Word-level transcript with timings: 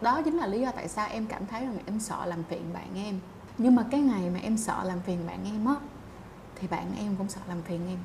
đó 0.00 0.22
chính 0.24 0.36
là 0.36 0.46
lý 0.46 0.60
do 0.60 0.70
tại 0.76 0.88
sao 0.88 1.08
em 1.10 1.26
cảm 1.26 1.46
thấy 1.46 1.60
rằng 1.60 1.78
em 1.86 2.00
sợ 2.00 2.26
làm 2.26 2.42
phiền 2.42 2.72
bạn 2.74 2.88
em. 2.94 3.18
Nhưng 3.58 3.74
mà 3.74 3.84
cái 3.90 4.00
ngày 4.00 4.30
mà 4.34 4.40
em 4.42 4.56
sợ 4.56 4.76
làm 4.84 5.00
phiền 5.00 5.26
bạn 5.26 5.38
em 5.44 5.66
á 5.66 5.74
thì 6.60 6.68
bạn 6.68 6.92
em 6.98 7.16
cũng 7.18 7.28
sợ 7.28 7.40
làm 7.48 7.62
phiền 7.62 7.80
em. 7.88 7.98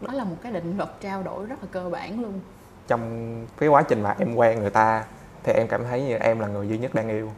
Đó 0.00 0.12
là 0.12 0.24
một 0.24 0.36
cái 0.42 0.52
định 0.52 0.76
luật 0.76 0.90
trao 1.00 1.22
đổi 1.22 1.46
rất 1.46 1.56
là 1.62 1.68
cơ 1.72 1.90
bản 1.90 2.20
luôn. 2.20 2.40
Trong 2.88 3.46
cái 3.58 3.68
quá 3.68 3.82
trình 3.82 4.02
mà 4.02 4.14
em 4.18 4.34
quen 4.34 4.60
người 4.60 4.70
ta 4.70 5.04
thì 5.42 5.52
em 5.52 5.68
cảm 5.68 5.84
thấy 5.84 6.02
như 6.02 6.16
em 6.16 6.40
là 6.40 6.46
người 6.48 6.68
duy 6.68 6.78
nhất 6.78 6.94
đang 6.94 7.08
yêu. 7.08 7.30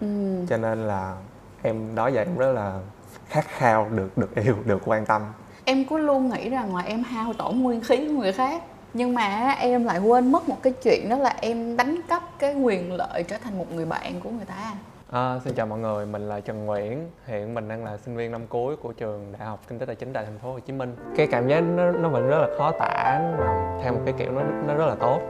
Ừ. 0.00 0.06
cho 0.48 0.56
nên 0.56 0.78
là 0.78 1.16
em 1.62 1.94
đó 1.94 2.08
giờ 2.08 2.20
em 2.20 2.36
rất 2.36 2.52
là 2.52 2.80
khát 3.28 3.44
khao 3.48 3.88
được 3.90 4.18
được 4.18 4.34
yêu 4.34 4.56
được 4.64 4.82
quan 4.84 5.06
tâm. 5.06 5.22
Em 5.64 5.84
cứ 5.84 5.98
luôn 5.98 6.28
nghĩ 6.28 6.50
rằng 6.50 6.76
là 6.76 6.82
em 6.82 7.02
hao 7.02 7.32
tổn 7.32 7.58
nguyên 7.60 7.80
khí 7.80 8.08
của 8.08 8.20
người 8.20 8.32
khác 8.32 8.62
nhưng 8.96 9.14
mà 9.14 9.54
em 9.58 9.84
lại 9.84 9.98
quên 9.98 10.32
mất 10.32 10.48
một 10.48 10.56
cái 10.62 10.72
chuyện 10.82 11.08
đó 11.08 11.16
là 11.16 11.34
em 11.40 11.76
đánh 11.76 12.00
cắp 12.08 12.22
cái 12.38 12.54
quyền 12.54 12.92
lợi 12.92 13.22
trở 13.22 13.36
thành 13.44 13.58
một 13.58 13.72
người 13.72 13.86
bạn 13.86 14.20
của 14.24 14.30
người 14.30 14.44
ta 14.44 14.72
À, 15.10 15.38
xin 15.44 15.54
chào 15.54 15.66
mọi 15.66 15.78
người, 15.78 16.06
mình 16.06 16.28
là 16.28 16.40
Trần 16.40 16.66
Nguyễn. 16.66 17.10
Hiện 17.26 17.54
mình 17.54 17.68
đang 17.68 17.84
là 17.84 17.96
sinh 17.96 18.16
viên 18.16 18.32
năm 18.32 18.46
cuối 18.48 18.76
của 18.76 18.92
trường 18.92 19.32
Đại 19.38 19.48
học 19.48 19.60
Kinh 19.68 19.78
tế 19.78 19.86
Tài 19.86 19.96
chính 19.96 20.12
tại 20.12 20.24
thành 20.24 20.38
phố 20.38 20.52
Hồ 20.52 20.58
Chí 20.58 20.72
Minh. 20.72 20.96
Cái 21.16 21.26
cảm 21.26 21.48
giác 21.48 21.60
nó 21.60 21.92
nó 21.92 22.08
vẫn 22.08 22.28
rất 22.28 22.38
là 22.38 22.48
khó 22.58 22.72
tả 22.78 23.20
mà 23.38 23.78
theo 23.82 23.92
một 23.92 24.00
cái 24.04 24.14
kiểu 24.18 24.32
nó 24.32 24.42
nó 24.66 24.74
rất 24.74 24.86
là 24.86 24.94
tốt. 24.94 25.20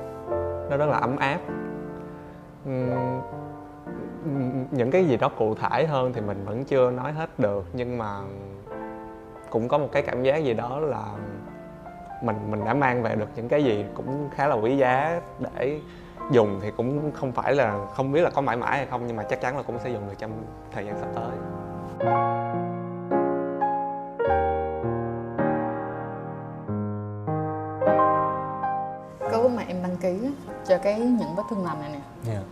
Nó 0.71 0.77
rất 0.77 0.87
là 0.87 0.99
ấm 0.99 1.17
áp. 1.17 1.39
Uhm, 2.69 3.21
những 4.71 4.91
cái 4.91 5.05
gì 5.05 5.17
đó 5.17 5.29
cụ 5.29 5.55
thể 5.55 5.87
hơn 5.87 6.13
thì 6.13 6.21
mình 6.21 6.45
vẫn 6.45 6.65
chưa 6.65 6.91
nói 6.91 7.13
hết 7.13 7.39
được 7.39 7.65
nhưng 7.73 7.99
mà 7.99 8.21
cũng 9.51 9.69
có 9.69 9.79
một 9.79 9.89
cái 9.93 10.03
cảm 10.03 10.23
giác 10.23 10.37
gì 10.37 10.55
đó 10.55 10.79
là 10.81 11.05
mình 12.23 12.51
mình 12.51 12.65
đã 12.65 12.75
mang 12.75 13.03
về 13.03 13.15
được 13.15 13.29
những 13.37 13.49
cái 13.49 13.65
gì 13.65 13.85
cũng 13.95 14.29
khá 14.35 14.47
là 14.47 14.55
quý 14.55 14.77
giá 14.77 15.21
để 15.39 15.81
dùng 16.31 16.61
thì 16.63 16.71
cũng 16.77 17.13
không 17.13 17.33
phải 17.33 17.55
là 17.55 17.87
không 17.95 18.13
biết 18.13 18.21
là 18.21 18.31
có 18.31 18.41
mãi 18.41 18.57
mãi 18.57 18.77
hay 18.77 18.87
không 18.87 19.07
nhưng 19.07 19.17
mà 19.17 19.23
chắc 19.23 19.41
chắn 19.41 19.57
là 19.57 19.63
cũng 19.63 19.79
sẽ 19.79 19.91
dùng 19.91 20.09
được 20.09 20.15
trong 20.19 20.31
thời 20.73 20.87
gian 20.87 20.99
sắp 21.01 21.09
tới. 21.15 21.31
Lúc 29.33 29.53
mà 29.57 29.63
em 29.69 29.83
đăng 29.83 29.97
ký 29.97 30.31
cho 30.67 30.79
cái 30.79 31.01
những 31.01 31.35
vết 31.37 31.43
thương 31.51 31.65
lành 31.65 31.81
này 31.81 31.91
nè. 31.91 32.33
Yeah. 32.33 32.45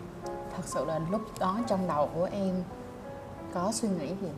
thật 0.56 0.62
sự 0.64 0.84
là 0.84 1.00
lúc 1.10 1.20
đó 1.40 1.58
trong 1.66 1.80
đầu 1.88 2.08
của 2.14 2.28
em 2.32 2.54
có 3.54 3.70
suy 3.72 3.88
nghĩ 3.88 4.08
gì 4.08 4.28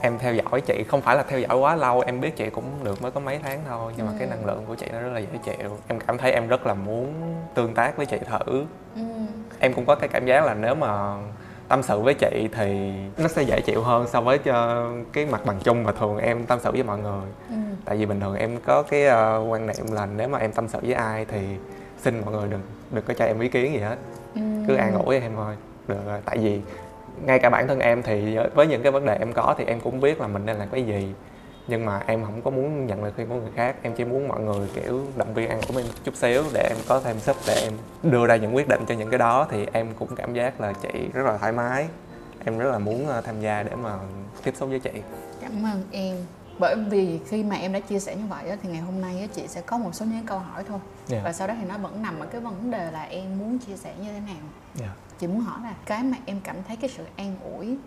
em 0.00 0.18
theo 0.18 0.34
dõi 0.34 0.60
chị 0.60 0.84
không 0.88 1.00
phải 1.00 1.16
là 1.16 1.22
theo 1.22 1.40
dõi 1.40 1.58
quá 1.58 1.76
lâu 1.76 2.00
em 2.00 2.20
biết 2.20 2.36
chị 2.36 2.50
cũng 2.50 2.64
được 2.84 3.02
mới 3.02 3.10
có 3.10 3.20
mấy 3.20 3.38
tháng 3.42 3.60
thôi 3.68 3.92
nhưng 3.96 4.06
mà 4.06 4.12
ừ. 4.12 4.16
cái 4.18 4.28
năng 4.28 4.46
lượng 4.46 4.64
của 4.68 4.74
chị 4.74 4.86
nó 4.92 5.00
rất 5.00 5.12
là 5.12 5.18
dễ 5.18 5.38
chịu 5.44 5.78
em 5.88 6.00
cảm 6.06 6.18
thấy 6.18 6.32
em 6.32 6.48
rất 6.48 6.66
là 6.66 6.74
muốn 6.74 7.14
tương 7.54 7.74
tác 7.74 7.96
với 7.96 8.06
chị 8.06 8.16
thử 8.18 8.66
ừ. 8.94 9.02
em 9.58 9.74
cũng 9.74 9.86
có 9.86 9.94
cái 9.94 10.08
cảm 10.08 10.26
giác 10.26 10.44
là 10.44 10.54
nếu 10.54 10.74
mà 10.74 11.16
tâm 11.68 11.82
sự 11.82 12.00
với 12.00 12.14
chị 12.14 12.48
thì 12.52 12.92
nó 13.18 13.28
sẽ 13.28 13.42
dễ 13.42 13.60
chịu 13.60 13.82
hơn 13.82 14.06
so 14.08 14.20
với 14.20 14.38
cho 14.38 14.86
cái 15.12 15.26
mặt 15.26 15.40
bằng 15.46 15.58
chung 15.64 15.84
mà 15.84 15.92
thường 15.92 16.18
em 16.18 16.46
tâm 16.46 16.58
sự 16.62 16.72
với 16.72 16.82
mọi 16.82 16.98
người 16.98 17.26
ừ. 17.48 17.56
tại 17.84 17.96
vì 17.96 18.06
bình 18.06 18.20
thường 18.20 18.34
em 18.34 18.60
có 18.64 18.82
cái 18.82 19.06
uh, 19.06 19.50
quan 19.50 19.66
niệm 19.66 19.92
là 19.92 20.06
nếu 20.06 20.28
mà 20.28 20.38
em 20.38 20.52
tâm 20.52 20.68
sự 20.68 20.78
với 20.82 20.92
ai 20.92 21.24
thì 21.24 21.40
xin 21.98 22.22
mọi 22.24 22.34
người 22.34 22.48
đừng 22.48 22.62
đừng 22.90 23.04
có 23.04 23.14
cho 23.14 23.24
em 23.24 23.40
ý 23.40 23.48
kiến 23.48 23.72
gì 23.72 23.78
hết 23.78 23.96
ừ. 24.34 24.40
cứ 24.68 24.74
an 24.74 24.94
ủi 25.04 25.20
em 25.20 25.32
thôi 25.36 25.56
được 25.88 26.06
rồi 26.06 26.20
tại 26.24 26.38
vì 26.38 26.60
ngay 27.26 27.38
cả 27.38 27.50
bản 27.50 27.68
thân 27.68 27.80
em 27.80 28.02
thì 28.02 28.38
với 28.54 28.66
những 28.66 28.82
cái 28.82 28.92
vấn 28.92 29.06
đề 29.06 29.16
em 29.16 29.32
có 29.32 29.54
thì 29.58 29.64
em 29.64 29.80
cũng 29.80 30.00
biết 30.00 30.20
là 30.20 30.26
mình 30.26 30.46
nên 30.46 30.56
làm 30.56 30.68
cái 30.68 30.82
gì. 30.82 31.14
Nhưng 31.68 31.86
mà 31.86 32.02
em 32.06 32.24
không 32.24 32.42
có 32.42 32.50
muốn 32.50 32.86
nhận 32.86 33.02
lời 33.02 33.12
khuyên 33.16 33.28
của 33.28 33.34
người 33.34 33.50
khác. 33.56 33.76
Em 33.82 33.92
chỉ 33.94 34.04
muốn 34.04 34.28
mọi 34.28 34.40
người, 34.40 34.68
kiểu, 34.74 35.00
động 35.16 35.34
viên 35.34 35.48
ăn 35.48 35.60
của 35.68 35.80
em 35.80 35.86
chút 36.04 36.16
xíu 36.16 36.42
để 36.52 36.68
em 36.68 36.76
có 36.88 37.00
thêm 37.00 37.18
sức 37.18 37.36
để 37.46 37.54
em 37.62 37.72
đưa 38.02 38.26
ra 38.26 38.36
những 38.36 38.56
quyết 38.56 38.68
định 38.68 38.80
cho 38.88 38.94
những 38.94 39.10
cái 39.10 39.18
đó. 39.18 39.46
Thì 39.50 39.66
em 39.72 39.86
cũng 39.98 40.08
cảm 40.16 40.34
giác 40.34 40.60
là 40.60 40.72
chị 40.72 41.08
rất 41.12 41.26
là 41.26 41.38
thoải 41.38 41.52
mái. 41.52 41.88
Em 42.44 42.58
rất 42.58 42.70
là 42.72 42.78
muốn 42.78 43.06
ờ, 43.06 43.20
tham 43.20 43.40
gia 43.40 43.62
để 43.62 43.76
mà 43.82 43.92
tiếp 44.44 44.54
xúc 44.56 44.68
với 44.68 44.80
chị. 44.80 44.92
Cảm 45.40 45.64
ơn 45.64 45.82
em 45.92 46.16
bởi 46.58 46.76
vì 46.76 47.20
khi 47.28 47.44
mà 47.44 47.56
em 47.56 47.72
đã 47.72 47.80
chia 47.80 47.98
sẻ 47.98 48.16
như 48.16 48.26
vậy 48.28 48.56
thì 48.62 48.68
ngày 48.68 48.80
hôm 48.80 49.00
nay 49.00 49.28
chị 49.34 49.46
sẽ 49.46 49.60
có 49.60 49.78
một 49.78 49.94
số 49.94 50.06
những 50.06 50.26
câu 50.26 50.38
hỏi 50.38 50.64
thôi 50.68 50.78
yeah. 51.10 51.24
và 51.24 51.32
sau 51.32 51.48
đó 51.48 51.54
thì 51.60 51.66
nó 51.68 51.78
vẫn 51.78 52.02
nằm 52.02 52.20
ở 52.20 52.26
cái 52.26 52.40
vấn 52.40 52.70
đề 52.70 52.90
là 52.90 53.02
em 53.02 53.38
muốn 53.38 53.58
chia 53.58 53.76
sẻ 53.76 53.94
như 54.00 54.12
thế 54.12 54.20
nào 54.20 54.44
yeah. 54.80 54.92
chị 55.18 55.26
muốn 55.26 55.40
hỏi 55.40 55.60
là 55.62 55.74
cái 55.86 56.02
mà 56.02 56.16
em 56.26 56.40
cảm 56.44 56.56
thấy 56.68 56.76
cái 56.76 56.90
sự 56.90 57.04
an 57.16 57.36
ủi 57.56 57.78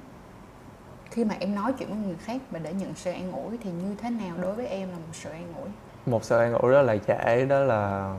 khi 1.12 1.24
mà 1.26 1.36
em 1.40 1.56
nói 1.56 1.74
chuyện 1.80 1.90
với 1.90 1.98
người 1.98 2.16
khác 2.24 2.42
và 2.52 2.60
để 2.60 2.74
nhận 2.74 2.94
sự 2.96 3.12
an 3.12 3.32
ủi 3.32 3.58
thì 3.64 3.72
như 3.72 3.96
thế 4.02 4.10
nào 4.10 4.38
đối 4.42 4.54
với 4.54 4.68
em 4.68 4.90
là 4.90 4.96
một 4.96 5.14
sự 5.14 5.30
an 5.30 5.54
ủi 5.62 5.70
một 6.06 6.24
sự 6.24 6.38
an 6.38 6.54
ủi 6.54 6.72
rất 6.72 6.82
là 6.82 6.94
dễ 7.08 7.46
đó 7.46 7.60
là 7.60 8.16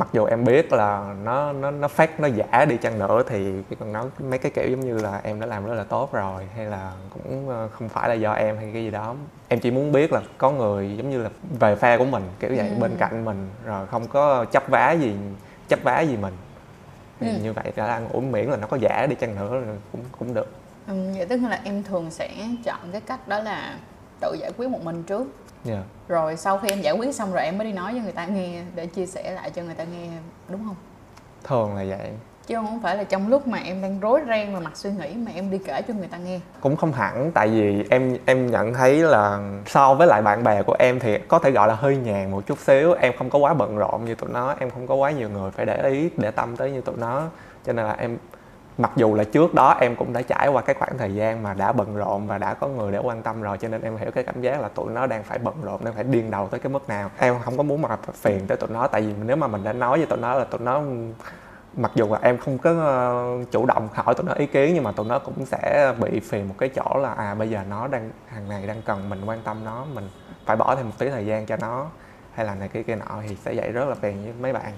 mặc 0.00 0.08
dù 0.12 0.24
em 0.24 0.44
biết 0.44 0.72
là 0.72 1.14
nó 1.24 1.52
nó 1.52 1.70
nó 1.70 1.88
fake 1.96 2.08
nó 2.18 2.28
giả 2.28 2.64
đi 2.64 2.76
chăng 2.76 2.98
nữa 2.98 3.22
thì 3.28 3.52
chỉ 3.70 3.76
cần 3.76 3.92
nói 3.92 4.06
mấy 4.18 4.38
cái 4.38 4.52
kiểu 4.54 4.70
giống 4.70 4.80
như 4.80 4.98
là 4.98 5.20
em 5.24 5.40
đã 5.40 5.46
làm 5.46 5.66
rất 5.66 5.74
là 5.74 5.84
tốt 5.84 6.12
rồi 6.12 6.48
hay 6.56 6.66
là 6.66 6.92
cũng 7.10 7.48
ờ, 7.48 7.68
không 7.68 7.88
phải 7.88 8.08
là 8.08 8.14
do 8.14 8.32
em 8.32 8.56
hay 8.56 8.70
cái 8.72 8.84
gì 8.84 8.90
đó 8.90 9.14
em 9.48 9.60
chỉ 9.60 9.70
muốn 9.70 9.92
biết 9.92 10.12
là 10.12 10.20
có 10.38 10.50
người 10.50 10.96
giống 10.96 11.10
như 11.10 11.22
là 11.22 11.30
về 11.60 11.76
phe 11.76 11.98
của 11.98 12.04
mình 12.04 12.22
kiểu 12.40 12.50
vậy 12.56 12.68
ừ. 12.68 12.74
bên 12.80 12.96
cạnh 12.98 13.24
mình 13.24 13.48
rồi 13.64 13.86
không 13.86 14.06
có 14.08 14.44
chấp 14.44 14.62
vá 14.68 14.92
gì 14.92 15.14
chấp 15.68 15.78
vá 15.82 16.00
gì 16.00 16.16
mình 16.16 16.34
ừ. 17.20 17.26
như 17.42 17.52
vậy 17.52 17.72
cả 17.76 17.84
ăn 17.86 18.08
ủi 18.08 18.22
miễn 18.22 18.46
là 18.46 18.56
nó 18.56 18.66
có 18.66 18.76
giả 18.76 19.06
đi 19.10 19.14
chăng 19.14 19.34
nữa 19.34 19.62
cũng 19.92 20.00
cũng 20.18 20.34
được 20.34 20.48
ừ, 20.86 20.94
vậy 21.16 21.26
tức 21.26 21.40
là 21.48 21.60
em 21.64 21.82
thường 21.82 22.10
sẽ 22.10 22.30
chọn 22.64 22.92
cái 22.92 23.00
cách 23.00 23.28
đó 23.28 23.40
là 23.40 23.78
tự 24.20 24.36
giải 24.40 24.52
quyết 24.56 24.68
một 24.68 24.84
mình 24.84 25.02
trước 25.02 25.26
yeah. 25.68 25.82
rồi 26.08 26.36
sau 26.36 26.58
khi 26.58 26.68
em 26.68 26.80
giải 26.80 26.94
quyết 26.94 27.14
xong 27.14 27.32
rồi 27.32 27.44
em 27.44 27.58
mới 27.58 27.66
đi 27.66 27.72
nói 27.72 27.92
cho 27.94 28.02
người 28.02 28.12
ta 28.12 28.26
nghe 28.26 28.62
để 28.74 28.86
chia 28.86 29.06
sẻ 29.06 29.30
lại 29.30 29.50
cho 29.50 29.62
người 29.62 29.74
ta 29.74 29.84
nghe 29.84 30.08
đúng 30.48 30.60
không? 30.66 30.76
Thường 31.44 31.76
là 31.76 31.84
vậy. 31.98 32.10
Chứ 32.46 32.54
không 32.54 32.80
phải 32.82 32.96
là 32.96 33.04
trong 33.04 33.28
lúc 33.28 33.46
mà 33.46 33.58
em 33.58 33.82
đang 33.82 34.00
rối 34.00 34.20
ren 34.28 34.54
và 34.54 34.60
mặt 34.60 34.76
suy 34.76 34.90
nghĩ 34.90 35.14
mà 35.14 35.32
em 35.34 35.50
đi 35.50 35.58
kể 35.58 35.82
cho 35.88 35.94
người 35.94 36.08
ta 36.08 36.16
nghe. 36.18 36.40
Cũng 36.60 36.76
không 36.76 36.92
hẳn 36.92 37.30
tại 37.34 37.48
vì 37.48 37.84
em 37.90 38.16
em 38.24 38.50
nhận 38.50 38.74
thấy 38.74 38.96
là 38.96 39.38
so 39.66 39.94
với 39.94 40.06
lại 40.06 40.22
bạn 40.22 40.44
bè 40.44 40.62
của 40.62 40.76
em 40.78 41.00
thì 41.00 41.18
có 41.28 41.38
thể 41.38 41.50
gọi 41.50 41.68
là 41.68 41.74
hơi 41.74 41.96
nhàn 41.96 42.30
một 42.30 42.46
chút 42.46 42.58
xíu. 42.58 42.92
Em 42.92 43.12
không 43.18 43.30
có 43.30 43.38
quá 43.38 43.54
bận 43.54 43.76
rộn 43.76 44.04
như 44.04 44.14
tụi 44.14 44.30
nó 44.30 44.54
em 44.58 44.70
không 44.70 44.86
có 44.86 44.94
quá 44.94 45.10
nhiều 45.10 45.28
người 45.28 45.50
phải 45.50 45.66
để 45.66 45.88
ý 45.88 46.10
để 46.16 46.30
tâm 46.30 46.56
tới 46.56 46.70
như 46.70 46.80
tụi 46.80 46.96
nó. 46.96 47.28
Cho 47.66 47.72
nên 47.72 47.86
là 47.86 47.92
em 47.92 48.18
mặc 48.80 48.92
dù 48.96 49.14
là 49.14 49.24
trước 49.24 49.54
đó 49.54 49.76
em 49.80 49.96
cũng 49.96 50.12
đã 50.12 50.22
trải 50.22 50.48
qua 50.48 50.62
cái 50.62 50.74
khoảng 50.74 50.98
thời 50.98 51.14
gian 51.14 51.42
mà 51.42 51.54
đã 51.54 51.72
bận 51.72 51.96
rộn 51.96 52.26
và 52.26 52.38
đã 52.38 52.54
có 52.54 52.68
người 52.68 52.92
để 52.92 52.98
quan 52.98 53.22
tâm 53.22 53.42
rồi, 53.42 53.58
cho 53.58 53.68
nên 53.68 53.82
em 53.82 53.96
hiểu 53.96 54.10
cái 54.10 54.24
cảm 54.24 54.42
giác 54.42 54.60
là 54.60 54.68
tụi 54.68 54.92
nó 54.92 55.06
đang 55.06 55.22
phải 55.22 55.38
bận 55.38 55.54
rộn, 55.62 55.84
đang 55.84 55.94
phải 55.94 56.04
điên 56.04 56.30
đầu 56.30 56.48
tới 56.48 56.60
cái 56.60 56.72
mức 56.72 56.88
nào. 56.88 57.10
Em 57.18 57.38
không 57.44 57.56
có 57.56 57.62
muốn 57.62 57.82
mà 57.82 57.96
phiền 58.14 58.46
tới 58.46 58.56
tụi 58.56 58.70
nó, 58.70 58.86
tại 58.86 59.02
vì 59.02 59.12
nếu 59.24 59.36
mà 59.36 59.46
mình 59.46 59.64
đã 59.64 59.72
nói 59.72 59.98
với 59.98 60.06
tụi 60.06 60.18
nó 60.18 60.34
là 60.34 60.44
tụi 60.44 60.60
nó, 60.60 60.82
mặc 61.76 61.92
dù 61.94 62.12
là 62.12 62.18
em 62.22 62.38
không 62.38 62.58
có 62.58 62.70
ờ, 62.70 63.44
chủ 63.50 63.66
động 63.66 63.88
hỏi 63.94 64.14
tụi 64.14 64.26
nó 64.26 64.32
ý 64.32 64.46
kiến, 64.46 64.74
nhưng 64.74 64.84
mà 64.84 64.92
tụi 64.92 65.06
nó 65.06 65.18
cũng 65.18 65.46
sẽ 65.46 65.94
bị 66.00 66.20
phiền 66.20 66.48
một 66.48 66.54
cái 66.58 66.68
chỗ 66.68 66.98
là 67.02 67.12
à 67.12 67.34
bây 67.34 67.50
giờ 67.50 67.60
nó 67.68 67.86
đang, 67.86 68.10
hàng 68.26 68.48
ngày 68.48 68.66
đang 68.66 68.82
cần 68.82 69.08
mình 69.08 69.24
quan 69.26 69.42
tâm 69.44 69.64
nó, 69.64 69.84
mình 69.94 70.08
phải 70.46 70.56
bỏ 70.56 70.76
thêm 70.76 70.86
một 70.86 70.94
tí 70.98 71.08
thời 71.08 71.26
gian 71.26 71.46
cho 71.46 71.56
nó, 71.60 71.86
hay 72.34 72.46
là 72.46 72.54
này 72.54 72.68
kia 72.68 72.82
kia 72.82 72.96
nọ, 72.96 73.22
thì 73.28 73.36
sẽ 73.44 73.52
dậy 73.52 73.72
rất 73.72 73.88
là 73.88 73.94
phiền 73.94 74.24
với 74.24 74.32
mấy 74.40 74.52
bạn 74.52 74.72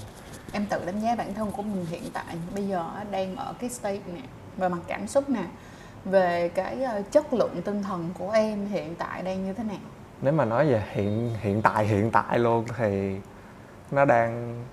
em 0.52 0.66
tự 0.66 0.84
đánh 0.86 1.00
giá 1.00 1.14
bản 1.14 1.34
thân 1.34 1.50
của 1.50 1.62
mình 1.62 1.86
hiện 1.90 2.02
tại 2.12 2.36
bây 2.54 2.68
giờ 2.68 2.84
đang 3.10 3.36
ở 3.36 3.54
cái 3.58 3.70
state 3.70 4.00
nè 4.14 4.20
về 4.56 4.68
mặt 4.68 4.78
cảm 4.86 5.06
xúc 5.06 5.30
nè 5.30 5.44
về 6.04 6.48
cái 6.48 6.82
ờ, 6.82 7.02
chất 7.10 7.32
lượng 7.32 7.62
tinh 7.64 7.82
thần 7.82 8.10
của 8.18 8.30
em 8.30 8.66
hiện 8.66 8.94
tại 8.94 9.22
đang 9.22 9.44
như 9.44 9.52
thế 9.52 9.64
nào? 9.64 9.76
Nếu 10.22 10.32
mà 10.32 10.44
nói 10.44 10.66
về 10.66 10.84
hiện 10.92 11.34
hiện 11.40 11.62
tại 11.62 11.86
hiện 11.86 12.10
tại 12.10 12.38
luôn 12.38 12.64
thì 12.76 13.16
nó 13.90 14.04
đang 14.04 14.64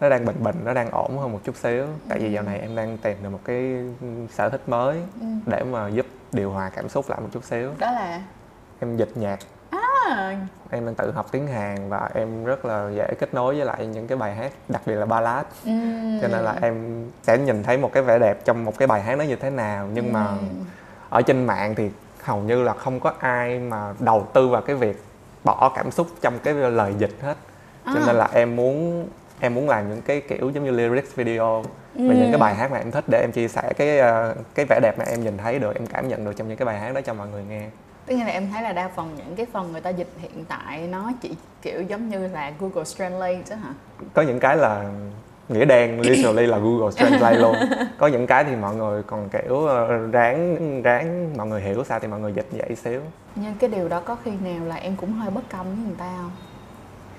nó 0.00 0.08
đang 0.08 0.24
bình 0.24 0.36
bình 0.42 0.56
nó 0.64 0.74
đang 0.74 0.90
ổn 0.90 1.18
hơn 1.18 1.32
một 1.32 1.40
chút 1.44 1.56
xíu. 1.56 1.86
Tại 2.08 2.18
vì 2.18 2.32
dạo 2.32 2.42
này 2.42 2.58
em 2.58 2.76
đang 2.76 2.98
tìm 2.98 3.16
được 3.22 3.30
một 3.30 3.40
cái 3.44 3.84
sở 4.30 4.48
thích 4.48 4.68
mới 4.68 5.02
ừ. 5.20 5.26
để 5.46 5.64
mà 5.64 5.88
giúp 5.88 6.06
điều 6.32 6.50
hòa 6.50 6.70
cảm 6.70 6.88
xúc 6.88 7.10
lại 7.10 7.20
một 7.20 7.28
chút 7.32 7.44
xíu. 7.44 7.70
Đó 7.78 7.90
là? 7.92 8.22
Em 8.80 8.96
dịch 8.96 9.16
nhạc 9.16 9.38
à. 10.08 10.36
em 10.70 10.86
đang 10.86 10.94
tự 10.94 11.10
học 11.10 11.26
tiếng 11.30 11.46
hàn 11.46 11.88
và 11.88 12.10
em 12.14 12.44
rất 12.44 12.64
là 12.64 12.90
dễ 12.94 13.14
kết 13.20 13.34
nối 13.34 13.56
với 13.56 13.64
lại 13.64 13.86
những 13.86 14.06
cái 14.06 14.18
bài 14.18 14.34
hát 14.34 14.52
đặc 14.68 14.82
biệt 14.86 14.94
là 14.94 15.06
ballad 15.06 15.46
ừ. 15.64 15.72
cho 16.22 16.28
nên 16.28 16.44
là 16.44 16.56
em 16.62 17.04
sẽ 17.22 17.38
nhìn 17.38 17.62
thấy 17.62 17.78
một 17.78 17.92
cái 17.92 18.02
vẻ 18.02 18.18
đẹp 18.18 18.44
trong 18.44 18.64
một 18.64 18.78
cái 18.78 18.88
bài 18.88 19.02
hát 19.02 19.18
nó 19.18 19.24
như 19.24 19.36
thế 19.36 19.50
nào 19.50 19.88
nhưng 19.94 20.06
ừ. 20.06 20.10
mà 20.12 20.26
ở 21.10 21.22
trên 21.22 21.46
mạng 21.46 21.74
thì 21.74 21.90
hầu 22.22 22.40
như 22.40 22.62
là 22.62 22.72
không 22.72 23.00
có 23.00 23.12
ai 23.18 23.58
mà 23.58 23.94
đầu 23.98 24.26
tư 24.32 24.48
vào 24.48 24.62
cái 24.62 24.76
việc 24.76 25.02
bỏ 25.44 25.72
cảm 25.76 25.90
xúc 25.90 26.06
trong 26.20 26.38
cái 26.38 26.54
lời 26.54 26.94
dịch 26.98 27.14
hết 27.22 27.36
cho 27.84 28.00
à. 28.00 28.02
nên 28.06 28.16
là 28.16 28.28
em 28.32 28.56
muốn 28.56 29.08
em 29.40 29.54
muốn 29.54 29.68
làm 29.68 29.88
những 29.88 30.02
cái 30.02 30.20
kiểu 30.20 30.50
giống 30.50 30.64
như 30.64 30.70
lyrics 30.70 31.14
video 31.14 31.62
về 31.94 32.08
ừ. 32.08 32.14
những 32.14 32.30
cái 32.30 32.38
bài 32.38 32.54
hát 32.54 32.70
mà 32.72 32.78
em 32.78 32.90
thích 32.90 33.04
để 33.06 33.20
em 33.20 33.32
chia 33.32 33.48
sẻ 33.48 33.72
cái 33.76 33.98
ờ, 33.98 34.34
cái 34.54 34.66
vẻ 34.68 34.80
đẹp 34.82 34.98
mà 34.98 35.04
em 35.04 35.24
nhìn 35.24 35.38
thấy 35.38 35.58
được 35.58 35.74
em 35.74 35.86
cảm 35.86 36.08
nhận 36.08 36.24
được 36.24 36.32
trong 36.36 36.48
những 36.48 36.56
cái 36.56 36.66
bài 36.66 36.78
hát 36.78 36.94
đó 36.94 37.00
cho 37.00 37.14
mọi 37.14 37.28
người 37.28 37.44
nghe 37.48 37.68
Nhiên 38.08 38.26
là 38.26 38.32
em 38.32 38.50
thấy 38.52 38.62
là 38.62 38.72
đa 38.72 38.88
phần 38.96 39.14
những 39.16 39.36
cái 39.36 39.46
phần 39.52 39.72
người 39.72 39.80
ta 39.80 39.90
dịch 39.90 40.08
hiện 40.18 40.44
tại 40.48 40.86
nó 40.90 41.12
chỉ 41.20 41.30
kiểu 41.62 41.82
giống 41.82 42.08
như 42.08 42.28
là 42.28 42.52
Google 42.58 42.84
Translate 42.84 43.42
đó 43.50 43.56
hả? 43.56 43.74
Có 44.14 44.22
những 44.22 44.40
cái 44.40 44.56
là 44.56 44.84
nghĩa 45.48 45.64
đen 45.64 46.00
literally 46.08 46.46
là 46.46 46.58
Google 46.58 46.90
Translate 46.92 47.38
luôn. 47.38 47.56
Có 47.98 48.06
những 48.06 48.26
cái 48.26 48.44
thì 48.44 48.56
mọi 48.56 48.76
người 48.76 49.02
còn 49.02 49.28
kiểu 49.28 49.66
ờ, 49.66 49.86
ráng 50.12 50.82
ráng 50.82 51.36
mọi 51.36 51.46
người 51.46 51.60
hiểu 51.60 51.84
sao 51.84 52.00
thì 52.00 52.08
mọi 52.08 52.20
người 52.20 52.32
dịch 52.32 52.46
vậy 52.52 52.76
xíu. 52.76 53.00
Nhưng 53.34 53.54
cái 53.54 53.70
điều 53.70 53.88
đó 53.88 54.00
có 54.00 54.16
khi 54.24 54.30
nào 54.30 54.66
là 54.66 54.76
em 54.76 54.96
cũng 54.96 55.12
hơi 55.12 55.30
bất 55.30 55.50
công 55.50 55.66
với 55.66 55.84
người 55.86 55.96
ta 55.98 56.14
không 56.16 56.30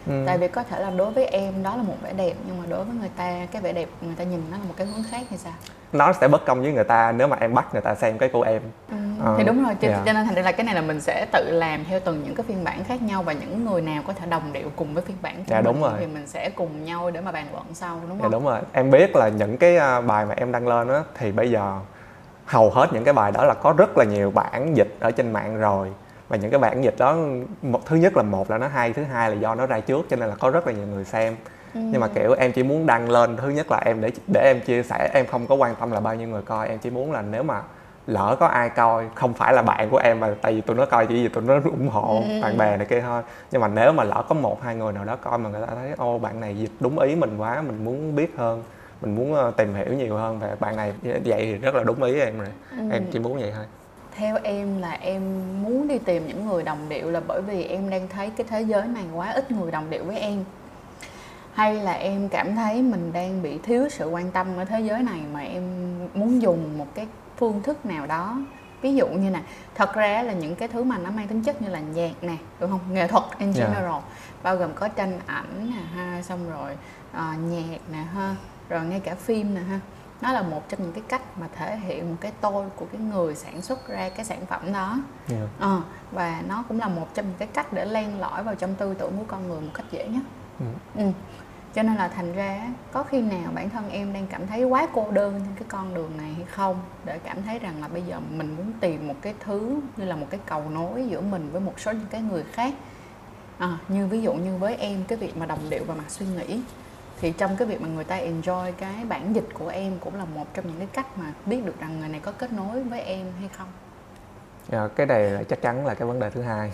ừ. 0.10 0.24
tại 0.28 0.38
vì 0.38 0.48
có 0.48 0.64
thể 0.64 0.80
là 0.80 0.90
đối 0.90 1.12
với 1.12 1.26
em 1.26 1.64
đó 1.64 1.76
là 1.76 1.84
một 1.84 1.96
vẻ 2.02 2.14
đẹp 2.14 2.34
nhưng 2.48 2.58
mà 2.58 2.64
đối 2.70 2.84
với 2.84 2.96
người 3.00 3.10
ta 3.18 3.48
cái 3.52 3.62
vẻ 3.62 3.74
đẹp 3.74 3.90
người 4.02 4.16
ta 4.16 4.24
nhìn 4.24 4.42
nó 4.52 4.58
là 4.58 4.64
một 4.68 4.74
cái 4.78 4.88
hướng 4.88 5.04
khác 5.12 5.22
hay 5.30 5.38
sao 5.38 5.54
nó 5.94 6.14
sẽ 6.14 6.28
bất 6.28 6.46
công 6.46 6.62
với 6.62 6.74
người 6.74 6.84
ta 6.84 7.12
nếu 7.12 7.28
mà 7.28 7.38
em 7.40 7.54
bắt 7.54 7.74
người 7.74 7.82
ta 7.82 7.96
xem 7.96 8.18
cái 8.18 8.30
của 8.30 8.42
em 8.42 8.62
ừ. 8.90 8.96
ờ, 9.24 9.36
thì 9.38 9.44
đúng 9.44 9.64
rồi 9.64 9.76
cho, 9.82 9.88
yeah. 9.88 10.00
Dạ. 10.00 10.04
cho 10.06 10.14
nên 10.14 10.26
thành 10.26 10.36
ra 10.36 10.42
là 10.42 10.52
cái 10.52 10.64
này 10.64 10.76
là 10.76 10.82
mình 10.82 11.02
sẽ 11.02 11.26
tự 11.32 11.52
làm 11.52 11.86
theo 11.86 12.00
từng 12.00 12.24
những 12.24 12.36
cái 12.36 12.46
phiên 12.48 12.64
bản 12.64 12.84
khác 12.84 13.02
nhau 13.02 13.24
và 13.24 13.34
những 13.34 13.66
người 13.66 13.82
nào 13.82 14.04
có 14.08 14.14
thể 14.14 14.26
đồng 14.26 14.54
điệu 14.54 14.72
cùng 14.76 14.94
với 14.94 15.04
phiên 15.04 15.18
bản 15.22 15.36
của 15.36 15.44
dạ, 15.48 15.62
đúng 15.62 15.82
rồi. 15.82 15.92
thì 16.00 16.08
mình 16.08 16.28
sẽ 16.28 16.50
cùng 16.50 16.86
nhau 16.86 17.12
để 17.12 17.22
mà 17.22 17.32
bàn 17.32 17.46
luận 17.52 17.66
sau 17.74 18.02
đúng 18.08 18.18
dạ, 18.18 18.24
không? 18.24 18.32
Dạ, 18.32 18.38
đúng 18.38 18.46
rồi 18.46 18.60
em 18.74 18.92
biết 18.92 19.16
là 19.16 19.30
những 19.30 19.58
cái 19.58 19.78
à, 19.78 20.02
bài 20.02 20.26
mà 20.26 20.34
em 20.38 20.52
đăng 20.52 20.68
lên 20.68 20.88
á 20.88 21.04
thì 21.18 21.32
bây 21.32 21.52
giờ 21.52 21.80
hầu 22.46 22.70
hết 22.70 22.94
những 22.94 23.04
cái 23.04 23.14
bài 23.14 23.32
đó 23.32 23.46
là 23.46 23.54
có 23.54 23.74
rất 23.78 23.98
là 23.98 24.06
nhiều 24.06 24.32
bản 24.32 24.78
dịch 24.78 24.96
ở 25.00 25.12
trên 25.12 25.34
mạng 25.34 25.58
rồi 25.58 25.88
và 26.30 26.38
những 26.38 26.52
cái 26.52 26.60
bản 26.60 26.84
dịch 26.84 26.96
đó 26.98 27.18
một 27.62 27.86
thứ 27.86 27.96
nhất 27.96 28.18
là 28.18 28.24
một 28.24 28.52
là 28.52 28.58
nó 28.58 28.68
hay 28.68 28.94
thứ 28.94 29.04
hai 29.04 29.30
là 29.30 29.36
do 29.36 29.56
nó 29.56 29.66
ra 29.66 29.80
trước 29.80 30.06
cho 30.10 30.16
nên 30.16 30.30
là 30.30 30.36
có 30.40 30.50
rất 30.50 30.68
là 30.68 30.74
nhiều 30.74 30.88
người 30.88 31.06
xem 31.06 31.36
ừ. 31.74 31.80
nhưng 31.84 32.02
mà 32.02 32.08
kiểu 32.08 32.34
em 32.34 32.52
chỉ 32.52 32.64
muốn 32.64 32.86
đăng 32.86 33.12
lên 33.12 33.38
thứ 33.38 33.50
nhất 33.50 33.72
là 33.72 33.82
em 33.86 34.02
để 34.02 34.12
để 34.34 34.42
em 34.44 34.62
chia 34.62 34.84
sẻ 34.84 35.10
em 35.14 35.26
không 35.26 35.48
có 35.48 35.56
quan 35.56 35.76
tâm 35.76 35.92
là 35.92 36.00
bao 36.00 36.16
nhiêu 36.16 36.28
người 36.28 36.42
coi 36.42 36.68
em 36.68 36.80
chỉ 36.80 36.90
muốn 36.90 37.12
là 37.12 37.22
nếu 37.22 37.44
mà 37.44 37.62
lỡ 38.08 38.36
có 38.40 38.48
ai 38.48 38.70
coi 38.70 39.06
không 39.16 39.34
phải 39.34 39.54
là 39.54 39.62
bạn 39.62 39.90
của 39.90 39.98
em 39.98 40.20
mà 40.20 40.30
tại 40.42 40.54
vì 40.54 40.62
tụi 40.62 40.78
nó 40.78 40.86
coi 40.86 41.08
chỉ 41.08 41.14
vì 41.14 41.28
tụi 41.28 41.44
nó 41.44 41.54
ủng 41.64 41.88
hộ 41.88 42.24
ừ. 42.30 42.42
bạn 42.42 42.58
bè 42.58 42.78
này 42.78 42.86
kia 42.86 43.02
thôi 43.02 43.22
nhưng 43.52 43.62
mà 43.62 43.68
nếu 43.68 43.92
mà 43.92 44.04
lỡ 44.04 44.24
có 44.30 44.36
một 44.36 44.64
hai 44.64 44.76
người 44.76 44.94
nào 44.94 45.06
đó 45.06 45.16
coi 45.16 45.38
mà 45.38 45.50
người 45.50 45.62
ta 45.68 45.74
thấy 45.76 45.92
ô 45.98 46.20
bạn 46.20 46.40
này 46.40 46.58
dịch 46.58 46.72
đúng 46.80 47.00
ý 47.00 47.16
mình 47.16 47.38
quá 47.38 47.62
mình 47.62 47.86
muốn 47.86 48.16
biết 48.16 48.34
hơn 48.38 48.64
mình 49.02 49.16
muốn 49.16 49.36
ờ, 49.36 49.52
tìm 49.58 49.74
hiểu 49.74 49.94
nhiều 49.94 50.16
hơn 50.16 50.40
về 50.40 50.50
bạn 50.60 50.76
này 50.76 50.94
vậy 51.04 51.42
thì 51.42 51.54
rất 51.54 51.76
là 51.76 51.84
đúng 51.84 52.04
ý 52.04 52.20
em 52.20 52.40
rồi 52.40 52.50
ừ. 52.72 52.84
em 52.92 53.06
chỉ 53.12 53.20
muốn 53.20 53.40
vậy 53.40 53.52
thôi 53.56 53.66
theo 54.20 54.38
em 54.44 54.82
là 54.82 54.92
em 54.92 55.22
muốn 55.64 55.88
đi 55.88 55.98
tìm 55.98 56.28
những 56.28 56.48
người 56.48 56.64
đồng 56.64 56.90
điệu 56.90 57.12
là 57.12 57.22
bởi 57.28 57.42
vì 57.42 57.64
em 57.64 57.90
đang 57.90 58.08
thấy 58.08 58.30
cái 58.30 58.48
thế 58.50 58.62
giới 58.62 58.88
này 58.88 59.04
quá 59.16 59.32
ít 59.32 59.52
người 59.52 59.72
đồng 59.72 59.90
điệu 59.90 60.04
với 60.04 60.20
em 60.20 60.44
hay 61.54 61.76
là 61.76 61.92
em 61.92 62.30
cảm 62.30 62.56
thấy 62.56 62.82
mình 62.82 63.14
đang 63.14 63.42
bị 63.42 63.58
thiếu 63.64 63.90
sự 63.90 64.10
quan 64.10 64.32
tâm 64.32 64.48
ở 64.58 64.66
thế 64.66 64.82
giới 64.82 65.04
này 65.04 65.20
mà 65.34 65.40
em 65.40 65.64
muốn 66.14 66.42
dùng 66.42 66.78
một 66.78 66.88
cái 66.96 67.08
phương 67.38 67.64
thức 67.64 67.86
nào 67.86 68.08
đó 68.08 68.38
ví 68.82 68.96
dụ 68.96 69.08
như 69.08 69.30
nè 69.30 69.42
thật 69.76 69.94
ra 69.94 70.24
là 70.24 70.34
những 70.34 70.56
cái 70.56 70.68
thứ 70.68 70.84
mà 70.84 70.98
nó 70.98 71.12
mang 71.12 71.28
tính 71.28 71.44
chất 71.44 71.62
như 71.62 71.70
là 71.70 71.80
nhạc 71.80 72.14
nè 72.22 72.36
đúng 72.60 72.70
không 72.70 72.80
nghệ 72.92 73.08
thuật 73.08 73.24
in 73.40 73.54
dạ. 73.54 73.66
general 73.66 73.92
yeah. 73.92 74.04
bao 74.44 74.56
gồm 74.56 74.74
có 74.76 74.88
tranh 74.88 75.20
ảnh 75.26 75.70
nè 75.70 75.82
ha 75.96 76.22
xong 76.22 76.40
rồi 76.50 76.72
uh, 77.12 77.40
nhạc 77.52 77.80
nè 77.92 78.04
ha 78.16 78.36
rồi 78.70 78.86
ngay 78.86 79.00
cả 79.00 79.16
phim 79.16 79.56
nè 79.56 79.62
ha 79.62 79.80
nó 80.22 80.32
là 80.32 80.42
một 80.42 80.70
trong 80.70 80.84
những 80.84 80.92
cái 80.92 81.04
cách 81.08 81.38
mà 81.38 81.48
thể 81.56 81.78
hiện 81.78 82.10
một 82.10 82.16
cái 82.22 82.32
tôi 82.42 82.66
của 82.76 82.86
cái 82.92 83.02
người 83.02 83.36
sản 83.36 83.62
xuất 83.62 83.88
ra 83.88 84.10
cái 84.10 84.26
sản 84.26 84.46
phẩm 84.46 84.74
đó 84.74 84.88
yeah. 85.30 85.42
Dạ. 85.42 85.48
ờ, 85.60 85.82
và 86.12 86.44
nó 86.48 86.64
cũng 86.68 86.80
là 86.80 86.88
một 86.88 87.14
trong 87.14 87.26
những 87.26 87.38
cái 87.40 87.48
cách 87.54 87.74
để 87.74 87.86
len 87.86 88.20
lỏi 88.20 88.44
vào 88.44 88.56
trong 88.56 88.76
tư 88.76 88.94
tưởng 88.94 89.18
của 89.18 89.26
con 89.28 89.48
người 89.48 89.62
một 89.62 89.72
cách 89.74 89.86
dễ 89.92 90.08
nhất 90.08 90.24
ừ. 90.60 90.66
Ừ. 90.96 91.12
cho 91.74 91.84
nên 91.84 91.96
là 91.96 92.08
thành 92.08 92.34
ra 92.34 92.68
có 92.92 93.04
khi 93.04 93.22
nào 93.22 93.52
bản 93.54 93.70
thân 93.70 93.90
em 93.90 94.14
đang 94.14 94.28
cảm 94.28 94.48
thấy 94.48 94.64
quá 94.64 94.88
cô 94.94 95.12
đơn 95.12 95.42
trên 95.46 95.56
cái 95.56 95.66
con 95.68 95.94
đường 95.94 96.18
này 96.18 96.34
hay 96.34 96.46
không 96.46 96.80
để 97.06 97.20
cảm 97.20 97.44
thấy 97.44 97.60
rằng 97.60 97.82
là 97.82 97.88
bây 97.88 98.02
giờ 98.02 98.20
mình 98.30 98.56
muốn 98.58 98.72
tìm 98.80 99.08
một 99.08 99.16
cái 99.22 99.34
thứ 99.40 99.80
như 99.98 100.06
là 100.06 100.16
một 100.16 100.28
cái 100.30 100.40
cầu 100.46 100.64
nối 100.70 101.08
giữa 101.08 101.22
mình 101.22 101.50
với 101.52 101.62
một 101.62 101.80
số 101.80 101.92
những 101.92 102.08
cái 102.10 102.22
người 102.22 102.44
khác 102.44 102.74
à, 103.58 103.78
như 103.88 104.08
ví 104.08 104.22
dụ 104.22 104.34
như 104.34 104.58
với 104.58 104.76
em 104.76 105.04
cái 105.08 105.18
việc 105.18 105.38
mà 105.38 105.46
đồng 105.46 105.70
điệu 105.70 105.84
và 105.88 105.96
mặt 105.96 106.04
suy 106.08 106.26
nghĩ 106.26 106.62
thì 107.22 107.32
trong 107.32 107.56
cái 107.58 107.68
việc 107.68 107.82
mà 107.82 107.88
người 107.88 108.04
ta 108.04 108.18
enjoy 108.18 108.72
cái 108.78 109.06
bản 109.10 109.36
dịch 109.36 109.48
của 109.54 109.68
em 109.68 109.94
cũng 110.00 110.16
là 110.16 110.26
một 110.26 110.46
trong 110.54 110.68
những 110.68 110.78
cái 110.78 110.88
cách 110.94 111.18
mà 111.18 111.34
biết 111.46 111.66
được 111.66 111.80
rằng 111.80 112.00
người 112.00 112.10
này 112.10 112.20
có 112.20 112.32
kết 112.32 112.54
nối 112.54 112.84
với 112.84 113.02
em 113.02 113.26
hay 113.40 113.50
không? 113.58 113.68
À, 114.72 114.88
cái 114.96 115.06
này 115.06 115.24
là 115.24 115.44
chắc 115.44 115.62
chắn 115.62 115.86
là 115.86 115.94
cái 115.94 116.08
vấn 116.08 116.20
đề 116.20 116.30
thứ 116.30 116.42
hai. 116.42 116.72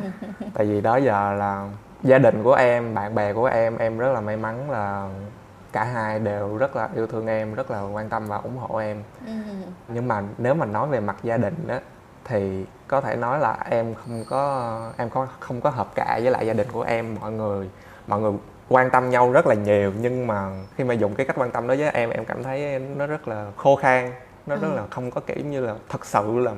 Tại 0.54 0.66
vì 0.66 0.80
đó 0.80 0.96
giờ 0.96 1.32
là 1.32 1.68
gia 2.02 2.18
đình 2.18 2.42
của 2.42 2.54
em 2.54 2.94
bạn 2.94 3.14
bè 3.14 3.32
của 3.32 3.44
em 3.46 3.78
em 3.78 3.98
rất 3.98 4.12
là 4.12 4.20
may 4.20 4.36
mắn 4.36 4.70
là 4.70 5.08
cả 5.72 5.84
hai 5.84 6.18
đều 6.18 6.56
rất 6.56 6.76
là 6.76 6.88
yêu 6.94 7.06
thương 7.06 7.26
em 7.26 7.54
rất 7.54 7.70
là 7.70 7.82
quan 7.82 8.08
tâm 8.08 8.26
và 8.26 8.36
ủng 8.36 8.56
hộ 8.56 8.76
em. 8.76 9.02
Ừ. 9.26 9.32
nhưng 9.88 10.08
mà 10.08 10.22
nếu 10.38 10.54
mà 10.54 10.66
nói 10.66 10.88
về 10.88 11.00
mặt 11.00 11.16
gia 11.22 11.36
đình 11.36 11.68
á 11.68 11.80
thì 12.24 12.64
có 12.88 13.00
thể 13.00 13.16
nói 13.16 13.38
là 13.38 13.58
em 13.70 13.94
không 13.94 14.24
có 14.28 14.92
em 14.96 15.10
có 15.10 15.26
không 15.40 15.60
có 15.60 15.70
hợp 15.70 15.88
cả 15.94 16.20
với 16.22 16.30
lại 16.30 16.46
gia 16.46 16.52
đình 16.52 16.68
của 16.72 16.82
em 16.82 17.16
mọi 17.20 17.32
người 17.32 17.70
mọi 18.06 18.20
người 18.20 18.32
quan 18.68 18.90
tâm 18.90 19.10
nhau 19.10 19.32
rất 19.32 19.46
là 19.46 19.54
nhiều 19.54 19.92
nhưng 20.00 20.26
mà 20.26 20.50
khi 20.76 20.84
mà 20.84 20.94
dùng 20.94 21.14
cái 21.14 21.26
cách 21.26 21.36
quan 21.38 21.50
tâm 21.50 21.66
đó 21.66 21.74
với 21.78 21.90
em 21.90 22.10
em 22.10 22.24
cảm 22.24 22.42
thấy 22.42 22.78
nó 22.78 23.06
rất 23.06 23.28
là 23.28 23.46
khô 23.56 23.76
khan 23.76 24.12
nó 24.46 24.54
ừ. 24.54 24.60
rất 24.60 24.68
là 24.74 24.82
không 24.90 25.10
có 25.10 25.20
kiểu 25.20 25.44
như 25.44 25.60
là 25.60 25.74
thật 25.88 26.06
sự 26.06 26.38
là 26.38 26.52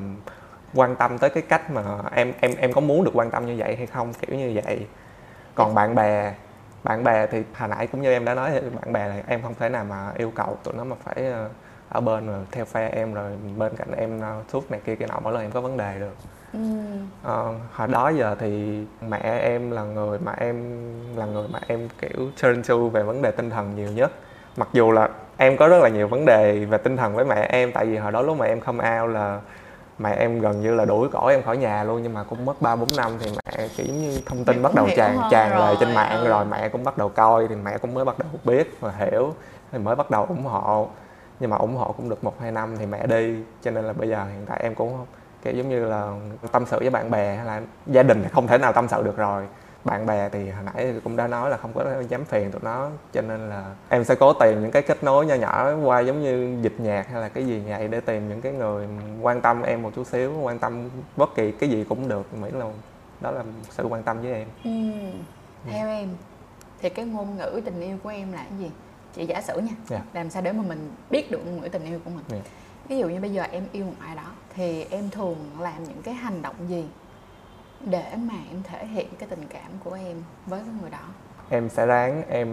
quan 0.75 0.97
tâm 0.97 1.19
tới 1.19 1.31
cái 1.31 1.43
cách 1.43 1.71
mà 1.71 1.83
em 2.15 2.33
em 2.41 2.55
em 2.59 2.73
có 2.73 2.81
muốn 2.81 3.05
được 3.05 3.11
quan 3.15 3.31
tâm 3.31 3.47
như 3.47 3.55
vậy 3.59 3.77
hay 3.77 3.87
không 3.87 4.13
kiểu 4.13 4.39
như 4.39 4.61
vậy 4.65 4.87
còn 5.55 5.75
bạn 5.75 5.95
bè 5.95 6.35
bạn 6.85 7.05
bè 7.05 7.27
thì 7.27 7.43
hồi 7.59 7.69
nãy 7.69 7.87
cũng 7.87 8.03
như 8.03 8.13
em 8.13 8.25
đã 8.25 8.35
nói 8.35 8.51
bạn 8.81 8.93
bè 8.93 9.09
là 9.09 9.23
em 9.27 9.43
không 9.43 9.55
thể 9.59 9.69
nào 9.69 9.85
mà 9.85 10.13
yêu 10.17 10.33
cầu 10.35 10.57
tụi 10.65 10.75
nó 10.75 10.85
mà 10.85 10.97
phải 11.05 11.27
ờ, 11.27 11.49
ở 11.89 12.01
bên 12.01 12.27
rồi 12.27 12.39
theo 12.51 12.65
phe 12.65 12.89
em 12.89 13.15
rồi 13.15 13.33
bên 13.57 13.77
cạnh 13.77 13.93
em 13.97 14.21
ờ, 14.21 14.43
suốt 14.53 14.71
này 14.71 14.81
kia 14.87 14.97
kia 14.97 15.07
nọ 15.07 15.21
mỗi 15.23 15.33
lần 15.33 15.43
em 15.43 15.51
có 15.51 15.61
vấn 15.61 15.77
đề 15.77 15.99
được 16.01 16.15
ừ. 16.53 16.59
ờ, 17.23 17.55
hồi 17.73 17.89
đó 17.89 18.09
giờ 18.09 18.37
thì 18.39 18.81
mẹ 19.09 19.41
em 19.43 19.71
là 19.71 19.83
người 19.83 20.19
mà 20.19 20.33
em 20.39 20.57
là 21.17 21.27
người 21.27 21.49
mà 21.53 21.59
em 21.67 21.89
kiểu 22.01 22.31
turn 22.43 22.63
to 22.63 22.77
về 22.77 23.03
vấn 23.03 23.23
đề 23.23 23.31
tinh 23.31 23.51
thần 23.51 23.77
nhiều 23.77 23.89
nhất 23.93 24.13
mặc 24.57 24.69
dù 24.73 24.91
là 24.91 25.09
em 25.37 25.57
có 25.57 25.69
rất 25.69 25.79
là 25.83 25.89
nhiều 25.89 26.09
vấn 26.09 26.25
đề 26.25 26.65
về 26.65 26.79
tinh 26.79 26.97
thần 26.97 27.15
với 27.15 27.25
mẹ 27.25 27.49
em 27.51 27.73
tại 27.73 27.87
vì 27.87 27.97
hồi 27.97 28.13
đó 28.13 28.23
lúc 28.23 28.37
mà 28.39 28.47
em 28.47 28.61
không 28.61 28.81
ao 28.81 29.07
là 29.07 29.41
mẹ 29.99 30.15
em 30.15 30.41
gần 30.41 30.61
như 30.61 30.75
là 30.75 30.85
đuổi 30.85 31.09
cổ 31.13 31.27
em 31.27 31.43
khỏi 31.43 31.57
nhà 31.57 31.85
luôn 31.85 32.03
nhưng 32.03 32.15
mà 32.15 32.23
cũng 32.23 32.45
mất 32.45 32.63
ba 32.63 32.77
bốn 32.77 32.89
năm 32.97 33.13
thì 33.21 33.31
mẹ 33.31 33.69
kiểu 33.77 33.87
như 33.87 34.21
thông 34.27 34.45
tin 34.45 34.63
bắt 34.63 34.75
đầu 34.75 34.89
tràn 34.97 35.19
tràn 35.31 35.59
lời 35.59 35.77
trên 35.81 35.95
mạng 35.95 36.21
ừ. 36.21 36.29
rồi 36.29 36.45
mẹ 36.45 36.69
cũng 36.69 36.85
bắt 36.85 36.99
đầu 36.99 37.09
coi 37.09 37.49
thì 37.49 37.55
mẹ 37.55 37.79
cũng 37.79 37.95
mới 37.95 38.05
bắt 38.05 38.19
đầu 38.19 38.29
biết 38.45 38.81
và 38.81 38.91
hiểu 38.91 39.35
thì 39.73 39.79
mới 39.79 39.97
bắt 39.97 40.11
đầu 40.11 40.25
ủng 40.25 40.45
hộ 40.45 40.89
nhưng 41.41 41.51
mà 41.51 41.57
ủng 41.57 41.77
hộ 41.77 41.93
cũng 41.93 42.09
được 42.09 42.25
một 42.25 42.41
hai 42.41 42.53
năm 42.53 42.77
thì 42.79 42.87
mẹ 42.87 43.07
đi 43.07 43.35
cho 43.63 43.71
nên 43.71 43.85
là 43.85 43.93
bây 43.93 44.09
giờ 44.09 44.25
hiện 44.25 44.47
tại 44.47 44.61
em 44.63 44.75
cũng 44.75 44.97
không 44.97 45.07
kiểu 45.43 45.55
giống 45.55 45.69
như 45.69 45.85
là 45.85 46.13
tâm 46.53 46.65
sự 46.67 46.79
với 46.79 46.91
bạn 46.91 47.11
bè 47.11 47.37
hay 47.37 47.47
là 47.47 47.61
gia 47.87 48.03
đình 48.03 48.23
thì 48.23 48.29
không 48.33 48.47
thể 48.47 48.59
nào 48.59 48.73
tâm 48.73 48.89
sự 48.89 49.03
được 49.03 49.17
rồi 49.17 49.47
bạn 49.85 50.07
bè 50.07 50.29
thì 50.29 50.51
hồi 50.51 50.65
nãy 50.75 50.95
cũng 51.05 51.17
đã 51.17 51.27
nói 51.27 51.51
là 51.51 51.57
không 51.57 51.73
có 51.73 52.03
dám 52.09 52.25
phiền 52.25 52.51
tụi 52.51 52.61
nó 52.65 52.91
cho 53.13 53.23
nên 53.23 53.49
là 53.49 53.75
em 53.89 54.05
sẽ 54.05 54.15
cố 54.15 54.33
tìm 54.33 54.63
những 54.63 54.71
cái 54.71 54.83
kết 54.83 55.05
nối 55.05 55.27
nhỏ 55.27 55.35
nhỏ 55.35 55.73
qua 55.85 56.01
giống 56.01 56.23
như 56.23 56.59
dịch 56.63 56.81
nhạc 56.81 57.07
hay 57.13 57.21
là 57.21 57.29
cái 57.29 57.47
gì 57.47 57.63
vậy 57.69 57.89
để 57.89 58.01
tìm 58.01 58.29
những 58.29 58.41
cái 58.41 58.53
người 58.53 58.89
quan 59.23 59.41
tâm 59.41 59.63
em 59.63 59.83
một 59.83 59.91
chút 59.97 60.07
xíu 60.07 60.33
quan 60.43 60.59
tâm 60.59 60.91
bất 61.17 61.35
kỳ 61.35 61.53
cái 61.53 61.71
gì 61.71 61.85
cũng 61.89 62.09
được 62.09 62.35
miễn 62.35 62.55
là 62.55 62.67
đó 63.21 63.31
là 63.31 63.43
sự 63.71 63.85
quan 63.85 64.03
tâm 64.03 64.23
với 64.23 64.33
em 64.33 64.49
ừ. 64.65 64.71
theo 65.71 65.87
ừ. 65.87 65.93
em 65.93 66.09
thì 66.81 66.89
cái 66.89 67.05
ngôn 67.05 67.37
ngữ 67.37 67.61
tình 67.65 67.81
yêu 67.81 67.97
của 68.03 68.09
em 68.09 68.33
là 68.33 68.45
cái 68.51 68.59
gì 68.59 68.71
chị 69.15 69.27
giả 69.27 69.43
sử 69.43 69.55
nha 69.55 69.67
yeah. 69.67 69.87
Dạ. 69.89 70.01
làm 70.13 70.31
sao 70.31 70.43
để 70.43 70.53
mà 70.53 70.63
mình 70.63 70.91
biết 71.11 71.31
được 71.31 71.47
ngôn 71.47 71.61
ngữ 71.61 71.69
tình 71.69 71.85
yêu 71.85 72.01
của 72.05 72.11
mình 72.11 72.25
yeah. 72.31 72.45
Dạ. 72.45 72.51
ví 72.89 72.99
dụ 72.99 73.09
như 73.09 73.21
bây 73.21 73.33
giờ 73.33 73.43
em 73.43 73.65
yêu 73.73 73.85
một 73.85 73.95
ai 74.01 74.17
đó 74.17 74.33
thì 74.61 74.87
em 74.91 75.11
thường 75.11 75.37
làm 75.61 75.85
những 75.85 76.03
cái 76.03 76.15
hành 76.15 76.43
động 76.43 76.55
gì 76.69 76.85
để 77.81 78.05
mà 78.17 78.35
em 78.51 78.63
thể 78.63 78.87
hiện 78.87 79.07
cái 79.19 79.29
tình 79.29 79.47
cảm 79.51 79.71
của 79.85 79.93
em 79.93 80.23
với 80.47 80.61
cái 80.61 80.75
người 80.81 80.91
đó? 80.91 80.99
Em 81.51 81.69
sẽ 81.69 81.87
ráng 81.87 82.23
em 82.29 82.49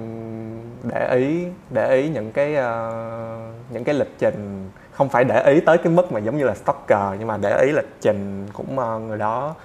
để 0.84 1.16
ý 1.16 1.46
để 1.70 1.96
ý 1.96 2.10
những 2.10 2.32
cái 2.32 2.52
uh, 2.52 3.74
những 3.74 3.84
cái 3.84 3.96
lịch 3.96 4.20
trình. 4.20 4.70
Không 4.92 5.10
phải 5.10 5.24
để 5.24 5.44
ý 5.44 5.60
tới 5.60 5.78
cái 5.78 5.94
mức 5.94 6.12
mà 6.12 6.20
giống 6.20 6.38
như 6.38 6.44
là 6.44 6.56
stalker 6.56 7.20
nhưng 7.20 7.28
mà 7.28 7.38
để 7.38 7.62
ý 7.62 7.72
lịch 7.72 7.96
trình 8.02 8.48
cũng 8.54 8.74
uh, 8.74 8.80
ờ, 8.80 9.00
người 9.00 9.18
đó 9.18 9.56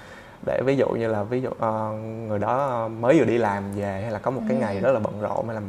để 0.47 0.61
ví 0.65 0.77
dụ 0.77 0.89
như 0.89 1.09
là 1.09 1.23
ví 1.23 1.41
dụ 1.41 1.51
uh, 1.51 1.95
người 2.29 2.39
đó 2.39 2.89
mới 2.89 3.19
vừa 3.19 3.25
đi 3.25 3.39
làm 3.39 3.73
về 3.73 4.01
hay 4.03 4.11
là 4.11 4.19
có 4.19 4.31
một 4.31 4.43
cái 4.49 4.57
ngày 4.59 4.75
ừ. 4.75 4.81
rất 4.81 4.93
là 4.93 4.99
bận 4.99 5.21
rộn 5.21 5.47
hay 5.47 5.55
là 5.55 5.61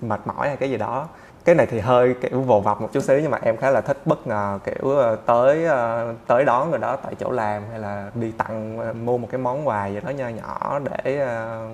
mệt 0.00 0.20
mỏi 0.24 0.48
hay 0.48 0.56
cái 0.56 0.70
gì 0.70 0.76
đó. 0.76 1.08
Cái 1.44 1.54
này 1.54 1.66
thì 1.66 1.80
hơi 1.80 2.14
kiểu 2.20 2.40
vồ 2.40 2.60
vập 2.60 2.80
một 2.80 2.88
chút 2.92 3.00
xíu 3.00 3.20
nhưng 3.20 3.30
mà 3.30 3.38
em 3.42 3.56
khá 3.56 3.70
là 3.70 3.80
thích 3.80 3.98
bất 4.04 4.26
ngờ 4.26 4.58
kiểu 4.64 4.96
ờ, 4.96 5.16
tới 5.16 5.64
ờ, 5.64 6.14
tới 6.26 6.44
đón 6.44 6.70
người 6.70 6.78
đó 6.78 6.96
tại 6.96 7.14
chỗ 7.14 7.30
làm 7.30 7.62
hay 7.70 7.80
là 7.80 8.10
đi 8.14 8.32
tặng 8.38 8.78
mua 9.06 9.18
một 9.18 9.28
cái 9.30 9.38
món 9.38 9.68
quà 9.68 9.86
gì 9.86 10.00
đó 10.00 10.10
nho 10.10 10.28
nhỏ 10.28 10.78
để 10.84 11.28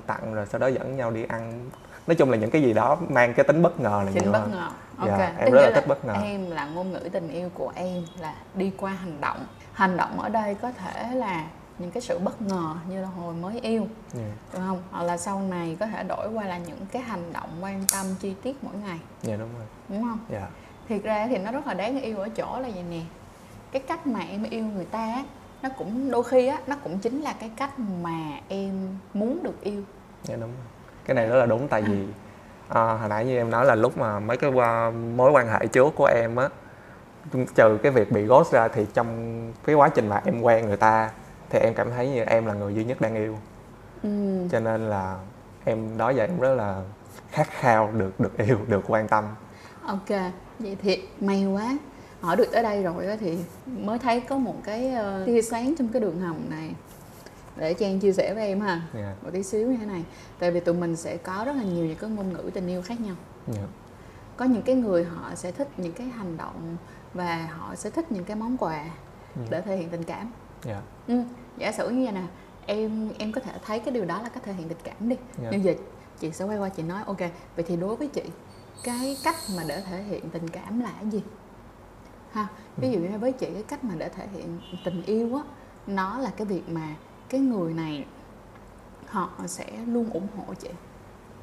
tặng 0.07 0.35
rồi 0.35 0.47
sau 0.47 0.59
đó 0.59 0.67
dẫn 0.67 0.97
nhau 0.97 1.11
đi 1.11 1.25
ăn. 1.29 1.71
Nói 2.07 2.15
chung 2.15 2.31
là 2.31 2.37
những 2.37 2.51
cái 2.51 2.63
gì 2.63 2.73
đó 2.73 2.97
mang 3.09 3.35
cái 3.35 3.45
tính 3.45 3.63
bất 3.63 3.81
ngờ 3.81 4.03
là 4.07 4.13
nhiều 4.13 4.33
bất 4.33 4.49
ngờ 4.53 4.69
ok. 5.01 5.19
dạ, 5.19 5.33
em 5.39 5.51
Tức 5.51 5.57
rất 5.57 5.63
là 5.63 5.71
thích 5.75 5.87
bất 5.89 6.05
ngờ. 6.05 6.15
em 6.23 6.51
là 6.51 6.65
ngôn 6.65 6.93
ngữ 6.93 7.09
tình 7.13 7.29
yêu 7.29 7.49
của 7.55 7.73
em 7.75 8.03
là 8.21 8.35
đi 8.55 8.73
qua 8.77 8.91
hành 8.93 9.21
động. 9.21 9.47
Hành 9.73 9.97
động 9.97 10.21
ở 10.21 10.29
đây 10.29 10.55
có 10.55 10.73
thể 10.73 11.15
là 11.15 11.45
những 11.81 11.91
cái 11.91 12.01
sự 12.01 12.19
bất 12.19 12.43
ngờ 12.43 12.75
như 12.89 13.03
là 13.03 13.09
hồi 13.09 13.35
mới 13.35 13.61
yêu 13.61 13.81
yeah. 13.81 13.89
Dạ. 14.15 14.23
đúng 14.53 14.63
không? 14.67 14.83
Hoặc 14.91 15.03
là 15.03 15.17
sau 15.17 15.41
này 15.41 15.77
có 15.81 15.87
thể 15.87 16.03
đổi 16.03 16.29
qua 16.35 16.45
là 16.45 16.59
những 16.59 16.87
cái 16.93 17.03
hành 17.03 17.33
động 17.33 17.49
quan 17.61 17.85
tâm 17.93 18.07
chi 18.21 18.35
tiết 18.43 18.65
mỗi 18.65 18.75
ngày. 18.85 18.99
Dạ 19.23 19.29
yeah, 19.29 19.41
đúng 19.41 19.49
rồi. 19.59 19.67
Đúng 19.89 20.03
không? 20.03 20.19
Dạ. 20.31 20.39
Yeah. 20.39 20.51
thiệt 20.89 21.03
ra 21.03 21.27
thì 21.27 21.39
nó 21.39 21.53
rất 21.53 21.67
là 21.67 21.75
đáng 21.75 22.01
yêu 22.01 22.19
ở 22.19 22.29
chỗ 22.29 22.61
là 22.61 22.69
vậy 22.75 22.85
nè? 22.91 23.01
Cái 23.73 23.83
cách 23.83 24.07
mà 24.07 24.21
em 24.21 24.43
yêu 24.43 24.65
người 24.65 24.85
ta 24.85 25.25
nó 25.63 25.69
cũng 25.79 26.11
đôi 26.11 26.25
khi 26.25 26.47
á 26.47 26.59
nó 26.67 26.77
cũng 26.85 26.99
chính 26.99 27.23
là 27.23 27.35
cái 27.41 27.51
cách 27.57 27.79
mà 27.79 28.31
em 28.49 28.99
muốn 29.15 29.43
được 29.43 29.61
yêu. 29.61 29.83
Dạ 30.23 30.33
yeah, 30.35 30.41
đúng 30.41 30.51
rồi. 30.51 30.67
Cái 31.05 31.15
này 31.15 31.27
rất 31.27 31.37
là 31.37 31.47
đúng 31.47 31.69
tại 31.69 31.83
vì 31.83 32.07
à, 32.69 32.83
hồi 32.83 33.09
nãy 33.09 33.25
như 33.25 33.37
em 33.37 33.51
nói 33.51 33.65
là 33.65 33.75
lúc 33.75 33.99
mà 33.99 34.21
mấy 34.21 34.37
cái 34.37 34.51
mối 35.17 35.31
quan 35.31 35.49
hệ 35.49 35.67
trước 35.67 35.95
của 35.97 36.07
em 36.07 36.37
á 36.37 36.49
trừ 37.55 37.79
cái 37.83 37.93
việc 37.93 38.13
bị 38.13 38.23
ghost 38.23 38.53
ra 38.53 38.69
thì 38.69 38.87
trong 38.95 39.53
cái 39.65 39.75
quá 39.75 39.89
trình 39.89 40.09
mà 40.09 40.21
em 40.25 40.43
quen 40.43 40.67
người 40.67 40.77
ta 40.77 41.11
thì 41.51 41.59
em 41.59 41.75
cảm 41.75 41.91
thấy 41.91 42.09
như 42.09 42.23
em 42.23 42.47
là 42.47 42.55
người 42.55 42.75
duy 42.75 42.85
nhất 42.85 43.01
đang 43.01 43.15
yêu 43.15 43.39
ừ. 44.03 44.09
cho 44.51 44.61
nên 44.61 44.81
là 44.81 45.19
em 45.65 45.99
đó 45.99 46.11
giờ 46.11 46.25
em 46.25 46.41
rất 46.41 46.55
là 46.55 46.83
khát 47.31 47.47
khao 47.51 47.93
được 47.93 48.21
được 48.21 48.39
yêu 48.39 48.59
được 48.69 48.85
quan 48.87 49.09
tâm 49.09 49.25
ok 49.83 50.09
vậy 50.59 50.77
thì 50.83 51.03
may 51.21 51.47
quá 51.47 51.79
hỏi 52.21 52.37
được 52.37 52.49
tới 52.53 52.63
đây 52.63 52.83
rồi 52.83 53.17
thì 53.21 53.39
mới 53.67 53.99
thấy 53.99 54.21
có 54.21 54.39
một 54.39 54.57
cái 54.65 54.95
uh, 54.95 55.27
tia 55.27 55.43
sáng 55.43 55.75
trong 55.79 55.89
cái 55.89 56.03
đường 56.03 56.21
hầm 56.21 56.51
này 56.51 56.75
để 57.57 57.75
Trang 57.75 58.01
chia 58.01 58.13
sẻ 58.13 58.35
với 58.35 58.47
em 58.47 58.61
ha 58.61 58.81
yeah. 58.95 59.25
một 59.25 59.31
tí 59.33 59.43
xíu 59.43 59.71
như 59.71 59.77
thế 59.77 59.87
này 59.87 60.05
tại 60.39 60.51
vì 60.51 60.61
tụi 60.61 60.75
mình 60.75 60.97
sẽ 60.97 61.17
có 61.17 61.43
rất 61.47 61.57
là 61.57 61.63
nhiều 61.63 61.85
những 61.85 61.97
cái 61.97 62.11
ngôn 62.11 62.33
ngữ 62.33 62.51
tình 62.55 62.67
yêu 62.67 62.83
khác 62.83 63.01
nhau 63.01 63.15
yeah. 63.55 63.69
có 64.37 64.45
những 64.45 64.63
cái 64.63 64.75
người 64.75 65.05
họ 65.05 65.35
sẽ 65.35 65.53
thích 65.53 65.69
những 65.77 65.93
cái 65.93 66.07
hành 66.07 66.37
động 66.37 66.77
và 67.15 67.49
họ 67.59 67.75
sẽ 67.75 67.91
thích 67.91 68.13
những 68.13 68.25
cái 68.25 68.37
món 68.37 68.57
quà 68.57 68.77
yeah. 68.77 69.51
để 69.51 69.61
thể 69.61 69.77
hiện 69.77 69.89
tình 69.89 70.05
cảm 70.05 70.33
yeah. 70.67 70.83
ừ. 71.07 71.23
giả 71.59 71.73
sử 71.73 71.91
như 71.91 72.05
vậy 72.05 72.13
nè 72.13 72.23
em 72.67 73.09
em 73.19 73.33
có 73.33 73.41
thể 73.41 73.53
thấy 73.67 73.81
cái 73.81 73.95
điều 73.95 74.05
đó 74.05 74.23
là 74.23 74.29
cách 74.29 74.43
thể 74.43 74.53
hiện 74.53 74.69
tình 74.69 74.79
cảm 74.85 75.09
đi 75.09 75.17
yeah. 75.43 75.53
như 75.53 75.61
vậy 75.65 75.79
chị 76.21 76.33
sẽ 76.33 76.45
quay 76.45 76.59
qua 76.59 76.69
chị 76.69 76.83
nói 76.83 77.03
ok 77.07 77.19
vậy 77.57 77.65
thì 77.69 77.77
đối 77.77 77.97
với 77.97 78.09
chị 78.09 78.23
cái 78.85 79.17
cách 79.25 79.37
mà 79.57 79.63
để 79.69 79.81
thể 79.81 80.03
hiện 80.03 80.31
tình 80.31 80.49
cảm 80.49 80.81
là 80.81 80.93
cái 81.01 81.11
gì 81.11 81.23
ha 82.33 82.47
ví 82.77 82.91
dụ 82.91 82.99
như 82.99 83.19
với 83.19 83.33
chị 83.33 83.47
cái 83.55 83.63
cách 83.63 83.85
mà 83.85 83.95
để 83.99 84.09
thể 84.09 84.27
hiện 84.33 84.61
tình 84.85 85.03
yêu 85.03 85.37
á 85.37 85.43
nó 85.87 86.19
là 86.19 86.31
cái 86.37 86.47
việc 86.47 86.69
mà 86.69 86.95
cái 87.29 87.41
người 87.41 87.75
này 87.75 88.05
họ 89.07 89.31
sẽ 89.47 89.67
luôn 89.87 90.11
ủng 90.11 90.27
hộ 90.37 90.55
chị 90.55 90.69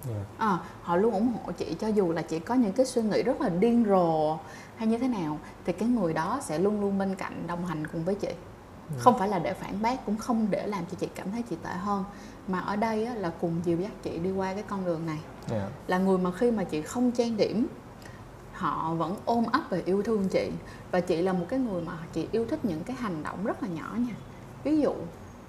yeah. 0.10 0.28
à, 0.38 0.60
họ 0.82 0.96
luôn 0.96 1.14
ủng 1.14 1.34
hộ 1.34 1.52
chị 1.52 1.76
cho 1.80 1.88
dù 1.88 2.12
là 2.12 2.22
chị 2.22 2.40
có 2.40 2.56
những 2.56 2.74
cái 2.74 2.86
suy 2.86 3.02
nghĩ 3.02 3.24
rất 3.24 3.42
là 3.42 3.50
điên 3.50 3.86
rồ 3.88 4.38
hay 4.76 4.88
như 4.88 4.98
thế 4.98 5.08
nào 5.08 5.40
thì 5.66 5.74
cái 5.74 5.90
người 5.90 6.14
đó 6.14 6.40
sẽ 6.44 6.60
luôn 6.60 6.82
luôn 6.82 6.98
bên 6.98 7.16
cạnh 7.16 7.44
đồng 7.48 7.66
hành 7.66 7.88
cùng 7.88 8.04
với 8.04 8.16
chị. 8.16 8.30
Không 8.98 9.20
phải 9.20 9.28
là 9.28 9.40
để 9.40 9.54
phản 9.54 9.82
bác 9.82 10.06
cũng 10.06 10.18
không 10.18 10.48
để 10.50 10.68
làm 10.68 10.86
cho 10.92 10.98
chị 11.00 11.08
cảm 11.16 11.32
thấy 11.32 11.44
chị 11.50 11.56
tệ 11.64 11.70
hơn 11.70 12.04
mà 12.48 12.60
ở 12.60 12.76
đây 12.76 13.06
á, 13.06 13.16
là 13.16 13.32
cùng 13.42 13.62
dìu 13.64 13.78
dắt 13.80 13.92
chị 14.04 14.20
đi 14.20 14.32
qua 14.32 14.54
cái 14.54 14.64
con 14.68 14.86
đường 14.86 15.06
này 15.06 15.20
yeah. 15.52 15.72
là 15.88 15.98
người 15.98 16.18
mà 16.18 16.32
khi 16.32 16.52
mà 16.52 16.64
chị 16.64 16.82
không 16.82 17.12
trang 17.12 17.38
điểm 17.38 17.68
họ 18.54 18.94
vẫn 18.94 19.16
ôm 19.26 19.46
ấp 19.52 19.62
và 19.70 19.80
yêu 19.86 20.04
thương 20.04 20.30
chị 20.30 20.50
và 20.92 21.00
chị 21.00 21.22
là 21.22 21.34
một 21.34 21.46
cái 21.50 21.60
người 21.60 21.82
mà 21.82 21.94
chị 22.14 22.28
yêu 22.32 22.46
thích 22.50 22.66
những 22.66 22.84
cái 22.84 22.96
hành 23.00 23.24
động 23.24 23.46
rất 23.46 23.64
là 23.64 23.70
nhỏ 23.70 23.96
nha 23.98 24.14
ví 24.64 24.82
dụ 24.82 24.94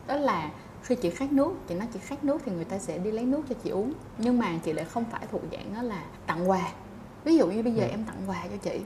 đó 0.07 0.17
là 0.17 0.51
khi 0.83 0.95
chị 0.95 1.11
khát 1.11 1.33
nước 1.33 1.53
chị 1.69 1.75
nói 1.75 1.89
chị 1.93 1.99
khát 1.99 2.25
nước 2.25 2.43
thì 2.45 2.53
người 2.53 2.65
ta 2.65 2.79
sẽ 2.79 2.99
đi 2.99 3.11
lấy 3.11 3.25
nước 3.25 3.43
cho 3.49 3.55
chị 3.65 3.71
uống 3.71 3.93
nhưng 4.19 4.39
mà 4.39 4.59
chị 4.65 4.73
lại 4.73 4.85
không 4.85 5.05
phải 5.11 5.27
thuộc 5.33 5.43
dạng 5.53 5.75
đó 5.75 5.83
là 5.83 6.05
tặng 6.27 6.51
quà 6.51 6.73
ví 7.25 7.37
dụ 7.37 7.47
như 7.47 7.63
bây 7.63 7.75
giờ 7.75 7.81
yeah. 7.81 7.91
Ừ. 7.91 7.95
em 7.95 8.05
tặng 8.05 8.23
quà 8.27 8.45
cho 8.51 8.57
chị 8.57 8.81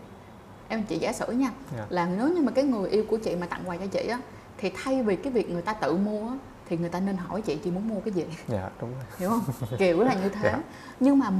em 0.68 0.82
chị 0.82 0.98
giả 0.98 1.12
sử 1.12 1.26
nha 1.26 1.46
yeah. 1.46 1.54
Dạ. 1.76 1.86
là 1.90 2.08
nếu 2.18 2.28
như 2.28 2.42
mà 2.42 2.52
cái 2.52 2.64
người 2.64 2.90
yêu 2.90 3.04
của 3.08 3.16
chị 3.16 3.36
mà 3.36 3.46
tặng 3.46 3.62
quà 3.66 3.76
cho 3.76 3.86
chị 3.86 4.06
á 4.10 4.20
thì 4.62 4.70
thay 4.74 5.02
vì 5.02 5.16
cái 5.16 5.32
việc 5.32 5.50
người 5.50 5.62
ta 5.62 5.72
tự 5.72 5.96
mua 5.96 6.30
thì 6.68 6.76
người 6.76 6.88
ta 6.88 7.00
nên 7.00 7.16
hỏi 7.16 7.42
chị 7.42 7.56
chị 7.64 7.70
muốn 7.70 7.88
mua 7.88 8.00
cái 8.00 8.14
gì 8.14 8.24
dạ 8.48 8.70
đúng 8.80 8.90
rồi 8.94 9.04
hiểu 9.18 9.30
không 9.30 9.78
kiểu 9.78 10.04
là 10.04 10.14
như 10.14 10.28
thế. 10.28 10.40
Dạ. 10.52 10.58
nhưng 11.00 11.18
mà 11.18 11.30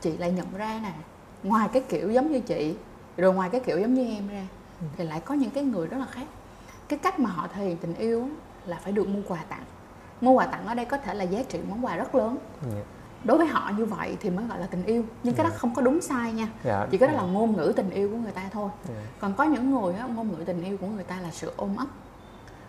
chị 0.00 0.16
lại 0.16 0.32
nhận 0.32 0.46
ra 0.56 0.80
nè 0.82 0.92
ngoài 1.42 1.68
cái 1.72 1.82
kiểu 1.88 2.10
giống 2.10 2.32
như 2.32 2.40
chị 2.40 2.76
rồi 3.16 3.34
ngoài 3.34 3.50
cái 3.52 3.60
kiểu 3.60 3.78
giống 3.78 3.94
như 3.94 4.14
em 4.14 4.28
ra 4.28 4.46
ừ. 4.80 4.86
thì 4.96 5.04
lại 5.04 5.20
có 5.20 5.34
những 5.34 5.50
cái 5.50 5.64
người 5.64 5.86
rất 5.86 5.98
là 5.98 6.06
khác 6.06 6.26
cái 6.88 6.98
cách 6.98 7.20
mà 7.20 7.30
họ 7.30 7.48
thể 7.54 7.64
hiện 7.64 7.76
tình 7.76 7.94
yêu 7.94 8.28
là 8.66 8.78
phải 8.82 8.92
được 8.92 9.08
mua 9.08 9.20
quà 9.28 9.38
tặng 9.48 9.64
mua 10.20 10.32
quà 10.32 10.46
tặng 10.46 10.66
ở 10.66 10.74
đây 10.74 10.84
có 10.84 10.96
thể 10.96 11.14
là 11.14 11.24
giá 11.24 11.42
trị 11.48 11.60
món 11.68 11.84
quà 11.84 11.96
rất 11.96 12.14
lớn 12.14 12.38
yeah. 12.62 12.74
Dạ. 12.74 12.82
đối 13.24 13.38
với 13.38 13.46
họ 13.46 13.72
như 13.78 13.84
vậy 13.84 14.16
thì 14.20 14.30
mới 14.30 14.46
gọi 14.46 14.58
là 14.58 14.66
tình 14.66 14.84
yêu 14.84 15.04
nhưng 15.22 15.34
cái 15.34 15.44
yeah. 15.44 15.52
đó 15.52 15.54
dạ. 15.54 15.58
không 15.58 15.74
có 15.74 15.82
đúng 15.82 16.00
sai 16.00 16.32
nha 16.32 16.48
yeah. 16.64 16.88
chỉ 16.90 16.98
cái 16.98 17.08
đó 17.08 17.14
là 17.14 17.22
ngôn 17.22 17.56
ngữ 17.56 17.72
tình 17.76 17.90
yêu 17.90 18.08
của 18.10 18.16
người 18.16 18.32
ta 18.32 18.42
thôi 18.52 18.70
yeah. 18.88 19.02
còn 19.20 19.34
có 19.34 19.44
những 19.44 19.70
người 19.70 19.94
á, 19.94 20.06
ngôn 20.06 20.28
ngữ 20.28 20.44
tình 20.44 20.64
yêu 20.64 20.76
của 20.76 20.86
người 20.86 21.04
ta 21.04 21.20
là 21.20 21.30
sự 21.30 21.52
ôm 21.56 21.76
ấp 21.76 21.86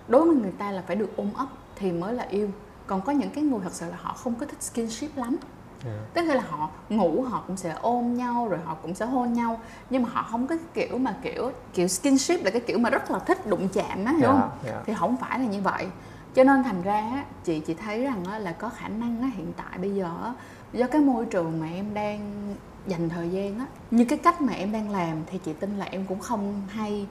đối 0.08 0.26
với 0.26 0.36
người 0.36 0.52
ta 0.52 0.72
là 0.72 0.84
phải 0.88 0.96
được 0.96 1.18
ôm 1.18 1.30
ấp 1.36 1.48
thì 1.76 1.92
mới 1.92 2.14
là 2.14 2.24
yêu. 2.24 2.50
Còn 2.88 3.02
có 3.02 3.12
những 3.12 3.30
cái 3.30 3.44
người 3.44 3.60
thật 3.64 3.74
sự 3.74 3.90
là 3.90 3.98
họ 4.02 4.14
không 4.14 4.36
có 4.36 4.46
thích 4.46 4.64
skinship 4.64 5.18
lắm. 5.18 5.38
Yeah. 5.86 6.14
tức 6.14 6.22
là 6.22 6.42
họ 6.50 6.70
ngủ 6.90 7.22
họ 7.22 7.44
cũng 7.48 7.58
sẽ 7.58 7.76
ôm 7.82 8.18
nhau 8.18 8.48
rồi 8.48 8.60
họ 8.66 8.76
cũng 8.82 8.96
sẽ 8.96 9.06
hôn 9.06 9.34
nhau. 9.34 9.60
Nhưng 9.90 10.04
mà 10.04 10.10
họ 10.10 10.28
không 10.32 10.48
có 10.48 10.56
kiểu 10.74 10.98
mà 10.98 11.16
kiểu 11.22 11.52
kiểu 11.74 11.88
skinship 11.88 12.44
là 12.44 12.52
cái 12.52 12.62
kiểu 12.62 12.78
mà 12.78 12.90
rất 12.90 13.12
là 13.12 13.20
thích 13.20 13.48
đụng 13.48 13.68
chạm 13.74 14.06
á 14.06 14.12
hiểu 14.12 14.30
yeah, 14.30 14.42
không? 14.42 14.50
yeah. 14.66 14.84
thì 14.86 14.94
không 14.94 15.18
phải 15.18 15.40
là 15.40 15.46
như 15.46 15.62
vậy. 15.62 15.88
Cho 16.36 16.44
nên 16.44 16.64
thành 16.64 16.82
ra 16.82 17.24
chị 17.44 17.60
chị 17.60 17.74
thấy 17.74 18.04
rằng 18.04 18.28
là 18.40 18.52
có 18.52 18.70
khả 18.70 18.88
năng 18.88 19.32
hiện 19.32 19.54
tại 19.58 19.78
bây 19.78 19.96
giờ 19.96 20.34
do 20.74 20.88
cái 20.88 21.02
môi 21.02 21.26
trường 21.26 21.60
mà 21.60 21.68
em 21.68 21.94
đang 21.94 22.56
dành 22.88 23.10
thời 23.10 23.30
gian 23.30 23.60
á 23.60 23.66
như 23.92 24.06
cái 24.06 24.18
cách 24.18 24.42
mà 24.42 24.54
em 24.54 24.72
đang 24.72 24.92
làm 24.92 25.18
thì 25.26 25.38
chị 25.38 25.54
tin 25.54 25.78
là 25.78 25.86
em 25.86 26.06
cũng 26.06 26.20
không 26.20 26.62
hay 26.68 27.08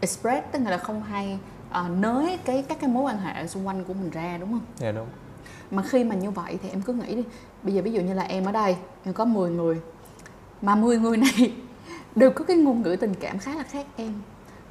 express 0.00 0.46
tức 0.52 0.62
là 0.66 0.78
không 0.78 1.02
hay 1.02 1.38
uh, 1.70 1.90
nới 1.98 2.38
cái 2.44 2.64
các 2.68 2.80
cái 2.80 2.90
mối 2.90 3.02
quan 3.02 3.18
hệ 3.18 3.46
xung 3.46 3.66
quanh 3.66 3.84
của 3.84 3.94
mình 3.94 4.10
ra 4.10 4.38
đúng 4.38 4.50
không? 4.50 4.66
Dạ 4.76 4.92
đúng. 4.92 5.06
Mà 5.70 5.82
khi 5.82 6.04
mà 6.04 6.14
như 6.14 6.30
vậy 6.30 6.58
thì 6.62 6.68
em 6.68 6.82
cứ 6.82 6.92
nghĩ 6.92 7.14
đi, 7.14 7.24
bây 7.62 7.74
giờ 7.74 7.82
ví 7.82 7.92
dụ 7.92 8.00
như 8.00 8.14
là 8.14 8.22
em 8.22 8.44
ở 8.44 8.52
đây, 8.52 8.76
em 9.04 9.14
có 9.14 9.24
10 9.24 9.50
người 9.50 9.80
mà 10.62 10.74
10 10.74 10.98
người 10.98 11.16
này 11.16 11.54
đều 12.16 12.30
có 12.30 12.44
cái 12.44 12.56
ngôn 12.56 12.82
ngữ 12.82 12.96
tình 13.00 13.14
cảm 13.20 13.38
khá 13.38 13.54
là 13.54 13.62
khác 13.62 13.86
em. 13.96 14.12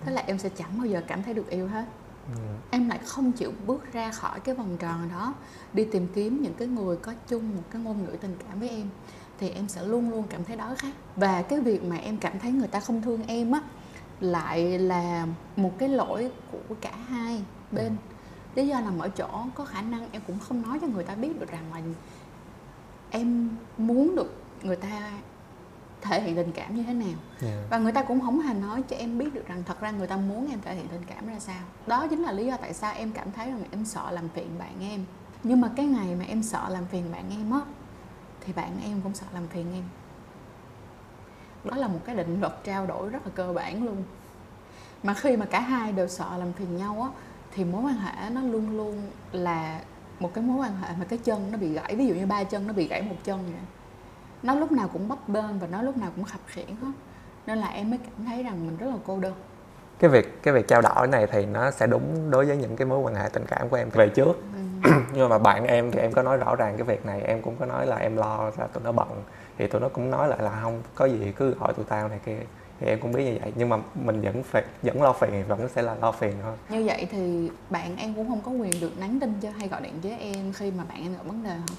Thế 0.05 0.11
là 0.11 0.23
em 0.25 0.37
sẽ 0.37 0.49
chẳng 0.49 0.77
bao 0.77 0.87
giờ 0.87 1.01
cảm 1.07 1.23
thấy 1.23 1.33
được 1.33 1.49
yêu 1.49 1.67
hết. 1.67 1.85
Yeah. 2.27 2.39
Ừ. 2.39 2.55
Em 2.71 2.89
lại 2.89 2.99
không 3.05 3.31
chịu 3.31 3.51
bước 3.67 3.93
ra 3.93 4.11
khỏi 4.11 4.39
cái 4.39 4.55
vòng 4.55 4.77
tròn 4.79 5.09
đó 5.11 5.33
đi 5.73 5.85
tìm 5.91 6.07
kiếm 6.15 6.41
những 6.41 6.53
cái 6.53 6.67
người 6.67 6.97
có 6.97 7.13
chung 7.27 7.55
một 7.55 7.63
cái 7.71 7.81
ngôn 7.81 8.05
ngữ 8.05 8.17
tình 8.21 8.37
cảm 8.47 8.59
với 8.59 8.69
em 8.69 8.89
thì 9.39 9.49
em 9.49 9.67
sẽ 9.67 9.83
luôn 9.83 10.09
luôn 10.09 10.23
cảm 10.29 10.43
thấy 10.43 10.55
đói 10.55 10.75
khát 10.75 10.91
và 11.15 11.41
cái 11.41 11.59
việc 11.59 11.83
mà 11.83 11.95
em 11.95 12.17
cảm 12.17 12.39
thấy 12.39 12.51
người 12.51 12.67
ta 12.67 12.79
không 12.79 13.01
thương 13.01 13.23
em 13.27 13.51
á 13.51 13.61
lại 14.19 14.79
là 14.79 15.27
một 15.55 15.71
cái 15.77 15.89
lỗi 15.89 16.31
của 16.51 16.75
cả 16.81 16.95
hai 17.09 17.43
bên. 17.71 17.87
Ừ. 17.87 17.91
lý 18.55 18.67
do 18.67 18.79
nằm 18.79 18.99
ở 18.99 19.09
chỗ 19.09 19.29
có 19.55 19.65
khả 19.65 19.81
năng 19.81 20.11
em 20.11 20.21
cũng 20.27 20.39
không 20.39 20.61
nói 20.61 20.79
cho 20.81 20.87
người 20.87 21.03
ta 21.03 21.15
biết 21.15 21.39
được 21.39 21.51
rằng 21.51 21.63
là 21.73 21.81
em 23.09 23.49
muốn 23.77 24.15
được 24.15 24.33
người 24.63 24.75
ta 24.75 25.11
thể 26.01 26.21
hiện 26.21 26.35
tình 26.35 26.51
cảm 26.51 26.75
như 26.75 26.83
thế 26.83 26.93
nào. 26.93 27.17
Yeah. 27.41 27.69
và 27.69 27.77
người 27.77 27.91
ta 27.91 28.03
cũng 28.03 28.21
không 28.21 28.39
hề 28.39 28.53
nói 28.53 28.83
cho 28.89 28.95
em 28.95 29.17
biết 29.17 29.33
được 29.33 29.47
rằng 29.47 29.63
thật 29.65 29.79
ra 29.81 29.91
người 29.91 30.07
ta 30.07 30.17
muốn 30.17 30.49
em 30.51 30.61
thể 30.61 30.75
hiện 30.75 30.87
tình 30.87 31.03
cảm 31.07 31.27
ra 31.27 31.39
sao. 31.39 31.61
Đó 31.87 32.07
chính 32.07 32.21
là 32.21 32.31
lý 32.31 32.45
do 32.45 32.57
tại 32.57 32.73
sao 32.73 32.93
em 32.93 33.11
cảm 33.11 33.31
thấy 33.31 33.51
rằng 33.51 33.63
em 33.71 33.85
sợ 33.85 34.11
làm 34.11 34.29
phiền 34.29 34.49
bạn 34.59 34.73
em. 34.81 35.05
Nhưng 35.43 35.61
mà 35.61 35.71
cái 35.75 35.85
ngày 35.85 36.15
mà 36.15 36.25
em 36.25 36.43
sợ 36.43 36.69
làm 36.69 36.85
phiền 36.85 37.11
bạn 37.11 37.29
em 37.29 37.51
á 37.51 37.61
thì 38.41 38.53
bạn 38.53 38.79
em 38.83 39.01
cũng 39.01 39.13
sợ 39.13 39.25
làm 39.33 39.47
phiền 39.47 39.73
em 39.73 39.83
đó 41.63 41.77
là 41.77 41.87
một 41.87 41.99
cái 42.05 42.15
định 42.15 42.41
luật 42.41 42.53
trao 42.63 42.85
đổi 42.85 43.09
rất 43.09 43.19
là 43.25 43.31
cơ 43.35 43.53
bản 43.53 43.83
luôn. 43.83 44.03
Mà 45.03 45.13
khi 45.13 45.37
mà 45.37 45.45
cả 45.45 45.59
hai 45.59 45.91
đều 45.91 46.07
sợ 46.07 46.37
làm 46.37 46.53
phiền 46.53 46.77
nhau 46.77 47.01
á 47.01 47.09
thì 47.51 47.65
mối 47.65 47.81
quan 47.81 47.95
hệ 47.95 48.29
nó 48.29 48.41
luôn 48.41 48.77
luôn 48.77 49.01
là 49.31 49.79
một 50.19 50.33
cái 50.33 50.43
mối 50.43 50.57
quan 50.57 50.77
hệ 50.77 50.89
mà 50.99 51.05
cái 51.09 51.19
chân 51.23 51.51
nó 51.51 51.57
bị 51.57 51.73
gãy. 51.73 51.95
Ví 51.95 52.07
dụ 52.07 52.13
như 52.13 52.25
ba 52.25 52.43
chân 52.43 52.67
nó 52.67 52.73
bị 52.73 52.87
gãy 52.87 53.01
một 53.01 53.15
chân 53.23 53.39
vậy 53.43 53.61
nó 54.43 54.55
lúc 54.55 54.71
nào 54.71 54.89
cũng 54.93 55.07
bấp 55.07 55.29
bênh 55.29 55.59
và 55.59 55.67
nó 55.67 55.81
lúc 55.81 55.97
nào 55.97 56.11
cũng 56.15 56.25
khập 56.25 56.39
khiễng 56.47 56.75
hết 56.75 56.91
nên 57.47 57.57
là 57.57 57.67
em 57.67 57.89
mới 57.89 57.99
cảm 58.03 58.25
thấy 58.25 58.43
rằng 58.43 58.67
mình 58.67 58.77
rất 58.77 58.87
là 58.87 58.97
cô 59.05 59.19
đơn. 59.19 59.33
Cái 59.99 60.09
việc 60.09 60.43
cái 60.43 60.53
việc 60.53 60.67
trao 60.67 60.81
đổi 60.81 61.07
này 61.07 61.27
thì 61.31 61.45
nó 61.45 61.71
sẽ 61.71 61.87
đúng 61.87 62.31
đối 62.31 62.45
với 62.45 62.57
những 62.57 62.75
cái 62.75 62.87
mối 62.87 62.99
quan 62.99 63.15
hệ 63.15 63.29
tình 63.33 63.45
cảm 63.47 63.69
của 63.69 63.75
em. 63.75 63.89
Về 63.89 64.09
trước. 64.09 64.33
Ừ. 64.83 64.91
nhưng 65.13 65.29
mà 65.29 65.37
bạn 65.37 65.65
em 65.65 65.91
thì 65.91 65.99
em 65.99 66.11
có 66.11 66.23
nói 66.23 66.37
rõ 66.37 66.55
ràng 66.55 66.77
cái 66.77 66.83
việc 66.83 67.05
này. 67.05 67.21
Em 67.21 67.41
cũng 67.41 67.55
có 67.59 67.65
nói 67.65 67.87
là 67.87 67.95
em 67.95 68.17
lo 68.17 68.51
là 68.57 68.67
tụi 68.67 68.83
nó 68.83 68.91
bận 68.91 69.07
thì 69.57 69.67
tụi 69.67 69.81
nó 69.81 69.89
cũng 69.89 70.11
nói 70.11 70.27
lại 70.27 70.39
là 70.41 70.59
không 70.61 70.81
có 70.95 71.05
gì 71.05 71.33
cứ 71.35 71.55
gọi 71.59 71.73
tụi 71.73 71.85
tao 71.85 72.07
này 72.07 72.19
kia. 72.25 72.37
Thì 72.79 72.87
em 72.87 72.99
cũng 72.99 73.11
biết 73.11 73.25
như 73.25 73.37
vậy 73.41 73.53
nhưng 73.55 73.69
mà 73.69 73.77
mình 73.95 74.21
vẫn 74.21 74.43
phải 74.43 74.63
vẫn 74.81 75.01
lo 75.01 75.13
phiền 75.13 75.43
vẫn 75.47 75.69
sẽ 75.69 75.81
là 75.81 75.95
lo 76.01 76.11
phiền 76.11 76.33
thôi. 76.43 76.53
Như 76.69 76.83
vậy 76.85 77.07
thì 77.11 77.49
bạn 77.69 77.97
em 77.97 78.13
cũng 78.13 78.29
không 78.29 78.41
có 78.41 78.51
quyền 78.51 78.81
được 78.81 78.91
nhắn 78.99 79.19
tin 79.19 79.33
cho 79.41 79.49
hay 79.57 79.67
gọi 79.67 79.81
điện 79.81 79.93
với 80.03 80.17
em 80.19 80.53
khi 80.53 80.71
mà 80.71 80.83
bạn 80.89 81.03
em 81.03 81.13
gặp 81.13 81.23
vấn 81.25 81.43
đề 81.43 81.49
không 81.49 81.77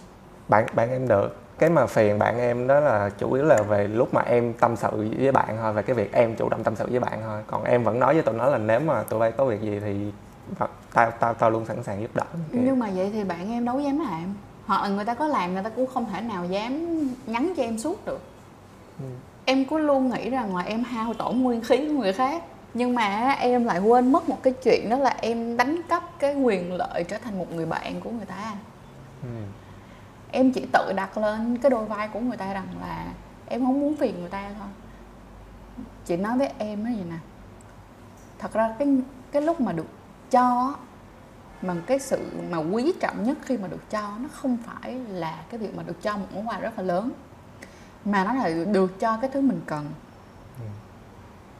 bạn 0.49 0.67
bạn 0.75 0.91
em 0.91 1.09
được. 1.09 1.37
Cái 1.59 1.71
mà 1.71 1.87
phiền 1.87 2.19
bạn 2.19 2.39
em 2.39 2.67
đó 2.67 2.81
là 2.81 3.11
chủ 3.19 3.33
yếu 3.33 3.45
là 3.45 3.63
về 3.63 3.89
lúc 3.89 4.15
mà 4.15 4.23
em 4.23 4.53
tâm 4.53 4.77
sự 4.77 5.09
với 5.19 5.33
bạn 5.33 5.57
thôi 5.57 5.73
về 5.73 5.83
cái 5.83 5.97
việc 5.97 6.13
em 6.13 6.35
chủ 6.35 6.49
động 6.49 6.65
tâm 6.65 6.77
sự 6.77 6.87
với 6.91 7.01
bạn 7.01 7.19
thôi. 7.23 7.43
Còn 7.47 7.65
em 7.65 7.85
vẫn 7.85 8.01
nói 8.01 8.15
với 8.15 8.23
tụi 8.23 8.35
nó 8.35 8.47
là 8.47 8.59
nếu 8.59 8.81
mà 8.81 9.03
tụi 9.03 9.21
bay 9.21 9.33
có 9.33 9.45
việc 9.45 9.61
gì 9.61 9.81
thì 9.81 10.13
tao 10.95 11.11
tao 11.21 11.35
tao 11.35 11.51
luôn 11.51 11.67
sẵn 11.67 11.83
sàng 11.83 12.01
giúp 12.01 12.11
đỡ 12.15 12.25
nhưng 12.53 12.79
mà 12.79 12.91
vậy 12.95 13.11
thì 13.13 13.25
bạn 13.25 13.53
em 13.53 13.65
đâu 13.65 13.81
dám 13.81 13.99
làm 13.99 14.35
hoặc 14.69 14.83
là 14.83 14.89
người 14.89 15.05
ta 15.05 15.15
có 15.15 15.27
làm 15.27 15.55
người 15.55 15.63
ta 15.63 15.71
cũng 15.71 15.87
không 15.87 16.07
thể 16.13 16.21
nào 16.21 16.45
dám 16.45 16.99
nhắn 17.27 17.53
cho 17.57 17.63
em 17.63 17.79
suốt 17.79 18.07
được. 18.07 18.21
Ừ. 18.99 19.05
em 19.45 19.65
cứ 19.65 19.79
luôn 19.79 20.09
nghĩ 20.09 20.31
rằng 20.31 20.57
là 20.57 20.63
em 20.63 20.85
hao 20.85 21.15
tổn 21.15 21.41
nguyên 21.41 21.61
khí 21.61 21.77
của 21.77 21.95
người 21.95 22.13
khác. 22.13 22.43
Nhưng 22.75 22.95
mà 22.95 23.31
em 23.41 23.65
lại 23.65 23.79
quên 23.79 24.13
mất 24.13 24.29
một 24.29 24.43
cái 24.43 24.53
chuyện 24.65 24.91
đó 24.91 24.97
là 24.97 25.17
em 25.21 25.57
đánh 25.57 25.83
cắp 25.89 26.19
cái 26.19 26.35
quyền 26.35 26.73
lợi 26.73 27.05
trở 27.05 27.19
thành 27.19 27.39
một 27.39 27.53
người 27.53 27.67
bạn 27.67 28.01
của 28.01 28.11
người 28.11 28.27
ta. 28.27 28.55
Ừ. 29.23 29.29
em 30.31 30.53
chỉ 30.53 30.67
tự 30.73 30.93
đặt 30.97 31.19
lên 31.19 31.59
cái 31.59 31.71
đôi 31.71 31.85
vai 31.85 32.09
của 32.09 32.21
người 32.21 32.37
ta 32.37 32.53
rằng 32.53 32.67
là 32.81 33.07
em 33.47 33.67
không 33.67 33.81
muốn 33.81 33.97
phiền 33.97 34.21
người 34.21 34.31
ta 34.31 34.51
thôi. 34.59 34.69
Chị 36.07 36.17
nói 36.17 36.39
với 36.39 36.51
em 36.59 36.85
nó 36.85 36.91
gì 36.91 37.05
nè. 37.11 37.17
Thật 38.39 38.53
ra 38.53 38.75
cái 38.79 38.89
cái 39.33 39.43
lúc 39.43 39.61
mà 39.61 39.73
được 39.73 39.87
cho 40.31 40.75
mà 41.63 41.75
cái 41.87 41.99
sự 41.99 42.31
mà 42.51 42.59
quý 42.59 42.93
trọng 43.01 43.25
nhất 43.25 43.39
khi 43.43 43.57
mà 43.57 43.69
được 43.69 43.91
cho 43.91 44.13
nó 44.21 44.29
không 44.33 44.57
phải 44.67 44.95
là 44.95 45.45
cái 45.51 45.61
việc 45.61 45.75
mà 45.77 45.83
được 45.83 46.03
cho 46.03 46.17
một 46.17 46.27
món 46.35 46.49
quà 46.49 46.61
rất 46.61 46.79
là 46.79 46.85
lớn 46.85 47.11
mà 48.05 48.25
nó 48.25 48.35
là 48.35 48.65
được 48.73 49.01
cho 49.01 49.17
cái 49.17 49.31
thứ 49.33 49.41
mình 49.41 49.61
cần 49.67 49.87
ừ. 50.59 50.67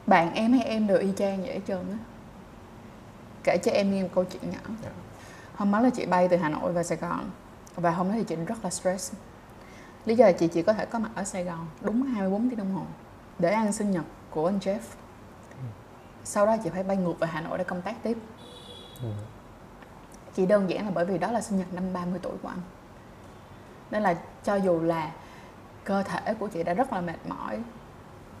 bạn 0.07 0.33
em 0.33 0.53
hay 0.53 0.63
em 0.63 0.87
đều 0.87 0.97
y 0.97 1.09
chang 1.17 1.41
vậy 1.41 1.53
hết 1.53 1.61
trơn 1.67 1.91
á 1.91 1.97
kể 3.43 3.57
cho 3.63 3.71
em 3.71 3.91
nghe 3.91 4.03
một 4.03 4.09
câu 4.15 4.23
chuyện 4.23 4.51
nhỏ 4.51 4.59
yeah. 4.67 4.79
Dạ. 4.83 4.89
hôm 5.55 5.71
đó 5.71 5.79
là 5.79 5.89
chị 5.89 6.05
bay 6.05 6.27
từ 6.27 6.37
hà 6.37 6.49
nội 6.49 6.73
về 6.73 6.83
sài 6.83 6.97
gòn 6.97 7.29
và 7.75 7.91
hôm 7.91 8.09
đó 8.09 8.13
thì 8.17 8.23
chị 8.23 8.35
rất 8.35 8.57
là 8.63 8.69
stress 8.69 9.13
lý 10.05 10.15
do 10.15 10.25
là 10.25 10.31
chị 10.31 10.47
chỉ 10.47 10.61
có 10.61 10.73
thể 10.73 10.85
có 10.85 10.99
mặt 10.99 11.09
ở 11.15 11.23
Sài 11.23 11.43
Gòn 11.43 11.67
đúng 11.81 12.01
24 12.03 12.49
tiếng 12.49 12.59
đồng 12.59 12.73
hồ 12.73 12.85
để 13.39 13.51
ăn 13.51 13.73
sinh 13.73 13.91
nhật 13.91 14.05
của 14.29 14.47
anh 14.47 14.59
Jeff 14.59 14.79
sau 16.23 16.45
đó 16.45 16.57
chị 16.63 16.69
phải 16.69 16.83
bay 16.83 16.97
ngược 16.97 17.19
về 17.19 17.27
Hà 17.27 17.41
Nội 17.41 17.57
để 17.57 17.63
công 17.63 17.81
tác 17.81 17.95
tiếp 18.03 18.17
Ừ. 19.01 19.09
chỉ 20.35 20.45
đơn 20.45 20.69
giản 20.69 20.85
là 20.85 20.91
bởi 20.91 21.05
vì 21.05 21.17
đó 21.17 21.31
là 21.31 21.41
sinh 21.41 21.57
nhật 21.57 21.73
năm 21.73 21.83
30 21.93 22.19
tuổi 22.23 22.33
của 22.43 22.49
anh. 22.49 22.61
Nên 23.91 24.03
là 24.03 24.15
cho 24.43 24.55
dù 24.55 24.81
là 24.81 25.11
cơ 25.83 26.03
thể 26.03 26.33
của 26.33 26.47
chị 26.47 26.63
đã 26.63 26.73
rất 26.73 26.93
là 26.93 27.01
mệt 27.01 27.17
mỏi 27.27 27.59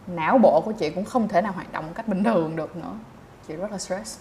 não 0.07 0.37
bộ 0.37 0.61
của 0.65 0.71
chị 0.71 0.89
cũng 0.89 1.05
không 1.05 1.27
thể 1.27 1.41
nào 1.41 1.51
hoạt 1.51 1.71
động 1.71 1.87
một 1.87 1.93
cách 1.95 2.07
bình 2.07 2.23
thường 2.23 2.55
được 2.55 2.75
nữa. 2.75 2.93
Chị 3.47 3.55
rất 3.55 3.71
là 3.71 3.77
stress. 3.77 4.19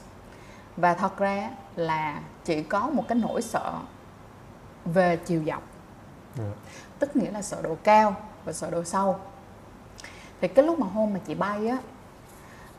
Và 0.76 0.94
thật 0.94 1.18
ra 1.18 1.50
là 1.76 2.20
chị 2.44 2.62
có 2.62 2.90
một 2.92 3.04
cái 3.08 3.18
nỗi 3.18 3.42
sợ 3.42 3.72
về 4.84 5.16
chiều 5.16 5.42
dọc. 5.46 5.62
Ừ. 6.38 6.44
tức 6.98 7.16
nghĩa 7.16 7.30
là 7.30 7.42
sợ 7.42 7.62
độ 7.62 7.76
cao 7.84 8.16
và 8.44 8.52
sợ 8.52 8.70
độ 8.70 8.84
sâu. 8.84 9.16
Thì 10.40 10.48
cái 10.48 10.64
lúc 10.64 10.78
mà 10.78 10.86
hôm 10.86 11.12
mà 11.12 11.20
chị 11.26 11.34
bay 11.34 11.68
á 11.68 11.78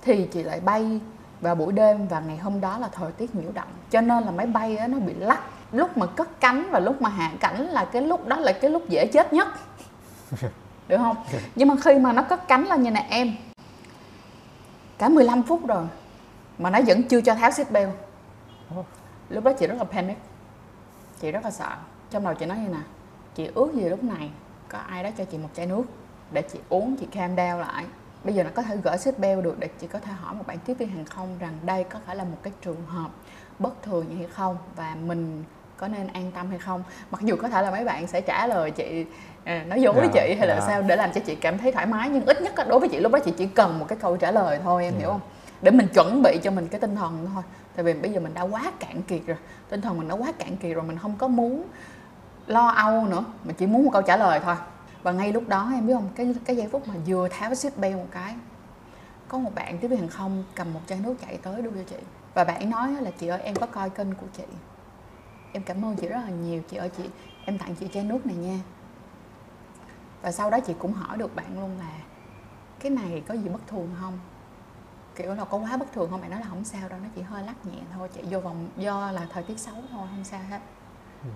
thì 0.01 0.27
chị 0.31 0.43
lại 0.43 0.59
bay 0.59 0.99
vào 1.41 1.55
buổi 1.55 1.73
đêm 1.73 2.07
và 2.07 2.19
ngày 2.19 2.37
hôm 2.37 2.61
đó 2.61 2.77
là 2.77 2.87
thời 2.87 3.11
tiết 3.11 3.35
nhiễu 3.35 3.51
động. 3.51 3.67
Cho 3.89 4.01
nên 4.01 4.23
là 4.23 4.31
máy 4.31 4.45
bay 4.45 4.77
á 4.77 4.87
nó 4.87 4.99
bị 4.99 5.13
lắc. 5.13 5.43
Lúc 5.71 5.97
mà 5.97 6.05
cất 6.05 6.39
cánh 6.39 6.69
và 6.71 6.79
lúc 6.79 7.01
mà 7.01 7.09
hạ 7.09 7.31
cánh 7.39 7.65
là 7.65 7.85
cái 7.85 8.01
lúc 8.01 8.27
đó 8.27 8.35
là 8.35 8.51
cái 8.51 8.71
lúc 8.71 8.89
dễ 8.89 9.07
chết 9.07 9.33
nhất. 9.33 9.47
Được 10.87 10.97
không? 10.97 11.15
Nhưng 11.55 11.67
mà 11.67 11.75
khi 11.83 11.99
mà 11.99 12.13
nó 12.13 12.21
cất 12.21 12.47
cánh 12.47 12.65
là 12.65 12.75
như 12.75 12.91
này 12.91 13.05
em 13.09 13.35
cả 14.97 15.09
15 15.09 15.43
phút 15.43 15.67
rồi 15.67 15.87
mà 16.57 16.69
nó 16.69 16.79
vẫn 16.87 17.03
chưa 17.03 17.21
cho 17.21 17.35
tháo 17.35 17.51
seat 17.51 17.71
belt 17.71 17.89
lúc 19.29 19.43
đó 19.43 19.53
chị 19.53 19.67
rất 19.67 19.75
là 19.77 19.83
panic. 19.83 20.17
Chị 21.21 21.31
rất 21.31 21.43
là 21.43 21.51
sợ. 21.51 21.75
Trong 22.11 22.23
đầu 22.23 22.33
chị 22.33 22.45
nói 22.45 22.57
như 22.57 22.69
nè 22.69 22.81
chị 23.35 23.49
ước 23.55 23.73
gì 23.73 23.89
lúc 23.89 24.03
này 24.03 24.29
có 24.67 24.77
ai 24.77 25.03
đó 25.03 25.09
cho 25.17 25.25
chị 25.25 25.37
một 25.37 25.49
chai 25.53 25.65
nước 25.65 25.83
để 26.31 26.41
chị 26.41 26.59
uống 26.69 26.95
chị 26.95 27.07
calm 27.11 27.35
down 27.35 27.57
lại 27.57 27.85
bây 28.23 28.33
giờ 28.33 28.43
nó 28.43 28.49
có 28.53 28.61
thể 28.61 28.77
gỡ 28.83 28.97
seat 28.97 29.19
belt 29.19 29.43
được 29.43 29.59
để 29.59 29.69
chị 29.79 29.87
có 29.87 29.99
thể 29.99 30.11
hỏi 30.11 30.35
một 30.35 30.47
bạn 30.47 30.57
tiếp 30.65 30.73
viên 30.73 30.89
hàng 30.89 31.05
không 31.05 31.27
rằng 31.39 31.53
đây 31.65 31.83
có 31.83 31.99
phải 32.05 32.15
là 32.15 32.23
một 32.23 32.37
cái 32.43 32.53
trường 32.61 32.85
hợp 32.87 33.09
bất 33.59 33.83
thường 33.83 34.05
như 34.09 34.15
hay 34.15 34.27
không 34.27 34.57
và 34.75 34.95
mình 35.05 35.43
có 35.77 35.87
nên 35.87 36.07
an 36.07 36.31
tâm 36.35 36.49
hay 36.49 36.59
không 36.59 36.83
mặc 37.11 37.21
dù 37.21 37.35
có 37.41 37.47
thể 37.49 37.61
là 37.61 37.71
mấy 37.71 37.85
bạn 37.85 38.07
sẽ 38.07 38.21
trả 38.21 38.47
lời 38.47 38.71
chị 38.71 39.05
à, 39.43 39.63
nói 39.67 39.81
dối 39.81 39.93
với 39.93 40.09
Dạ, 40.13 40.21
chị 40.27 40.35
hay 40.39 40.47
là 40.47 40.55
dạ. 40.59 40.67
sao 40.67 40.81
để 40.81 40.95
làm 40.95 41.11
cho 41.13 41.21
chị 41.25 41.35
cảm 41.35 41.57
thấy 41.57 41.71
thoải 41.71 41.85
mái 41.85 42.09
nhưng 42.09 42.25
ít 42.25 42.41
nhất 42.41 42.53
đối 42.69 42.79
với 42.79 42.89
chị 42.89 42.99
lúc 42.99 43.11
đó 43.11 43.19
chị 43.25 43.33
chỉ 43.37 43.45
cần 43.45 43.79
một 43.79 43.85
cái 43.87 43.97
câu 44.01 44.17
trả 44.17 44.31
lời 44.31 44.59
thôi 44.63 44.83
em 44.83 44.93
Dạ. 44.93 44.99
hiểu 44.99 45.09
không 45.09 45.21
để 45.61 45.71
mình 45.71 45.87
chuẩn 45.93 46.21
bị 46.23 46.39
cho 46.43 46.51
mình 46.51 46.67
cái 46.67 46.79
tinh 46.79 46.95
thần 46.95 47.27
thôi 47.33 47.43
tại 47.75 47.83
vì 47.83 47.93
bây 47.93 48.11
giờ 48.11 48.19
mình 48.19 48.33
đã 48.33 48.41
quá 48.41 48.71
cạn 48.79 49.01
kiệt 49.01 49.21
rồi 49.27 49.37
tinh 49.69 49.81
thần 49.81 49.97
mình 49.97 50.07
đã 50.07 50.15
quá 50.15 50.31
cạn 50.39 50.57
kiệt 50.57 50.75
rồi 50.75 50.83
mình 50.83 50.97
không 50.97 51.15
có 51.17 51.27
muốn 51.27 51.63
lo 52.47 52.67
âu 52.67 53.05
nữa 53.05 53.23
mà 53.43 53.53
chỉ 53.57 53.65
muốn 53.67 53.85
một 53.85 53.91
câu 53.93 54.01
trả 54.01 54.17
lời 54.17 54.39
thôi 54.45 54.55
và 55.03 55.11
ngay 55.11 55.33
lúc 55.33 55.47
đó 55.47 55.71
em 55.73 55.87
biết 55.87 55.93
không, 55.93 56.09
cái 56.15 56.35
cái 56.45 56.55
giây 56.55 56.67
phút 56.71 56.87
mà 56.87 56.93
vừa 57.05 57.27
tháo 57.27 57.55
ship 57.55 57.77
bay 57.77 57.95
một 57.95 58.07
cái, 58.11 58.35
có 59.27 59.37
một 59.37 59.55
bạn 59.55 59.77
tiếp 59.77 59.87
viên 59.87 59.99
hàng 59.99 60.09
không 60.09 60.43
cầm 60.55 60.73
một 60.73 60.81
chai 60.87 60.99
nước 60.99 61.15
chạy 61.21 61.37
tới 61.37 61.61
đưa 61.61 61.71
cho 61.71 61.83
chị. 61.89 61.97
Và 62.33 62.43
bạn 62.43 62.69
nói 62.69 62.91
là, 62.91 63.11
chị 63.11 63.27
ơi, 63.27 63.41
em 63.41 63.55
có 63.55 63.65
coi 63.65 63.89
kênh 63.89 64.13
của 64.15 64.27
chị. 64.37 64.43
Em 65.51 65.63
cảm 65.63 65.85
ơn 65.85 65.95
chị 65.95 66.07
rất 66.07 66.21
là 66.25 66.29
nhiều. 66.29 66.61
Chị 66.69 66.77
ơi, 66.77 66.91
chị, 66.97 67.03
em 67.45 67.57
tặng 67.57 67.75
chị 67.75 67.87
chai 67.93 68.03
nước 68.03 68.25
này 68.25 68.35
nha. 68.35 68.59
Và 70.21 70.31
sau 70.31 70.49
đó 70.49 70.59
chị 70.59 70.73
cũng 70.79 70.93
hỏi 70.93 71.17
được 71.17 71.35
bạn 71.35 71.59
luôn 71.59 71.77
là, 71.79 71.93
cái 72.79 72.91
này 72.91 73.23
có 73.27 73.33
gì 73.33 73.49
bất 73.49 73.67
thường 73.67 73.89
không? 74.01 74.19
Kiểu 75.15 75.33
là, 75.33 75.45
có 75.45 75.57
quá 75.57 75.77
bất 75.77 75.93
thường 75.93 76.09
không? 76.11 76.21
Bạn 76.21 76.31
nói 76.31 76.39
là, 76.39 76.45
không 76.49 76.65
sao 76.65 76.89
đâu, 76.89 76.99
nó 77.03 77.09
chỉ 77.15 77.21
hơi 77.21 77.43
lắc 77.43 77.65
nhẹ 77.65 77.79
thôi. 77.93 78.09
Chạy 78.15 78.23
vô 78.29 78.39
vòng, 78.39 78.69
do 78.77 79.11
là 79.11 79.27
thời 79.33 79.43
tiết 79.43 79.59
xấu 79.59 79.75
thôi, 79.91 80.07
không 80.15 80.23
sao 80.23 80.41
hết. 80.49 80.59
Ừ 81.23 81.29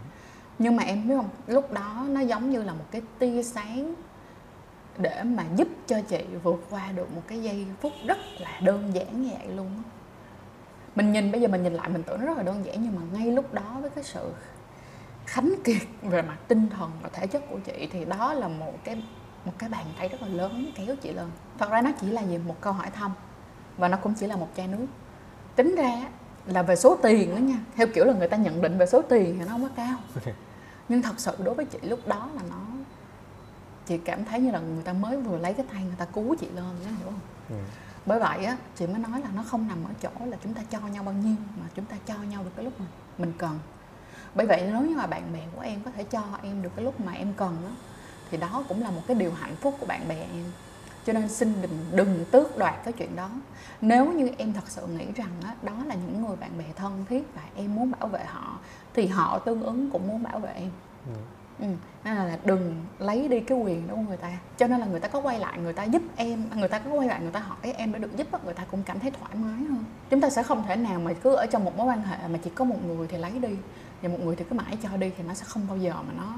nhưng 0.60 0.76
mà 0.76 0.84
em 0.84 1.08
biết 1.08 1.16
không, 1.16 1.30
lúc 1.48 1.74
đó 1.74 2.06
nó 2.10 2.22
giống 2.22 2.50
như 2.50 2.64
là 2.64 2.74
một 2.74 2.86
cái 2.92 3.02
tia 3.20 3.44
sáng 3.44 3.94
để 4.98 5.24
mà 5.24 5.44
giúp 5.56 5.68
cho 5.88 6.02
chị 6.02 6.26
vượt 6.44 6.66
qua 6.70 6.92
được 6.92 7.16
một 7.16 7.22
cái 7.28 7.44
giây 7.44 7.66
phút 7.82 7.94
rất 8.06 8.18
là 8.40 8.60
đơn 8.64 8.92
giản 8.94 9.22
như 9.22 9.30
vậy 9.40 9.48
luôn 9.56 9.68
á. 9.68 9.90
Mình 10.96 11.12
nhìn, 11.12 11.32
bây 11.32 11.42
giờ 11.42 11.48
mình 11.48 11.64
nhìn 11.64 11.74
lại 11.74 11.90
mình 11.90 12.04
tưởng 12.04 12.20
nó 12.20 12.26
rất 12.26 12.38
là 12.38 12.44
đơn 12.44 12.66
giản, 12.66 12.84
nhưng 12.84 12.96
mà 12.96 13.02
ngay 13.14 13.32
lúc 13.32 13.54
đó 13.54 13.78
với 13.82 13.90
cái 13.90 14.04
sự 14.04 14.32
khánh 15.26 15.54
kiệt 15.64 15.82
về 16.02 16.22
mặt 16.22 16.38
tinh 16.48 16.70
thần 16.70 16.92
và 17.02 17.10
thể 17.14 17.28
chất 17.28 17.44
của 17.50 17.60
chị 17.60 17.90
thì 17.92 18.06
đó 18.06 18.34
là 18.34 18.48
một 18.48 18.74
cái 18.84 19.04
một 19.46 19.52
cái 19.58 19.70
bàn 19.70 19.86
tay 19.98 20.08
rất 20.08 20.22
là 20.22 20.28
lớn 20.28 20.72
kéo 20.76 20.96
chị 20.96 21.14
lên. 21.14 21.28
Thật 21.58 21.70
ra 21.72 21.82
nó 21.82 21.92
chỉ 22.02 22.08
là 22.08 22.22
gì? 22.22 22.38
Một 22.38 22.56
câu 22.62 22.74
hỏi 22.74 22.90
thăm 22.90 23.12
và 23.78 23.88
nó 23.88 23.98
cũng 23.98 24.14
chỉ 24.14 24.28
là 24.28 24.36
một 24.36 24.48
chai 24.58 24.68
nước. 24.68 24.86
Tính 25.56 25.76
ra 25.76 26.10
là 26.46 26.64
về 26.64 26.76
số 26.76 26.98
tiền 27.04 27.36
đó 27.36 27.40
nha. 27.40 27.60
Theo 27.76 27.88
kiểu 27.88 28.06
là 28.06 28.14
người 28.14 28.28
ta 28.28 28.38
nhận 28.38 28.62
định 28.62 28.78
về 28.78 28.86
số 28.86 29.02
tiền 29.02 29.36
thì 29.40 29.46
nó 29.46 29.52
không 29.52 29.64
có 29.64 29.70
cao. 29.76 29.98
Nhưng 30.90 31.02
thật 31.02 31.14
sự 31.18 31.32
đối 31.44 31.56
với 31.56 31.66
chị 31.66 31.80
lúc 31.82 32.08
đó 32.08 32.30
là 32.36 32.42
nó 32.50 32.62
chị 33.86 33.98
cảm 33.98 34.26
thấy 34.26 34.40
như 34.40 34.52
là 34.52 34.60
người 34.60 34.84
ta 34.84 34.94
mới 34.94 35.18
vừa 35.18 35.38
lấy 35.38 35.54
cái 35.54 35.66
tay 35.74 35.84
người 35.84 35.96
ta 35.98 36.06
cứu 36.06 36.36
chị 36.40 36.48
lên 36.48 36.76
đó 36.86 36.92
hiểu 36.98 37.06
không? 37.06 37.20
Ừ. 37.50 37.56
bởi 38.06 38.20
vậy 38.20 38.46
á 38.46 38.58
chị 38.76 38.88
mới 38.88 39.00
nói 39.00 39.22
là 39.22 39.30
nó 39.36 39.44
không 39.44 39.68
nằm 39.68 39.84
ở 39.84 39.90
chỗ 40.02 40.26
là 40.26 40.38
chúng 40.44 40.54
ta 40.54 40.62
cho 40.70 40.80
nhau 40.80 41.04
bao 41.04 41.14
nhiêu 41.14 41.36
mà 41.60 41.66
chúng 41.76 41.86
ta 41.86 41.96
cho 42.06 42.16
nhau 42.30 42.44
được 42.44 42.52
cái 42.56 42.66
lúc 42.66 42.80
mà 42.80 42.86
mình 43.18 43.34
cần. 43.38 43.60
Bởi 44.36 44.48
vậy 44.48 44.64
nếu 44.72 44.82
như 44.82 44.96
mà 44.96 45.08
bạn 45.08 45.34
bè 45.34 45.40
của 45.56 45.62
em 45.62 45.80
có 45.86 45.92
thể 45.92 46.04
cho 46.04 46.22
em 46.44 46.62
được 46.62 46.70
cái 46.76 46.86
lúc 46.86 47.00
mà 47.00 47.12
em 47.12 47.34
cần 47.38 47.58
á 47.66 47.72
thì 48.32 48.38
đó 48.38 48.64
cũng 48.68 48.82
là 48.82 48.92
một 48.92 49.02
cái 49.08 49.18
điều 49.18 49.32
hạnh 49.32 49.56
phúc 49.56 49.76
của 49.80 49.86
bạn 49.86 50.08
bè 50.08 50.16
em 50.16 50.46
cho 51.06 51.14
nên 51.14 51.30
xin 51.30 51.54
đừng 51.62 51.86
đừng 51.92 52.26
tước 52.32 52.58
đoạt 52.58 52.76
cái 52.84 52.94
chuyện 52.94 53.16
đó 53.16 53.30
nếu 53.82 54.12
như 54.12 54.30
em 54.38 54.54
thật 54.54 54.64
sự 54.68 54.88
nghĩ 54.88 55.06
rằng 55.16 55.32
á, 55.44 55.56
đó 55.64 55.74
là 55.86 55.96
những 55.96 56.26
người 56.26 56.36
bạn 56.36 56.52
bè 56.58 56.66
thân 56.76 57.06
thiết 57.10 57.24
và 57.36 57.42
em 57.56 57.76
muốn 57.76 57.92
bảo 57.92 58.08
vệ 58.08 58.24
họ 58.26 58.60
thì 58.94 59.08
họ 59.08 59.40
tương 59.40 59.64
ứng 59.64 59.90
cũng 59.90 60.08
muốn 60.08 60.24
bảo 60.24 60.40
vệ 60.40 60.54
em 60.54 60.70
Ừ. 61.08 61.14
Ừ. 61.60 61.68
Nên 62.04 62.16
là 62.16 62.38
đừng 62.46 62.76
lấy 63.00 63.28
đi 63.28 63.40
cái 63.40 63.58
quyền 63.58 63.88
đó 63.88 63.96
của 63.96 64.02
người 64.02 64.18
ta 64.18 64.32
Cho 64.58 64.68
nên 64.68 64.80
là 64.80 64.86
người 64.86 65.00
ta 65.00 65.08
có 65.08 65.22
quay 65.22 65.40
lại 65.40 65.60
người 65.60 65.74
ta 65.74 65.84
giúp 65.84 66.02
em 66.16 66.44
Người 66.56 66.68
ta 66.68 66.80
có 66.80 66.92
quay 66.92 67.08
lại 67.08 67.22
người 67.22 67.32
ta 67.32 67.40
hỏi 67.40 67.58
em 67.78 67.94
để 67.94 68.00
được 68.00 68.18
giúp 68.18 68.28
á, 68.32 68.40
Người 68.46 68.54
ta 68.54 68.64
cũng 68.72 68.84
cảm 68.84 69.00
thấy 69.00 69.12
thoải 69.12 69.36
mái 69.36 69.64
hơn 69.70 69.84
Chúng 70.10 70.22
ta 70.22 70.30
sẽ 70.30 70.44
không 70.44 70.64
thể 70.68 70.76
nào 70.76 71.00
mà 71.00 71.14
cứ 71.14 71.36
ở 71.36 71.46
trong 71.46 71.66
một 71.66 71.78
mối 71.78 71.88
quan 71.88 72.02
hệ 72.04 72.28
Mà 72.28 72.40
chỉ 72.44 72.50
có 72.56 72.66
một 72.66 72.86
người 72.86 73.08
thì 73.08 73.18
lấy 73.18 73.32
đi 73.32 73.56
Và 74.02 74.10
một 74.10 74.20
người 74.24 74.36
thì 74.36 74.46
cứ 74.50 74.56
mãi 74.56 74.78
cho 74.84 74.98
đi 74.98 75.12
Thì 75.18 75.24
nó 75.28 75.34
sẽ 75.34 75.44
không 75.48 75.62
bao 75.68 75.78
giờ 75.78 75.94
mà 75.94 76.14
nó 76.18 76.34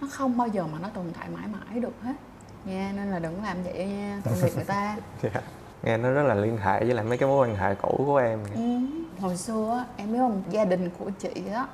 Nó 0.00 0.08
không 0.10 0.36
bao 0.36 0.48
giờ 0.48 0.66
mà 0.72 0.78
nó 0.82 0.88
tồn 0.88 1.04
tại 1.18 1.28
mãi 1.28 1.48
mãi 1.48 1.80
được 1.80 1.92
hết 2.02 2.14
nha 2.66 2.92
Nên 2.96 3.10
là 3.10 3.18
đừng 3.18 3.42
làm 3.44 3.56
vậy 3.62 3.86
nha 3.86 4.20
Tội 4.24 4.34
nghiệp 4.42 4.50
người 4.54 4.64
ta 4.64 4.96
Dạ. 5.22 5.30
nghe 5.82 5.96
nó 5.96 6.10
rất 6.10 6.22
là 6.22 6.34
liên 6.34 6.56
hệ 6.56 6.80
với 6.84 6.94
lại 6.94 7.04
mấy 7.04 7.18
cái 7.18 7.28
mối 7.28 7.48
quan 7.48 7.56
hệ 7.56 7.74
cũ 7.74 8.02
của 8.06 8.16
em 8.16 8.38
Ừ. 8.54 8.60
Hồi 9.20 9.36
xưa 9.36 9.74
á, 9.78 9.84
em 9.96 10.12
biết 10.12 10.18
không, 10.18 10.42
gia 10.50 10.64
đình 10.64 10.90
của 10.98 11.10
chị 11.18 11.30
á 11.54 11.66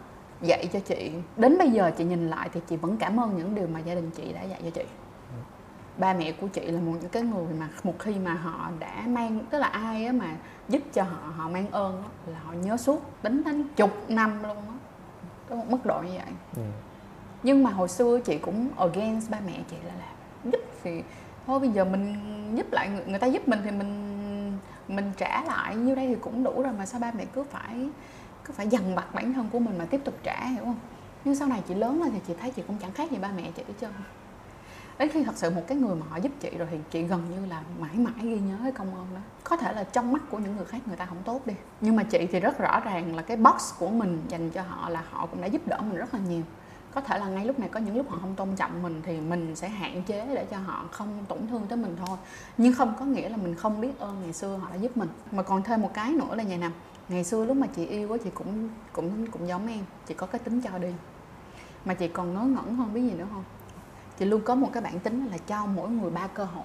dạy 0.42 0.68
cho 0.72 0.80
chị 0.80 1.12
đến 1.36 1.58
bây 1.58 1.70
giờ 1.70 1.90
chị 1.98 2.04
nhìn 2.04 2.28
lại 2.30 2.48
thì 2.52 2.60
chị 2.68 2.76
vẫn 2.76 2.96
cảm 2.96 3.20
ơn 3.20 3.36
những 3.36 3.54
điều 3.54 3.66
mà 3.66 3.80
gia 3.80 3.94
đình 3.94 4.10
chị 4.10 4.32
đã 4.32 4.42
dạy 4.42 4.60
cho 4.64 4.70
chị 4.70 4.82
ba 5.98 6.12
mẹ 6.14 6.32
của 6.32 6.46
chị 6.46 6.60
là 6.66 6.80
một 6.80 6.92
những 7.00 7.10
cái 7.10 7.22
người 7.22 7.46
mà 7.58 7.68
một 7.82 7.94
khi 7.98 8.14
mà 8.18 8.34
họ 8.34 8.70
đã 8.78 9.02
mang 9.06 9.40
tức 9.50 9.58
là 9.58 9.66
ai 9.66 10.06
á 10.06 10.12
mà 10.12 10.26
giúp 10.68 10.82
cho 10.92 11.02
họ 11.02 11.32
họ 11.36 11.48
mang 11.48 11.66
ơn 11.70 12.02
á, 12.02 12.08
là 12.32 12.38
họ 12.44 12.52
nhớ 12.52 12.76
suốt 12.76 13.02
tính 13.22 13.42
đến 13.44 13.64
chục 13.76 13.90
năm 14.08 14.42
luôn 14.42 14.56
á 14.56 14.74
tới 15.48 15.58
một 15.58 15.64
mức 15.68 15.86
độ 15.86 16.00
như 16.02 16.10
vậy 16.16 16.32
ừ. 16.56 16.62
nhưng 17.42 17.62
mà 17.62 17.70
hồi 17.70 17.88
xưa 17.88 18.20
chị 18.20 18.38
cũng 18.38 18.68
against 18.76 19.30
ba 19.30 19.38
mẹ 19.46 19.58
chị 19.70 19.76
là 19.86 19.92
giúp 19.94 20.11
thì 20.84 21.02
thôi 21.46 21.60
bây 21.60 21.68
giờ 21.68 21.84
mình 21.84 22.16
giúp 22.54 22.66
lại 22.72 22.88
người, 22.88 23.04
người 23.06 23.18
ta 23.18 23.26
giúp 23.26 23.48
mình 23.48 23.60
thì 23.64 23.70
mình 23.70 24.58
mình 24.88 25.12
trả 25.16 25.42
lại. 25.42 25.76
Như 25.76 25.94
đây 25.94 26.06
thì 26.06 26.14
cũng 26.20 26.44
đủ 26.44 26.62
rồi 26.62 26.72
mà 26.78 26.86
sao 26.86 27.00
ba 27.00 27.12
mẹ 27.18 27.24
cứ 27.34 27.44
phải 27.44 27.88
cứ 28.44 28.52
phải 28.52 28.68
dằn 28.68 28.94
vặt 28.94 29.14
bản 29.14 29.32
thân 29.32 29.48
của 29.52 29.58
mình 29.58 29.78
mà 29.78 29.84
tiếp 29.84 30.00
tục 30.04 30.14
trả 30.22 30.46
hiểu 30.46 30.64
không? 30.64 30.78
Nhưng 31.24 31.34
sau 31.34 31.48
này 31.48 31.62
chị 31.68 31.74
lớn 31.74 32.02
lên 32.02 32.12
thì 32.12 32.18
chị 32.26 32.34
thấy 32.40 32.50
chị 32.50 32.62
cũng 32.66 32.78
chẳng 32.78 32.92
khác 32.92 33.10
gì 33.10 33.18
ba 33.18 33.30
mẹ 33.36 33.50
chị 33.56 33.62
hết 33.68 33.74
trơn. 33.80 33.90
Đến 34.98 35.08
khi 35.08 35.24
thật 35.24 35.36
sự 35.36 35.50
một 35.50 35.62
cái 35.66 35.78
người 35.78 35.94
mà 35.94 36.06
họ 36.10 36.16
giúp 36.16 36.32
chị 36.40 36.50
rồi 36.58 36.68
thì 36.70 36.78
chị 36.90 37.02
gần 37.02 37.22
như 37.30 37.46
là 37.46 37.62
mãi 37.78 37.94
mãi 37.94 38.14
ghi 38.22 38.38
nhớ 38.40 38.56
cái 38.62 38.72
công 38.72 38.94
ơn 38.94 39.06
đó. 39.14 39.20
Có 39.44 39.56
thể 39.56 39.72
là 39.72 39.84
trong 39.84 40.12
mắt 40.12 40.22
của 40.30 40.38
những 40.38 40.56
người 40.56 40.66
khác 40.66 40.78
người 40.86 40.96
ta 40.96 41.06
không 41.06 41.22
tốt 41.24 41.46
đi 41.46 41.54
nhưng 41.80 41.96
mà 41.96 42.02
chị 42.02 42.26
thì 42.32 42.40
rất 42.40 42.58
rõ 42.58 42.80
ràng 42.80 43.16
là 43.16 43.22
cái 43.22 43.36
box 43.36 43.74
của 43.78 43.88
mình 43.88 44.22
dành 44.28 44.50
cho 44.50 44.62
họ 44.62 44.88
là 44.88 45.02
họ 45.10 45.26
cũng 45.26 45.40
đã 45.40 45.46
giúp 45.46 45.62
đỡ 45.66 45.78
mình 45.80 45.96
rất 45.96 46.14
là 46.14 46.20
nhiều 46.28 46.42
có 46.94 47.00
thể 47.00 47.18
là 47.18 47.26
ngay 47.28 47.44
lúc 47.46 47.58
này 47.58 47.68
có 47.68 47.80
những 47.80 47.96
lúc 47.96 48.10
họ 48.10 48.18
không 48.20 48.34
tôn 48.34 48.56
trọng 48.56 48.82
mình 48.82 49.02
thì 49.04 49.20
mình 49.20 49.56
sẽ 49.56 49.68
hạn 49.68 50.02
chế 50.02 50.34
để 50.34 50.46
cho 50.50 50.58
họ 50.58 50.84
không 50.90 51.24
tổn 51.28 51.38
thương 51.48 51.66
tới 51.68 51.78
mình 51.78 51.96
thôi. 52.06 52.16
Nhưng 52.58 52.74
không 52.74 52.94
có 52.98 53.04
nghĩa 53.04 53.28
là 53.28 53.36
mình 53.36 53.54
không 53.54 53.80
biết 53.80 53.98
ơn 53.98 54.22
ngày 54.22 54.32
xưa 54.32 54.56
họ 54.56 54.70
đã 54.70 54.76
giúp 54.76 54.96
mình. 54.96 55.08
Mà 55.32 55.42
còn 55.42 55.62
thêm 55.62 55.82
một 55.82 55.90
cái 55.94 56.12
nữa 56.12 56.34
là 56.34 56.44
vậy 56.48 56.58
nè. 56.58 56.70
Ngày 57.08 57.24
xưa 57.24 57.44
lúc 57.44 57.56
mà 57.56 57.66
chị 57.66 57.86
yêu 57.86 58.12
á 58.12 58.18
chị 58.24 58.30
cũng 58.34 58.68
cũng 58.92 59.26
cũng 59.26 59.48
giống 59.48 59.66
em. 59.66 59.84
Chị 60.06 60.14
có 60.14 60.26
cái 60.26 60.38
tính 60.38 60.60
cho 60.60 60.78
đi. 60.78 60.92
Mà 61.84 61.94
chị 61.94 62.08
còn 62.08 62.34
ngớ 62.34 62.40
ngẩn 62.40 62.76
hơn 62.76 62.94
biết 62.94 63.02
gì 63.02 63.10
nữa 63.10 63.26
không? 63.32 63.44
Chị 64.18 64.24
luôn 64.24 64.40
có 64.44 64.54
một 64.54 64.68
cái 64.72 64.82
bản 64.82 64.98
tính 64.98 65.26
là 65.30 65.38
cho 65.38 65.66
mỗi 65.66 65.90
người 65.90 66.10
ba 66.10 66.26
cơ 66.26 66.44
hội. 66.44 66.64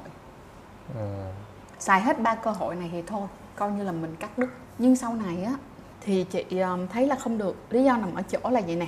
Ừ. 0.95 1.31
xài 1.79 2.01
hết 2.01 2.21
ba 2.21 2.35
cơ 2.35 2.51
hội 2.51 2.75
này 2.75 2.89
thì 2.91 3.01
thôi 3.01 3.27
coi 3.55 3.71
như 3.71 3.83
là 3.83 3.91
mình 3.91 4.15
cắt 4.19 4.37
đứt. 4.37 4.49
Nhưng 4.77 4.95
sau 4.95 5.13
này 5.13 5.43
á 5.43 5.53
thì 6.01 6.23
chị 6.23 6.59
um, 6.59 6.87
thấy 6.87 7.07
là 7.07 7.15
không 7.15 7.37
được. 7.37 7.55
Lý 7.69 7.83
do 7.83 7.97
nằm 7.97 8.15
ở 8.15 8.21
chỗ 8.21 8.49
là 8.49 8.61
vậy 8.61 8.75
nè 8.75 8.87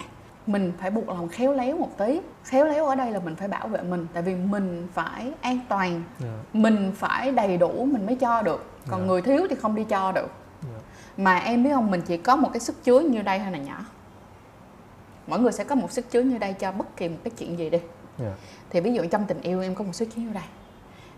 mình 0.52 0.72
phải 0.80 0.92
buộc 0.92 1.08
lòng 1.08 1.30
khéo 1.30 1.54
léo 1.54 1.78
một 1.78 1.90
tí. 1.98 2.22
Khéo 2.44 2.66
léo 2.66 2.86
ở 2.86 2.96
đây 2.96 3.12
là 3.12 3.20
mình 3.20 3.36
phải 3.36 3.48
bảo 3.48 3.68
vệ 3.68 3.82
mình 3.82 4.08
tại 4.14 4.24
vì 4.24 4.36
mình 4.36 4.88
phải 4.94 5.34
an 5.42 5.60
toàn. 5.70 6.04
Dạ. 6.20 6.28
mình 6.54 6.92
phải 6.96 7.32
đầy 7.32 7.58
đủ 7.58 7.86
mình 7.86 8.06
mới 8.06 8.16
cho 8.16 8.42
được. 8.42 8.66
Còn 8.90 9.00
Dạ. 9.00 9.06
người 9.06 9.22
thiếu 9.22 9.48
thì 9.50 9.56
không 9.56 9.76
đi 9.76 9.84
cho 9.84 10.12
được. 10.12 10.32
Dạ. 10.62 10.80
mà 11.18 11.38
em 11.38 11.64
biết 11.64 11.70
không 11.74 11.92
mình 11.92 12.02
chỉ 12.02 12.18
có 12.18 12.36
một 12.36 12.50
cái 12.54 12.60
sức 12.60 12.84
chứa 12.84 13.00
như 13.00 13.22
đây 13.22 13.40
thôi 13.40 13.52
là 13.52 13.58
nhỏ. 13.58 13.86
Mọi 15.28 15.40
người 15.40 15.52
sẽ 15.52 15.64
có 15.64 15.76
một 15.76 15.92
sức 15.92 16.12
chứa 16.12 16.22
như 16.22 16.38
đây 16.38 16.54
cho 16.54 16.72
bất 16.72 16.98
kỳ 16.98 17.10
một 17.10 17.18
cái 17.24 17.32
chuyện 17.38 17.58
gì 17.60 17.70
đi. 17.70 17.80
Dạ. 18.18 18.32
thì 18.70 18.80
ví 18.80 18.94
dụ 18.94 19.04
trong 19.12 19.26
tình 19.26 19.42
yêu 19.42 19.62
em 19.62 19.76
có 19.76 19.84
một 19.84 19.94
số 19.94 20.06
chiến 20.06 20.26
yêu 20.26 20.34
đây. 20.34 20.44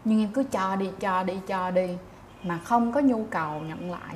Nhưng 0.05 0.19
em 0.23 0.29
cứ 0.33 0.43
cho 0.43 0.75
đi 0.75 0.89
cho 0.99 1.23
đi 1.23 1.39
cho 1.47 1.71
đi 1.71 1.97
mà 2.43 2.59
không 2.63 2.91
có 2.91 2.99
nhu 2.99 3.25
cầu 3.29 3.59
nhận 3.59 3.91
lại. 3.91 4.15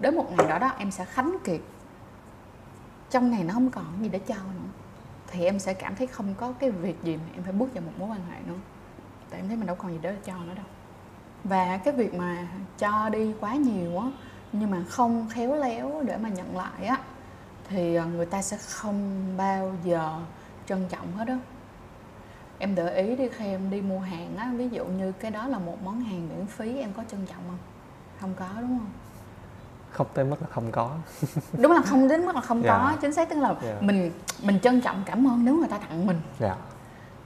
Đến 0.00 0.16
một 0.16 0.26
ngày 0.36 0.48
đó 0.48 0.58
đó 0.58 0.70
em 0.78 0.90
sẽ 0.90 1.04
khánh 1.04 1.36
kiệt 1.44 1.60
trong 3.10 3.30
này 3.30 3.44
nó 3.44 3.54
không 3.54 3.70
còn 3.70 3.84
gì 4.02 4.08
để 4.08 4.18
cho 4.18 4.34
nữa. 4.34 4.68
Thì 5.26 5.44
em 5.44 5.58
sẽ 5.58 5.74
cảm 5.74 5.96
thấy 5.96 6.06
không 6.06 6.34
có 6.34 6.52
cái 6.52 6.70
việc 6.70 6.96
gì 7.02 7.16
mà 7.16 7.22
em 7.34 7.42
phải 7.42 7.52
bước 7.52 7.74
vào 7.74 7.82
một 7.84 7.92
mối 7.98 8.08
quan 8.08 8.20
hệ 8.30 8.40
nữa. 8.46 8.58
Tại 9.30 9.40
em 9.40 9.48
thấy 9.48 9.56
mình 9.56 9.66
đâu 9.66 9.76
còn 9.76 9.92
gì 9.92 9.98
để 10.02 10.16
cho 10.24 10.38
nữa 10.38 10.54
đâu. 10.54 10.66
Và 11.44 11.78
cái 11.78 11.94
việc 11.94 12.14
mà 12.14 12.48
cho 12.78 13.08
đi 13.08 13.34
quá 13.40 13.54
nhiều 13.54 13.98
á, 13.98 14.06
nhưng 14.52 14.70
mà 14.70 14.84
không 14.88 15.28
khéo 15.30 15.56
léo 15.56 16.02
để 16.06 16.16
mà 16.16 16.28
nhận 16.28 16.56
lại 16.56 16.86
á, 16.86 16.98
thì 17.68 17.94
ờ, 17.94 18.06
người 18.06 18.26
ta 18.26 18.42
sẽ 18.42 18.56
không 18.58 19.24
bao 19.36 19.76
giờ 19.84 20.20
trân 20.66 20.88
trọng 20.88 21.12
hết 21.12 21.24
đó 21.24 21.34
em 22.58 22.74
để 22.74 22.96
ý 22.96 23.16
đi, 23.16 23.28
khi 23.28 23.46
em 23.46 23.70
đi 23.70 23.80
mua 23.80 23.98
hàng 23.98 24.36
á, 24.36 24.52
ví 24.56 24.68
dụ 24.68 24.86
như 24.86 25.12
cái 25.12 25.30
đó 25.30 25.48
là 25.48 25.58
một 25.58 25.82
món 25.84 26.00
hàng 26.00 26.28
miễn 26.28 26.46
phí, 26.46 26.78
em 26.78 26.92
có 26.92 27.04
trân 27.10 27.26
trọng 27.26 27.42
không? 27.48 27.58
Không 28.20 28.34
có, 28.38 28.48
đúng 28.60 28.78
không? 28.78 28.90
Không 29.90 30.06
tới 30.14 30.24
mức 30.24 30.36
là 30.40 30.46
không 30.50 30.72
có. 30.72 30.90
Đúng 31.52 31.72
là 31.72 31.82
không 31.82 32.08
đến 32.08 32.26
mức 32.26 32.34
là 32.34 32.40
không 32.40 32.62
Dạ. 32.62 32.68
có 32.78 32.92
chính 33.00 33.12
xác. 33.12 33.28
Tức 33.28 33.36
là 33.38 33.54
Dạ. 33.62 33.76
mình 33.80 34.12
mình 34.42 34.60
trân 34.60 34.80
trọng 34.80 35.02
cảm 35.06 35.26
ơn 35.28 35.44
nếu 35.44 35.56
người 35.58 35.68
ta 35.68 35.78
tặng 35.78 36.06
mình. 36.06 36.20
Dạ. 36.38 36.56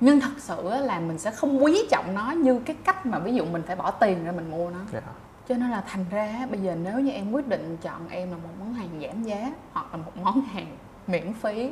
Nhưng 0.00 0.20
thật 0.20 0.30
sự 0.38 0.62
là 0.68 1.00
mình 1.00 1.18
sẽ 1.18 1.30
không 1.30 1.64
quý 1.64 1.82
trọng 1.90 2.14
nó 2.14 2.30
như 2.30 2.60
cái 2.66 2.76
cách 2.84 3.06
mà 3.06 3.18
ví 3.18 3.34
dụ 3.34 3.44
mình 3.44 3.62
phải 3.66 3.76
bỏ 3.76 3.90
tiền 3.90 4.24
ra 4.24 4.32
mình 4.32 4.50
mua 4.50 4.70
nó. 4.70 4.78
Dạ. 4.92 5.00
Cho 5.48 5.54
nên 5.54 5.70
là 5.70 5.82
thành 5.88 6.04
ra 6.10 6.46
bây 6.50 6.60
giờ 6.60 6.74
nếu 6.82 7.00
như 7.00 7.10
em 7.10 7.32
quyết 7.32 7.48
định 7.48 7.76
chọn 7.82 8.08
em 8.08 8.30
là 8.30 8.36
một 8.36 8.48
món 8.60 8.74
hàng 8.74 8.88
giảm 9.02 9.22
giá 9.22 9.52
hoặc 9.72 9.86
là 9.92 9.96
một 9.96 10.12
món 10.22 10.40
hàng 10.40 10.76
miễn 11.06 11.32
phí 11.32 11.70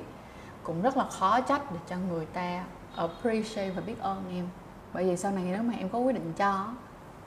cũng 0.62 0.82
rất 0.82 0.96
là 0.96 1.04
khó 1.04 1.40
trách 1.40 1.72
để 1.72 1.78
cho 1.88 1.96
người 2.10 2.26
ta 2.26 2.64
appreciate 2.96 3.70
và 3.70 3.82
biết 3.86 4.00
ơn 4.00 4.24
em. 4.34 4.48
Bởi 4.94 5.04
vì 5.04 5.16
sau 5.16 5.32
này 5.32 5.44
nếu 5.50 5.62
mà 5.62 5.74
em 5.78 5.88
có 5.88 5.98
quyết 5.98 6.12
định 6.14 6.32
cho 6.36 6.66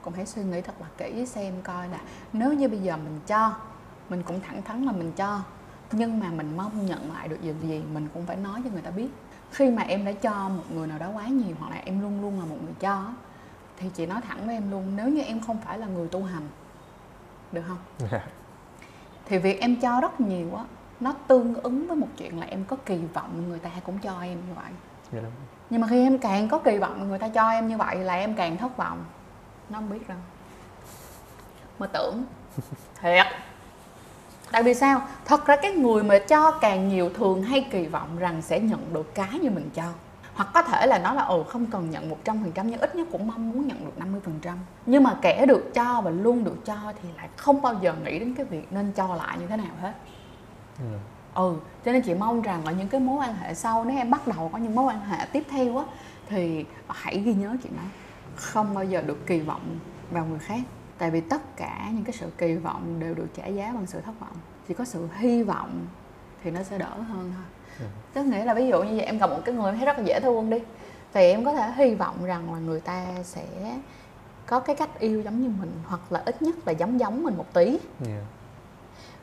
cũng 0.04 0.14
hãy 0.14 0.26
suy 0.26 0.44
nghĩ 0.44 0.62
thật 0.62 0.74
là 0.82 0.88
kỹ 0.98 1.26
xem 1.26 1.54
coi 1.64 1.88
là 1.88 2.00
nếu 2.34 2.54
như 2.54 2.70
bây 2.70 2.80
giờ 2.80 2.98
mình 2.98 3.20
cho 3.28 3.54
mình 4.10 4.24
cũng 4.24 4.40
thẳng 4.42 4.62
thắn 4.62 4.84
là 4.84 4.92
mình 4.92 5.12
cho 5.16 5.42
nhưng 5.92 6.20
mà 6.20 6.30
mình 6.30 6.58
mong 6.58 6.86
nhận 6.86 7.14
lại 7.14 7.28
được 7.28 7.38
điều 7.42 7.54
gì 7.62 7.84
mình 7.94 8.08
cũng 8.14 8.26
phải 8.26 8.36
nói 8.36 8.62
cho 8.64 8.70
người 8.70 8.82
ta 8.82 8.92
biết. 8.92 9.10
Khi 9.52 9.72
mà 9.72 9.82
em 9.82 10.06
đã 10.06 10.12
cho 10.12 10.50
một 10.50 10.64
người 10.74 10.88
nào 10.88 11.00
đó 11.00 11.10
quá 11.14 11.28
nhiều 11.28 11.56
hoặc 11.60 11.70
là 11.72 11.82
em 11.86 12.02
luôn 12.02 12.22
luôn 12.22 12.40
là 12.40 12.46
một 12.46 12.58
người 12.64 12.74
cho 12.80 13.06
thì 13.78 13.90
chị 13.94 14.06
nói 14.06 14.22
thẳng 14.28 14.46
với 14.46 14.56
em 14.56 14.72
luôn 14.72 14.96
nếu 14.96 15.08
như 15.08 15.22
em 15.22 15.40
không 15.40 15.58
phải 15.62 15.78
là 15.78 15.88
người 15.88 16.08
tu 16.08 16.24
hành 16.24 16.48
được 17.52 17.64
không? 17.68 17.78
Dạ. 18.12 18.20
Thì 19.26 19.38
việc 19.38 19.62
em 19.62 19.76
cho 19.76 20.02
rất 20.02 20.22
nhiều 20.22 20.56
á 20.56 20.64
nó 21.00 21.14
tương 21.28 21.56
ứng 21.56 21.88
với 21.88 21.96
một 21.96 22.08
chuyện 22.18 22.40
là 22.40 22.46
em 22.46 22.66
có 22.66 22.76
kỳ 22.86 22.98
vọng 23.14 23.50
người 23.50 23.60
ta 23.60 23.70
cũng 23.84 23.98
cho 24.00 24.22
em 24.22 24.38
như 24.48 24.54
vậy. 24.56 24.72
Dạ 25.12 25.20
nhưng 25.70 25.82
mà 25.82 25.88
khi 25.88 26.04
em 26.04 26.18
càng 26.18 26.50
có 26.50 26.60
kỳ 26.60 26.78
vọng 26.78 27.10
người 27.10 27.20
ta 27.20 27.30
cho 27.30 27.50
em 27.50 27.68
như 27.68 27.78
vậy 27.78 27.96
là 27.96 28.14
em 28.14 28.36
càng 28.36 28.58
thất 28.58 28.78
vọng 28.78 29.06
nó 29.74 29.80
không 29.80 29.90
biết 29.90 30.08
đâu. 30.08 30.18
Mơ 31.80 31.88
tưởng. 31.88 32.24
Thiệt. 33.02 33.26
Tại 34.52 34.64
vì 34.64 34.74
sao? 34.74 35.02
Thật 35.26 35.46
ra 35.46 35.56
cái 35.56 35.72
người 35.72 36.04
mà 36.04 36.20
cho 36.20 36.52
càng 36.52 36.90
nhiều 36.90 37.10
thường 37.10 37.44
hay 37.44 37.68
kỳ 37.72 37.86
vọng 37.86 38.18
rằng 38.18 38.42
sẽ 38.42 38.60
nhận 38.60 38.94
được 38.94 39.16
cái 39.16 39.40
như 39.42 39.50
mình 39.50 39.70
cho. 39.76 39.84
Hoặc 40.34 40.50
có 40.54 40.62
thể 40.62 40.88
là 40.88 41.00
nó 41.00 41.14
là 41.14 41.24
ồ 41.24 41.44
không 41.44 41.66
cần 41.66 41.90
nhận 41.92 42.16
100% 42.24 42.64
nhưng 42.64 42.80
ít 42.80 42.96
nhất 42.96 43.08
cũng 43.12 43.28
mong 43.28 43.50
muốn 43.50 43.68
nhận 43.68 43.86
được 43.86 43.92
50% 44.44 44.56
nhưng 44.86 45.04
mà 45.04 45.18
kẻ 45.22 45.46
được 45.46 45.74
cho 45.74 46.02
và 46.02 46.12
luôn 46.12 46.44
được 46.44 46.66
cho 46.66 46.76
thì 47.02 47.10
lại 47.18 47.30
không 47.38 47.62
bao 47.62 47.76
giờ 47.82 47.94
nghĩ 48.04 48.20
đến 48.20 48.36
cái 48.36 48.46
việc 48.46 48.74
nên 48.74 48.92
cho 48.92 49.16
lại 49.16 49.38
như 49.40 49.48
thế 49.48 49.58
nào 49.58 49.76
hết. 49.82 49.94
Ừ. 50.80 50.98
ừ 51.34 51.56
cho 51.86 51.92
nên 51.92 52.02
chị 52.02 52.14
mong 52.14 52.42
rằng 52.42 52.66
là 52.66 52.72
những 52.72 52.88
cái 52.88 53.02
mối 53.02 53.18
quan 53.26 53.36
hệ 53.36 53.54
sau 53.54 53.86
nếu 53.86 53.98
em 53.98 54.12
bắt 54.12 54.28
đầu 54.28 54.50
có 54.54 54.58
những 54.58 54.76
mối 54.76 54.86
quan 54.86 55.00
hệ 55.00 55.26
tiếp 55.26 55.44
theo 55.50 55.78
á 55.78 55.84
thì 56.30 56.66
hãy 56.88 57.20
ghi 57.20 57.34
nhớ 57.34 57.56
chuyện 57.64 57.74
đó 57.76 57.84
không 58.36 58.74
bao 58.74 58.84
giờ 58.84 59.02
được 59.02 59.26
kỳ 59.28 59.40
vọng 59.40 59.80
vào 60.12 60.26
người 60.26 60.40
khác. 60.40 60.62
Tại 60.98 61.12
vì 61.12 61.22
tất 61.22 61.58
cả 61.58 61.90
những 61.94 62.04
cái 62.04 62.14
sự 62.20 62.30
kỳ 62.38 62.56
vọng 62.56 63.00
đều 63.00 63.14
được 63.14 63.28
trả 63.36 63.46
giá 63.46 63.72
bằng 63.74 63.88
sự 63.88 64.02
thất 64.02 64.20
vọng. 64.20 64.36
Chỉ 64.68 64.74
có 64.74 64.86
sự 64.86 65.08
hy 65.18 65.44
vọng 65.44 65.88
thì 66.44 66.52
nó 66.52 66.64
sẽ 66.64 66.78
đỡ 66.78 66.90
hơn 66.90 67.34
thôi. 67.36 67.46
Ừ. 67.80 67.86
tức 68.14 68.26
nghĩa 68.26 68.46
là 68.46 68.54
ví 68.54 68.68
dụ 68.68 68.84
như 68.84 68.96
vậy 68.96 69.06
em 69.06 69.18
gặp 69.18 69.30
một 69.30 69.40
cái 69.46 69.56
người 69.56 69.66
em 69.66 69.78
thấy 69.78 69.86
rất 69.86 69.98
là 69.98 70.04
dễ 70.04 70.20
thương 70.20 70.50
đi 70.50 70.58
thì 71.14 71.22
em 71.22 71.46
có 71.46 71.54
thể 71.54 71.72
hy 71.76 71.96
vọng 71.96 72.26
rằng 72.26 72.54
là 72.54 72.60
người 72.60 72.80
ta 72.80 73.06
sẽ 73.24 73.46
có 74.46 74.60
cái 74.60 74.76
cách 74.76 75.00
yêu 75.00 75.22
giống 75.22 75.42
như 75.42 75.50
mình 75.60 75.72
hoặc 75.88 76.12
là 76.12 76.22
ít 76.26 76.42
nhất 76.42 76.56
là 76.66 76.72
giống 76.72 77.00
giống 77.00 77.24
mình 77.24 77.38
một 77.38 77.54
tí. 77.54 77.80
Dạ. 78.00 78.22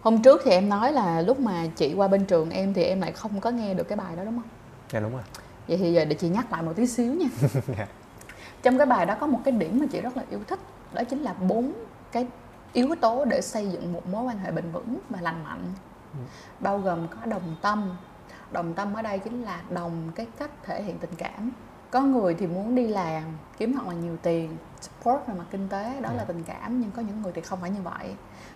Hôm 0.01 0.23
trước 0.23 0.40
thì 0.44 0.51
em 0.51 0.68
nói 0.68 0.92
là 0.92 1.20
lúc 1.20 1.40
mà 1.40 1.66
chị 1.77 1.94
qua 1.94 2.09
bên 2.09 2.25
trường 2.25 2.51
em 2.51 2.75
thì 2.75 2.83
em 2.83 3.01
lại 3.01 3.12
không 3.12 3.40
có 3.40 3.51
nghe 3.51 3.75
được 3.75 3.88
cái 3.88 3.96
bài 3.96 4.16
đó 4.16 4.25
đúng 4.25 4.35
không? 4.35 4.49
dạ 4.92 5.01
đúng 5.01 5.12
rồi. 5.12 5.23
Vậy 5.68 5.77
thì 5.77 5.92
giờ 5.92 6.05
để 6.05 6.14
chị 6.14 6.29
nhắc 6.29 6.53
lại 6.53 6.62
một 6.62 6.73
tí 6.77 6.87
xíu 6.87 7.14
nha. 7.14 7.29
dạ 7.79 7.87
Trong 8.62 8.79
cái 8.79 8.87
bài 8.87 9.07
đó 9.07 9.16
có 9.20 9.27
một 9.27 9.40
cái 9.44 9.53
điểm 9.53 9.79
mà 9.81 9.87
chị 9.90 10.01
rất 10.01 10.16
là 10.16 10.23
yêu 10.31 10.40
thích, 10.49 10.61
đó 10.92 11.03
chính 11.05 11.23
là 11.23 11.33
bốn 11.33 11.73
cái 12.12 12.27
yếu 12.73 12.94
tố 13.01 13.25
để 13.25 13.40
xây 13.40 13.68
dựng 13.68 13.92
một 13.92 14.07
mối 14.07 14.25
quan 14.25 14.38
hệ 14.38 14.51
bền 14.51 14.70
vững 14.73 14.99
và 15.11 15.20
lành 15.20 15.44
mạnh. 15.44 15.73
Bao 16.61 16.79
gồm 16.79 17.09
có 17.09 17.27
đồng 17.27 17.57
tâm. 17.62 17.96
Đồng 18.53 18.75
tâm 18.75 18.94
ở 18.94 19.03
đây 19.03 19.18
chính 19.18 19.42
là 19.42 19.61
đồng 19.70 20.12
cái 20.14 20.27
cách 20.38 20.51
thể 20.62 20.83
hiện 20.83 20.99
tình 20.99 21.14
cảm. 21.18 21.51
Có 21.90 22.01
người 22.01 22.35
thì 22.35 22.46
muốn 22.46 22.75
đi 22.75 22.87
làm 22.87 23.23
kiếm 23.59 23.75
thật 23.75 23.87
là 23.87 23.92
nhiều 23.92 24.16
tiền, 24.23 24.57
support 24.81 25.27
về 25.27 25.35
mặt 25.35 25.44
kinh 25.51 25.68
tế, 25.68 26.01
đó 26.01 26.09
là 26.12 26.18
Dạ. 26.18 26.25
tình 26.25 26.42
cảm 26.42 26.81
nhưng 26.81 26.90
có 26.90 27.03
những 27.03 27.23
người 27.23 27.33
thì 27.33 27.40
không 27.40 27.59
phải 27.61 27.70
như 27.70 27.83
vậy 27.83 28.14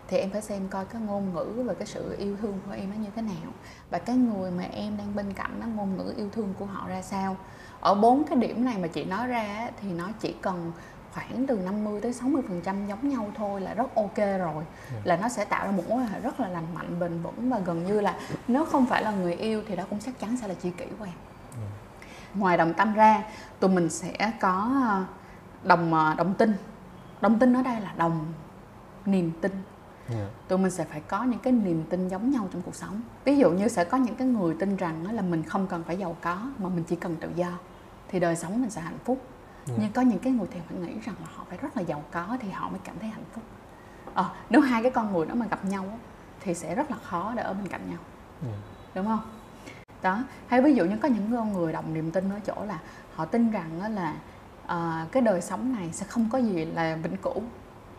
thì 0.08 0.18
em 0.18 0.30
phải 0.30 0.42
xem 0.42 0.68
coi 0.68 0.84
cái 0.84 1.02
ngôn 1.02 1.34
ngữ 1.34 1.62
và 1.66 1.74
cái 1.74 1.86
sự 1.86 2.16
yêu 2.18 2.36
thương 2.42 2.58
của 2.66 2.72
em 2.72 2.90
nó 2.90 2.96
như 2.96 3.08
thế 3.16 3.22
nào 3.22 3.52
và 3.90 3.98
cái 3.98 4.16
người 4.16 4.50
mà 4.50 4.64
em 4.64 4.96
đang 4.96 5.14
bên 5.14 5.32
cạnh 5.32 5.60
nó 5.60 5.66
ngôn 5.66 5.96
ngữ 5.96 6.14
yêu 6.16 6.28
thương 6.32 6.54
của 6.58 6.64
họ 6.66 6.88
ra 6.88 7.02
sao 7.02 7.36
ở 7.84 7.94
bốn 7.94 8.24
cái 8.24 8.38
điểm 8.38 8.64
này 8.64 8.78
mà 8.78 8.88
chị 8.88 9.04
nói 9.04 9.26
ra 9.26 9.70
thì 9.80 9.92
nó 9.92 10.08
chỉ 10.20 10.34
cần 10.40 10.72
khoảng 11.12 11.46
từ 11.46 11.56
50 11.56 12.00
tới 12.00 12.12
60 12.12 12.42
phần 12.48 12.60
trăm 12.64 12.86
giống 12.86 13.08
nhau 13.08 13.26
thôi 13.36 13.60
là 13.60 13.74
rất 13.74 13.94
ok 13.94 14.16
rồi. 14.16 14.64
Là 15.04 15.16
nó 15.16 15.28
sẽ 15.28 15.44
tạo 15.44 15.66
ra 15.66 15.72
một 15.72 15.82
mối 15.88 15.98
quan 15.98 16.06
hệ 16.06 16.20
rất 16.20 16.40
là 16.40 16.48
lành 16.48 16.74
mạnh 16.74 17.00
bền 17.00 17.22
vững 17.22 17.50
và 17.50 17.58
gần 17.58 17.86
như 17.86 18.00
là 18.00 18.18
nếu 18.48 18.64
không 18.64 18.86
phải 18.86 19.02
là 19.02 19.10
người 19.10 19.34
yêu 19.34 19.62
thì 19.68 19.76
đó 19.76 19.84
cũng 19.90 19.98
chắc 20.00 20.20
chắn 20.20 20.36
sẽ 20.36 20.48
là 20.48 20.54
tri 20.62 20.70
kỷ 20.70 20.84
của 20.98 21.04
em. 21.04 21.14
Ngoài 22.34 22.56
đồng 22.56 22.74
tâm 22.74 22.94
ra 22.94 23.22
tụi 23.60 23.70
mình 23.70 23.90
sẽ 23.90 24.32
có 24.40 24.70
ờ, 24.88 25.04
đồng 25.62 25.94
ờ, 25.94 26.14
đồng 26.14 26.34
tin. 26.34 26.52
Đồng 27.20 27.38
tin 27.38 27.56
ở 27.56 27.62
đây 27.62 27.80
là 27.80 27.92
đồng 27.96 28.26
niềm 29.06 29.30
tin. 29.40 29.52
Dạ. 30.08 30.26
Tụi 30.48 30.58
mình 30.58 30.70
sẽ 30.70 30.84
phải 30.84 31.00
có 31.00 31.22
những 31.22 31.40
cái 31.40 31.52
niềm 31.52 31.84
tin 31.90 32.08
giống 32.08 32.30
nhau 32.30 32.48
trong 32.52 32.62
cuộc 32.62 32.74
sống. 32.74 33.00
Ví 33.24 33.38
dụ 33.38 33.50
như 33.50 33.68
sẽ 33.68 33.84
có 33.84 33.96
những 33.96 34.14
cái 34.14 34.26
người 34.26 34.54
tin 34.60 34.76
rằng 34.76 35.14
là 35.14 35.22
mình 35.22 35.42
không 35.42 35.66
cần 35.66 35.82
phải 35.84 35.96
giàu 35.96 36.16
có 36.22 36.36
mà 36.58 36.68
mình 36.68 36.84
chỉ 36.84 36.96
cần 36.96 37.16
tự 37.16 37.28
do 37.36 37.48
thì 38.14 38.20
đời 38.20 38.36
sống 38.36 38.60
mình 38.60 38.70
sẽ 38.70 38.80
hạnh 38.80 38.98
phúc. 39.04 39.18
Ừ. 39.66 39.72
nhưng 39.80 39.92
có 39.92 40.02
những 40.02 40.18
cái 40.18 40.32
người 40.32 40.46
thì 40.50 40.60
phải 40.68 40.78
nghĩ 40.78 41.00
rằng 41.04 41.14
là 41.20 41.26
họ 41.34 41.44
phải 41.48 41.58
rất 41.58 41.76
là 41.76 41.82
giàu 41.82 42.02
có 42.12 42.36
thì 42.40 42.50
họ 42.50 42.68
mới 42.68 42.80
cảm 42.84 42.98
thấy 43.00 43.10
hạnh 43.10 43.24
phúc. 43.32 43.44
Ờ, 44.14 44.30
nếu 44.50 44.60
hai 44.60 44.82
cái 44.82 44.90
con 44.90 45.12
người 45.12 45.26
đó 45.26 45.34
mà 45.34 45.46
gặp 45.46 45.64
nhau 45.64 45.98
thì 46.40 46.54
sẽ 46.54 46.74
rất 46.74 46.90
là 46.90 46.96
khó 47.02 47.32
để 47.36 47.42
ở 47.42 47.52
bên 47.52 47.68
cạnh 47.68 47.80
nhau. 47.90 47.98
Dạ. 48.42 48.52
Đúng 48.94 49.06
không? 49.06 49.20
Đó 50.02 50.18
hay 50.46 50.62
ví 50.62 50.74
dụ 50.74 50.84
như 50.84 50.96
có 50.96 51.08
những 51.08 51.32
con 51.32 51.52
người 51.52 51.72
đồng 51.72 51.94
niềm 51.94 52.10
tin 52.10 52.30
ở 52.30 52.40
chỗ 52.46 52.64
là 52.66 52.78
họ 53.14 53.24
tin 53.24 53.50
rằng 53.50 53.94
là 53.94 54.14
ờ, 54.66 55.06
cái 55.12 55.22
đời 55.22 55.40
sống 55.40 55.72
này 55.72 55.92
sẽ 55.92 56.06
không 56.06 56.28
có 56.32 56.38
gì 56.38 56.64
là 56.64 56.96
vĩnh 57.02 57.16
cửu. 57.16 57.42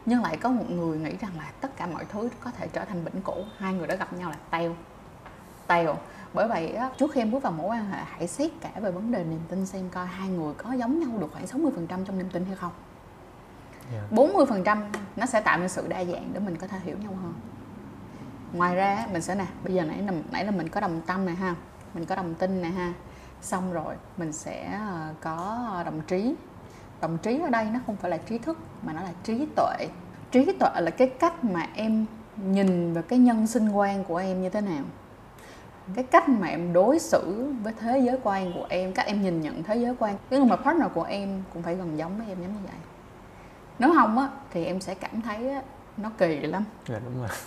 Nhưng 0.06 0.22
lại 0.22 0.38
có 0.38 0.50
một 0.50 0.70
người 0.70 0.98
nghĩ 0.98 1.18
rằng 1.22 1.38
là 1.38 1.52
tất 1.62 1.78
cả 1.78 1.88
mọi 1.88 2.06
thứ 2.06 2.30
có 2.40 2.52
thể 2.52 2.68
trở 2.68 2.86
thành 2.86 3.04
vĩnh 3.04 3.22
cửu 3.22 3.44
hai 3.58 3.74
người 3.74 3.88
đó 3.88 3.96
gặp 4.00 4.14
nhau 4.14 4.30
là 4.30 4.38
teo 4.50 4.76
teo 5.68 5.96
bởi 6.36 6.48
vậy 6.48 6.78
trước 6.98 7.12
khi 7.12 7.22
em 7.22 7.32
bước 7.32 7.44
vào 7.44 7.52
mối 7.52 7.68
quan 7.68 7.86
hệ 7.86 7.98
hãy 8.06 8.28
xét 8.28 8.52
cả 8.62 8.70
về 8.80 8.92
vấn 8.92 9.12
đề 9.12 9.24
niềm 9.24 9.40
tin 9.50 9.66
xem 9.66 9.90
coi 9.90 10.06
hai 10.06 10.30
người 10.30 10.54
có 10.54 10.74
giống 10.74 11.00
nhau 11.00 11.20
được 11.20 11.28
khoảng 11.34 11.46
60% 11.46 12.06
trong 12.06 12.18
niềm 12.18 12.30
tin 12.30 12.46
hay 12.46 12.56
không. 12.56 12.72
Dạ. 13.94 14.02
40% 14.12 14.78
nó 15.16 15.26
sẽ 15.26 15.42
tạo 15.42 15.60
nên 15.60 15.70
sự 15.70 15.88
đa 15.88 16.06
dạng 16.06 16.30
để 16.34 16.40
mình 16.40 16.56
có 16.56 16.68
thể 16.68 16.80
hiểu 16.84 16.98
nhau 16.98 17.14
hơn. 17.24 17.34
Ngoài 18.54 18.76
ra 18.76 19.06
mình 19.14 19.22
sẽ 19.22 19.36
nè 19.36 19.46
bây 19.64 19.74
giờ 19.74 19.84
nãy 19.84 20.02
là 20.02 20.14
nãy 20.32 20.46
là 20.46 20.52
mình 20.52 20.70
có 20.70 20.82
đồng 20.82 21.02
tâm 21.02 21.26
này 21.26 21.36
ha 21.36 21.56
mình 21.94 22.06
có 22.06 22.16
đồng 22.16 22.34
tin 22.34 22.62
này 22.62 22.72
ha. 22.72 22.94
Xong 23.42 23.74
rồi 23.74 23.96
mình 24.18 24.34
sẽ 24.34 24.72
ờ, 24.72 25.14
có 25.22 25.82
đồng 25.86 26.02
trí. 26.08 26.36
Đồng 27.02 27.18
trí 27.18 27.40
ở 27.40 27.50
đây 27.50 27.66
nó 27.66 27.80
không 27.86 27.96
phải 27.96 28.12
là 28.12 28.18
trí 28.18 28.38
thức 28.38 28.58
mà 28.84 28.94
nó 28.94 29.02
là 29.02 29.12
trí 29.24 29.48
tuệ. 29.56 29.88
Trí 30.32 30.52
tuệ 30.60 30.82
là 30.82 30.92
cái 30.92 31.08
cách 31.08 31.44
mà 31.44 31.68
em 31.76 32.06
nhìn 32.36 32.94
vào 32.94 33.04
cái 33.04 33.20
nhân 33.20 33.48
sinh 33.48 33.70
quan 33.70 34.04
của 34.04 34.18
em 34.18 34.42
như 34.42 34.50
thế 34.50 34.62
nào 34.62 34.84
cái 35.94 36.04
cách 36.04 36.30
mà 36.30 36.48
em 36.48 36.74
đối 36.74 37.00
xử 37.00 37.52
với 37.64 37.74
thế 37.80 38.00
giới 38.00 38.18
quan 38.24 38.54
của 38.54 38.66
em 38.70 38.94
cách 38.94 39.06
em 39.06 39.22
nhìn 39.22 39.42
nhận 39.42 39.64
thế 39.64 39.76
giới 39.76 39.96
quan. 40.00 40.16
Cái 40.30 40.40
người 40.40 40.50
mà 40.50 40.56
partner 40.56 40.88
của 40.94 41.04
em 41.04 41.44
cũng 41.54 41.64
phải 41.64 41.76
gần 41.76 41.98
giống 41.98 42.18
với 42.18 42.28
em 42.28 42.38
giống 42.42 42.54
như 42.54 42.60
vậy. 42.64 42.80
Nếu 43.80 43.94
không 43.94 44.20
á 44.20 44.28
thì 44.52 44.66
em 44.66 44.82
sẽ 44.82 44.94
cảm 44.94 45.22
thấy 45.22 45.50
á, 45.50 45.62
nó 45.98 46.10
kỳ 46.18 46.40
lắm. 46.40 46.64
Dạ 46.88 47.00
đúng 47.06 47.18
rồi. 47.20 47.30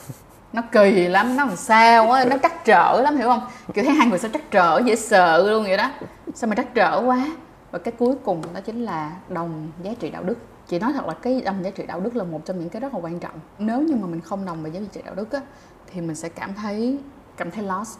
Nó 0.52 0.62
kỳ 0.72 1.08
lắm 1.08 1.36
nó 1.36 1.44
làm 1.44 1.56
sao 1.56 2.10
á 2.10 2.24
nó 2.24 2.36
trắc 2.42 2.64
trở 2.64 3.00
lắm 3.00 3.16
hiểu 3.16 3.28
không? 3.28 3.40
Kiểu 3.74 3.84
thấy 3.84 3.94
hai 3.94 4.06
người 4.06 4.18
sao 4.18 4.30
trắc 4.32 4.50
trở 4.50 4.80
dễ 4.84 4.96
sợ 4.96 5.50
luôn 5.50 5.64
vậy 5.64 5.76
đó. 5.76 5.90
Sao 6.34 6.48
mà 6.48 6.56
trắc 6.56 6.74
trở 6.74 7.02
quá? 7.06 7.26
Và 7.70 7.78
cái 7.78 7.92
cuối 7.98 8.14
cùng 8.24 8.42
đó 8.54 8.60
chính 8.60 8.84
là 8.84 9.12
đồng 9.28 9.70
giá 9.82 9.90
trị 10.00 10.10
đạo 10.10 10.22
đức. 10.22 10.38
Chị 10.68 10.78
nói 10.78 10.92
thật 10.92 11.06
là 11.06 11.14
cái 11.22 11.40
đồng 11.40 11.64
giá 11.64 11.70
trị 11.70 11.86
đạo 11.86 12.00
đức 12.00 12.16
là 12.16 12.24
một 12.24 12.40
trong 12.44 12.58
những 12.58 12.68
cái 12.68 12.80
rất 12.80 12.94
là 12.94 13.00
quan 13.02 13.18
trọng. 13.18 13.40
Nếu 13.58 13.80
như 13.80 13.94
mà 13.94 14.06
mình 14.06 14.20
không 14.20 14.44
đồng 14.44 14.62
về 14.62 14.70
giá 14.70 14.80
trị 14.92 15.00
đạo 15.04 15.14
đức 15.14 15.32
á 15.32 15.40
thì 15.86 16.00
mình 16.00 16.14
sẽ 16.14 16.28
cảm 16.28 16.54
thấy 16.54 16.98
cảm 17.36 17.50
thấy 17.50 17.64
lost 17.64 17.98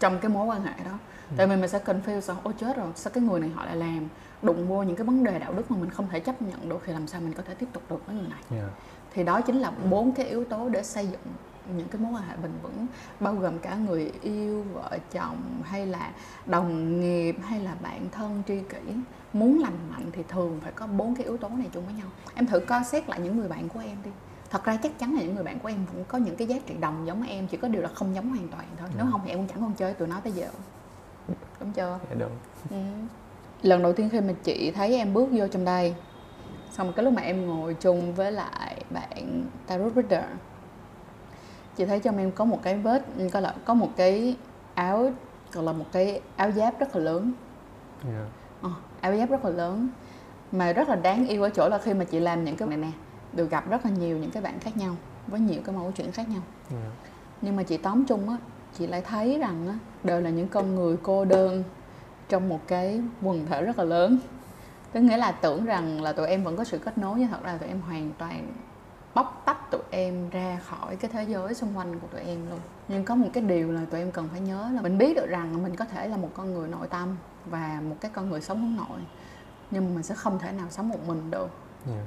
trong 0.00 0.18
cái 0.18 0.28
mối 0.28 0.46
quan 0.46 0.62
hệ 0.62 0.84
đó. 0.84 0.98
Ừ. 1.30 1.34
tại 1.36 1.46
vì 1.46 1.56
mình 1.56 1.68
sẽ 1.68 1.80
confuse 1.84 2.20
rằng 2.20 2.36
ôi 2.42 2.54
chết 2.60 2.76
rồi 2.76 2.86
sao 2.94 3.10
cái 3.14 3.22
người 3.22 3.40
này 3.40 3.50
họ 3.50 3.64
lại 3.64 3.76
làm 3.76 4.08
đụng 4.42 4.68
vô 4.68 4.82
những 4.82 4.96
cái 4.96 5.06
vấn 5.06 5.24
đề 5.24 5.38
đạo 5.38 5.52
đức 5.52 5.70
mà 5.70 5.76
mình 5.80 5.90
không 5.90 6.08
thể 6.10 6.20
chấp 6.20 6.42
nhận 6.42 6.68
được 6.68 6.82
thì 6.86 6.92
làm 6.92 7.06
sao 7.06 7.20
mình 7.20 7.32
có 7.32 7.42
thể 7.46 7.54
tiếp 7.54 7.66
tục 7.72 7.82
được 7.90 8.06
với 8.06 8.16
người 8.16 8.28
này? 8.28 8.42
Yeah. 8.50 8.70
thì 9.14 9.24
đó 9.24 9.40
chính 9.40 9.60
là 9.60 9.70
bốn 9.90 10.12
cái 10.12 10.26
yếu 10.26 10.44
tố 10.44 10.68
để 10.68 10.82
xây 10.82 11.06
dựng 11.06 11.20
những 11.76 11.88
cái 11.88 12.00
mối 12.00 12.12
quan 12.12 12.22
hệ 12.28 12.36
bền 12.42 12.52
vững 12.62 12.86
bao 13.20 13.34
gồm 13.34 13.58
cả 13.58 13.74
người 13.74 14.12
yêu 14.22 14.64
vợ 14.72 14.98
chồng 15.12 15.62
hay 15.64 15.86
là 15.86 16.12
đồng 16.46 17.00
nghiệp 17.00 17.36
hay 17.42 17.60
là 17.60 17.74
bạn 17.82 18.08
thân 18.12 18.42
tri 18.48 18.60
kỷ. 18.60 18.92
Muốn 19.32 19.58
lành 19.58 19.78
mạnh 19.90 20.10
thì 20.12 20.22
thường 20.28 20.60
phải 20.62 20.72
có 20.72 20.86
bốn 20.86 21.14
cái 21.14 21.24
yếu 21.24 21.36
tố 21.36 21.48
này 21.48 21.68
chung 21.72 21.84
với 21.84 21.94
nhau. 21.94 22.06
Em 22.34 22.46
thử 22.46 22.60
coi 22.60 22.84
xét 22.84 23.08
lại 23.08 23.20
những 23.20 23.38
người 23.38 23.48
bạn 23.48 23.68
của 23.68 23.80
em 23.80 23.96
đi 24.04 24.10
thật 24.50 24.64
ra 24.64 24.76
chắc 24.82 24.98
chắn 24.98 25.14
là 25.14 25.22
những 25.22 25.34
người 25.34 25.44
bạn 25.44 25.58
của 25.58 25.68
em 25.68 25.86
vẫn 25.92 26.04
có 26.08 26.18
những 26.18 26.36
cái 26.36 26.46
giá 26.46 26.56
trị 26.66 26.74
đồng 26.80 27.06
giống 27.06 27.22
em 27.22 27.46
chỉ 27.46 27.56
có 27.56 27.68
điều 27.68 27.82
là 27.82 27.88
không 27.88 28.14
giống 28.14 28.28
hoàn 28.28 28.48
toàn 28.48 28.64
thôi 28.78 28.88
nếu 28.96 29.06
ừ. 29.06 29.08
không 29.12 29.20
thì 29.24 29.30
em 29.30 29.38
cũng 29.38 29.48
chẳng 29.48 29.60
còn 29.60 29.74
chơi 29.74 29.94
tụi 29.94 30.08
nó 30.08 30.20
tới 30.20 30.32
giờ 30.32 30.48
đúng 31.60 31.72
chưa 31.72 31.98
dạ 32.10 32.16
đúng 32.18 32.32
ừ. 32.70 32.76
lần 33.62 33.82
đầu 33.82 33.92
tiên 33.92 34.08
khi 34.12 34.20
mà 34.20 34.32
chị 34.42 34.70
thấy 34.70 34.96
em 34.96 35.14
bước 35.14 35.28
vô 35.32 35.48
trong 35.48 35.64
đây 35.64 35.94
xong 36.72 36.92
cái 36.92 37.04
lúc 37.04 37.14
mà 37.14 37.22
em 37.22 37.46
ngồi 37.46 37.74
chung 37.74 38.14
với 38.14 38.32
lại 38.32 38.82
bạn 38.90 39.44
tarot 39.66 39.92
reader 39.94 40.24
chị 41.76 41.84
thấy 41.84 42.00
trong 42.00 42.18
em 42.18 42.30
có 42.32 42.44
một 42.44 42.60
cái 42.62 42.76
vết 42.76 43.04
có 43.32 43.40
là 43.40 43.54
có 43.64 43.74
một 43.74 43.90
cái 43.96 44.36
áo 44.74 45.10
gọi 45.52 45.64
là 45.64 45.72
một 45.72 45.84
cái 45.92 46.20
áo 46.36 46.50
giáp 46.50 46.80
rất 46.80 46.96
là 46.96 47.02
lớn 47.02 47.32
yeah. 48.04 48.16
Dạ. 48.18 48.24
ờ, 48.62 48.70
áo 49.00 49.16
giáp 49.16 49.30
rất 49.30 49.44
là 49.44 49.50
lớn 49.50 49.88
mà 50.52 50.72
rất 50.72 50.88
là 50.88 50.96
đáng 50.96 51.26
yêu 51.26 51.42
ở 51.42 51.50
chỗ 51.50 51.68
là 51.68 51.78
khi 51.78 51.94
mà 51.94 52.04
chị 52.04 52.20
làm 52.20 52.44
những 52.44 52.56
cái 52.56 52.68
này 52.68 52.78
nè 52.78 52.90
được 53.32 53.50
gặp 53.50 53.70
rất 53.70 53.84
là 53.84 53.90
nhiều 53.90 54.18
những 54.18 54.30
cái 54.30 54.42
bạn 54.42 54.60
khác 54.60 54.76
nhau 54.76 54.96
với 55.26 55.40
nhiều 55.40 55.60
cái 55.64 55.74
mẫu 55.74 55.92
chuyện 55.96 56.12
khác 56.12 56.28
nhau 56.28 56.42
yeah. 56.70 56.82
Dạ. 56.82 56.90
nhưng 57.42 57.56
mà 57.56 57.62
chị 57.62 57.76
tóm 57.76 58.04
chung 58.04 58.28
á 58.28 58.36
chị 58.78 58.86
lại 58.86 59.00
thấy 59.00 59.38
rằng 59.38 59.68
á 59.68 59.78
đều 60.04 60.20
là 60.20 60.30
những 60.30 60.48
con 60.48 60.74
người 60.74 60.96
cô 61.02 61.24
đơn 61.24 61.64
trong 62.28 62.48
một 62.48 62.60
cái 62.66 63.00
quần 63.22 63.46
thể 63.46 63.62
rất 63.62 63.78
là 63.78 63.84
lớn 63.84 64.18
tức 64.92 65.00
nghĩa 65.00 65.16
là 65.16 65.32
tưởng 65.32 65.64
rằng 65.64 66.02
là 66.02 66.12
tụi 66.12 66.28
em 66.28 66.44
vẫn 66.44 66.56
có 66.56 66.64
sự 66.64 66.78
kết 66.78 66.98
nối 66.98 67.18
nhưng 67.18 67.28
thật 67.28 67.42
ra 67.44 67.56
tụi 67.56 67.68
em 67.68 67.80
hoàn 67.80 68.12
toàn 68.18 68.48
bóc 69.14 69.42
tách 69.44 69.70
tụi 69.70 69.80
em 69.90 70.30
ra 70.30 70.60
khỏi 70.66 70.96
cái 70.96 71.10
thế 71.14 71.24
giới 71.24 71.54
xung 71.54 71.78
quanh 71.78 72.00
của 72.00 72.06
tụi 72.06 72.20
em 72.20 72.50
luôn 72.50 72.60
nhưng 72.88 73.04
có 73.04 73.14
một 73.14 73.28
cái 73.32 73.42
điều 73.42 73.72
là 73.72 73.80
tụi 73.90 74.00
em 74.00 74.10
cần 74.10 74.28
phải 74.32 74.40
nhớ 74.40 74.70
là 74.74 74.82
mình 74.82 74.98
biết 74.98 75.16
được 75.16 75.26
rằng 75.26 75.62
mình 75.62 75.76
có 75.76 75.84
thể 75.84 76.08
là 76.08 76.16
một 76.16 76.30
con 76.34 76.54
người 76.54 76.68
nội 76.68 76.88
tâm 76.88 77.16
và 77.46 77.80
một 77.88 77.96
cái 78.00 78.10
con 78.14 78.30
người 78.30 78.40
sống 78.40 78.60
hướng 78.60 78.76
nội 78.76 79.00
nhưng 79.70 79.84
mà 79.84 79.94
mình 79.94 80.02
sẽ 80.02 80.14
không 80.14 80.38
thể 80.38 80.52
nào 80.52 80.66
sống 80.70 80.88
một 80.88 80.98
mình 81.06 81.30
được 81.30 81.48
yeah 81.86 82.04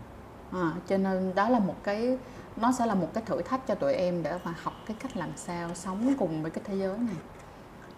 à, 0.51 0.71
cho 0.87 0.97
nên 0.97 1.35
đó 1.35 1.49
là 1.49 1.59
một 1.59 1.75
cái 1.83 2.17
nó 2.57 2.71
sẽ 2.71 2.85
là 2.85 2.93
một 2.93 3.07
cái 3.13 3.23
thử 3.25 3.41
thách 3.41 3.67
cho 3.67 3.75
tụi 3.75 3.93
em 3.93 4.23
để 4.23 4.39
mà 4.43 4.53
học 4.63 4.73
cái 4.85 4.97
cách 4.99 5.17
làm 5.17 5.29
sao 5.35 5.69
sống 5.75 6.13
cùng 6.19 6.41
với 6.41 6.51
cái 6.51 6.63
thế 6.67 6.75
giới 6.75 6.97
này. 6.97 7.15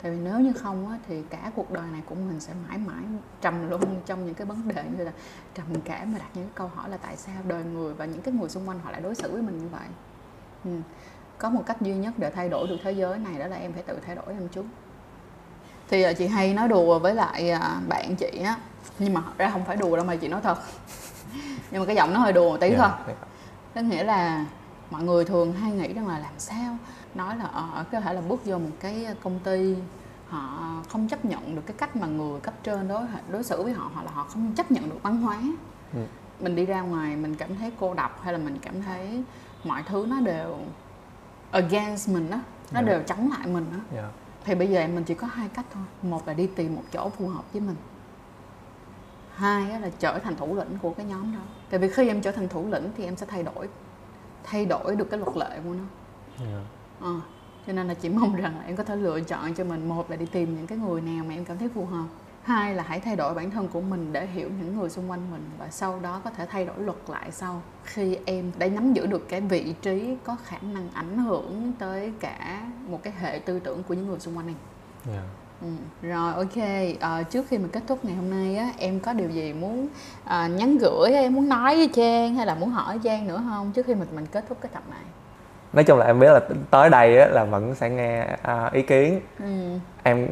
Tại 0.01 0.11
vì 0.11 0.17
nếu 0.17 0.39
như 0.39 0.53
không 0.53 0.89
á, 0.89 0.97
thì 1.07 1.23
cả 1.29 1.51
cuộc 1.55 1.71
đời 1.71 1.83
này 1.91 2.01
của 2.05 2.15
mình 2.15 2.39
sẽ 2.39 2.53
mãi 2.67 2.77
mãi 2.77 3.03
trầm 3.41 3.69
luân 3.69 4.01
trong 4.05 4.25
những 4.25 4.35
cái 4.35 4.47
vấn 4.47 4.67
đề 4.67 4.83
như 4.97 5.03
là 5.03 5.11
trầm 5.55 5.65
cảm 5.85 6.13
mà 6.13 6.19
đặt 6.19 6.29
những 6.33 6.49
câu 6.55 6.67
hỏi 6.67 6.89
là 6.89 6.97
tại 6.97 7.17
sao 7.17 7.35
đời 7.47 7.63
người 7.63 7.93
và 7.93 8.05
những 8.05 8.21
cái 8.21 8.33
người 8.33 8.49
xung 8.49 8.69
quanh 8.69 8.79
họ 8.83 8.91
lại 8.91 9.01
đối 9.01 9.15
xử 9.15 9.31
với 9.31 9.41
mình 9.41 9.57
như 9.57 9.67
vậy. 9.67 9.87
Ừ. 10.65 10.71
có 11.37 11.49
một 11.49 11.63
cách 11.65 11.81
duy 11.81 11.93
nhất 11.93 12.13
để 12.17 12.31
thay 12.31 12.49
đổi 12.49 12.67
được 12.67 12.77
thế 12.83 12.91
giới 12.91 13.19
này 13.19 13.39
đó 13.39 13.47
là 13.47 13.55
em 13.55 13.73
phải 13.73 13.83
tự 13.83 13.99
thay 14.05 14.15
đổi 14.15 14.25
em 14.27 14.47
chút 14.47 14.65
thì 15.89 16.01
ờ, 16.01 16.13
chị 16.13 16.27
hay 16.27 16.53
nói 16.53 16.67
đùa 16.67 16.99
với 16.99 17.15
lại 17.15 17.49
à, 17.49 17.81
bạn 17.87 18.15
chị 18.15 18.41
á 18.43 18.55
nhưng 18.99 19.13
mà 19.13 19.21
ra 19.37 19.49
không 19.49 19.65
phải 19.65 19.77
đùa 19.77 19.95
đâu 19.95 20.05
mà 20.05 20.15
chị 20.15 20.27
nói 20.27 20.41
thật 20.43 20.57
nhưng 21.71 21.79
mà 21.79 21.85
cái 21.85 21.95
giọng 21.95 22.13
nó 22.13 22.19
hơi 22.19 22.33
đùa 22.33 22.49
một 22.49 22.57
tí 22.57 22.67
yeah, 22.67 22.79
dạ, 22.79 22.87
thôi. 22.87 23.15
Dạ. 23.21 23.27
tức 23.73 23.81
nghĩa 23.81 24.03
là 24.03 24.45
mọi 24.91 25.03
người 25.03 25.25
thường 25.25 25.53
hay 25.53 25.71
nghĩ 25.71 25.93
rằng 25.93 26.07
là 26.07 26.19
làm 26.19 26.33
sao 26.37 26.77
nói 27.15 27.37
là 27.37 27.45
ở 27.45 27.69
ờ, 27.73 27.85
có 27.91 27.99
thể 27.99 28.13
là 28.13 28.21
bước 28.21 28.45
vô 28.45 28.57
một 28.57 28.71
cái 28.79 29.07
công 29.23 29.39
ty 29.39 29.75
họ 30.27 30.73
không 30.89 31.07
chấp 31.07 31.25
nhận 31.25 31.55
được 31.55 31.61
cái 31.65 31.75
cách 31.77 31.95
mà 31.95 32.07
người 32.07 32.39
cấp 32.39 32.53
trên 32.63 32.87
đối 32.87 33.03
đối 33.29 33.43
xử 33.43 33.63
với 33.63 33.73
họ 33.73 33.91
hoặc 33.93 34.05
là 34.05 34.11
họ 34.11 34.23
không 34.23 34.53
chấp 34.55 34.71
nhận 34.71 34.89
được 34.89 35.03
văn 35.03 35.17
hóa 35.17 35.37
ừ. 35.93 35.99
mình 36.39 36.55
đi 36.55 36.65
ra 36.65 36.81
ngoài 36.81 37.15
mình 37.15 37.35
cảm 37.35 37.55
thấy 37.55 37.71
cô 37.79 37.93
độc 37.93 38.21
hay 38.23 38.33
là 38.33 38.39
mình 38.39 38.57
cảm 38.61 38.81
thấy 38.81 39.23
mọi 39.63 39.83
thứ 39.87 40.05
nó 40.09 40.19
đều 40.19 40.57
against 41.51 42.09
mình 42.09 42.29
đó 42.29 42.37
nó 42.71 42.79
yeah. 42.79 42.85
Dạ. 42.85 42.93
đều 42.93 43.03
chống 43.07 43.31
lại 43.37 43.47
mình 43.47 43.65
đó 43.71 43.97
yeah. 43.97 44.11
Thì 44.45 44.55
bây 44.55 44.67
giờ 44.67 44.87
mình 44.87 45.03
chỉ 45.03 45.13
có 45.13 45.27
hai 45.27 45.47
cách 45.53 45.65
thôi 45.73 45.83
một 46.01 46.27
là 46.27 46.33
đi 46.33 46.47
tìm 46.47 46.75
một 46.75 46.83
chỗ 46.93 47.09
phù 47.09 47.27
hợp 47.27 47.53
với 47.53 47.61
mình 47.61 47.75
hai 49.35 49.81
là 49.81 49.89
trở 49.99 50.19
thành 50.19 50.35
thủ 50.35 50.55
lĩnh 50.55 50.77
của 50.81 50.93
cái 50.93 51.05
nhóm 51.05 51.33
đó. 51.33 51.39
Tại 51.69 51.79
vì 51.79 51.89
khi 51.89 52.07
em 52.07 52.21
trở 52.21 52.31
thành 52.31 52.47
thủ 52.47 52.67
lĩnh 52.71 52.89
thì 52.97 53.05
em 53.05 53.15
sẽ 53.15 53.25
thay 53.25 53.43
đổi 53.43 53.69
thay 54.43 54.65
đổi 54.65 54.95
được 54.95 55.09
cái 55.11 55.19
luật 55.19 55.37
lệ 55.37 55.59
của 55.63 55.73
nó. 55.73 55.83
Yeah. 56.39 56.63
Dạ. 57.01 57.07
À, 57.07 57.13
cho 57.67 57.73
nên 57.73 57.87
là 57.87 57.93
chỉ 57.93 58.09
mong 58.09 58.35
rằng 58.35 58.57
là 58.57 58.63
em 58.65 58.75
có 58.75 58.83
thể 58.83 58.95
lựa 58.95 59.21
chọn 59.21 59.53
cho 59.53 59.63
mình 59.63 59.89
một 59.89 60.09
là 60.09 60.15
đi 60.15 60.25
tìm 60.25 60.55
những 60.55 60.67
cái 60.67 60.77
người 60.77 61.01
nào 61.01 61.25
mà 61.27 61.33
em 61.33 61.45
cảm 61.45 61.57
thấy 61.57 61.69
phù 61.69 61.85
hợp. 61.85 62.05
Hai 62.43 62.75
là 62.75 62.83
hãy 62.83 62.99
thay 62.99 63.15
đổi 63.15 63.33
bản 63.33 63.51
thân 63.51 63.67
của 63.67 63.81
mình 63.81 64.13
để 64.13 64.27
hiểu 64.27 64.49
những 64.49 64.79
người 64.79 64.89
xung 64.89 65.11
quanh 65.11 65.31
mình 65.31 65.49
và 65.59 65.69
sau 65.69 65.99
đó 65.99 66.21
có 66.23 66.29
thể 66.29 66.45
thay 66.45 66.65
đổi 66.65 66.79
luật 66.79 66.97
lại 67.07 67.31
sau. 67.31 67.61
Khi 67.83 68.17
em 68.25 68.51
đã 68.57 68.67
nắm 68.67 68.93
giữ 68.93 69.05
được 69.05 69.29
cái 69.29 69.41
vị 69.41 69.75
trí 69.81 70.17
có 70.23 70.37
khả 70.43 70.57
năng 70.61 70.89
ảnh 70.93 71.17
hưởng 71.17 71.73
tới 71.79 72.13
cả 72.19 72.67
một 72.87 73.03
cái 73.03 73.13
hệ 73.19 73.39
tư 73.39 73.59
tưởng 73.59 73.83
của 73.83 73.93
những 73.93 74.07
người 74.07 74.19
xung 74.19 74.37
quanh 74.37 74.47
em. 74.47 74.55
Yeah. 75.13 75.25
Ừ. 75.63 75.69
Rồi 76.07 76.33
ok, 76.33 76.63
à, 76.99 77.23
trước 77.23 77.45
khi 77.49 77.57
mình 77.57 77.69
kết 77.69 77.81
thúc 77.87 78.05
ngày 78.05 78.15
hôm 78.15 78.29
nay 78.29 78.55
á, 78.55 78.69
em 78.77 78.99
có 78.99 79.13
điều 79.13 79.29
gì 79.29 79.53
muốn 79.53 79.87
à, 80.25 80.47
nhắn 80.47 80.77
gửi 80.77 81.11
hay 81.11 81.29
muốn 81.29 81.49
nói 81.49 81.75
với 81.75 81.89
Trang 81.93 82.35
hay 82.35 82.45
là 82.45 82.55
muốn 82.55 82.69
hỏi 82.69 82.99
Trang 83.03 83.27
nữa 83.27 83.43
không 83.49 83.71
trước 83.71 83.85
khi 83.85 83.95
mình 83.95 84.07
mình 84.15 84.25
kết 84.31 84.45
thúc 84.49 84.57
cái 84.61 84.69
tập 84.73 84.83
này? 84.89 85.03
nói 85.73 85.83
chung 85.83 85.99
là 85.99 86.05
em 86.05 86.19
biết 86.19 86.31
là 86.33 86.39
tới 86.71 86.89
đây 86.89 87.17
á, 87.17 87.27
là 87.27 87.43
vẫn 87.43 87.75
sẽ 87.75 87.89
nghe 87.89 88.27
uh, 88.67 88.73
ý 88.73 88.81
kiến 88.81 89.21
ừ. 89.39 89.77
em 90.03 90.27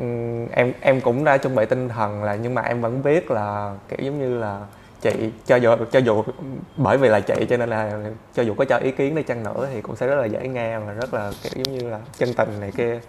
em 0.51 0.73
em 0.81 1.01
cũng 1.01 1.23
đã 1.23 1.37
chuẩn 1.37 1.55
bị 1.55 1.65
tinh 1.65 1.89
thần 1.89 2.23
là 2.23 2.35
nhưng 2.35 2.55
mà 2.55 2.61
em 2.61 2.81
vẫn 2.81 3.03
biết 3.03 3.31
là 3.31 3.75
kiểu 3.89 3.99
giống 4.01 4.19
như 4.19 4.37
là 4.37 4.59
chị 5.01 5.31
cho 5.45 5.55
dù 5.55 5.75
cho 5.91 5.99
dù 5.99 6.23
bởi 6.77 6.97
vì 6.97 7.09
là 7.09 7.19
chị 7.19 7.45
cho 7.49 7.57
nên 7.57 7.69
là 7.69 7.99
cho 8.33 8.43
dù 8.43 8.53
có 8.53 8.65
cho 8.65 8.77
ý 8.77 8.91
kiến 8.91 9.15
đi 9.15 9.23
chăng 9.23 9.43
nữa 9.43 9.67
thì 9.73 9.81
cũng 9.81 9.95
sẽ 9.95 10.07
rất 10.07 10.15
là 10.15 10.25
dễ 10.25 10.47
nghe 10.47 10.79
và 10.79 10.93
rất 10.93 11.13
là 11.13 11.31
kiểu 11.43 11.63
giống 11.63 11.77
như 11.77 11.89
là 11.89 11.99
chân 12.17 12.33
tình 12.33 12.59
này 12.59 12.71
kia 12.77 12.99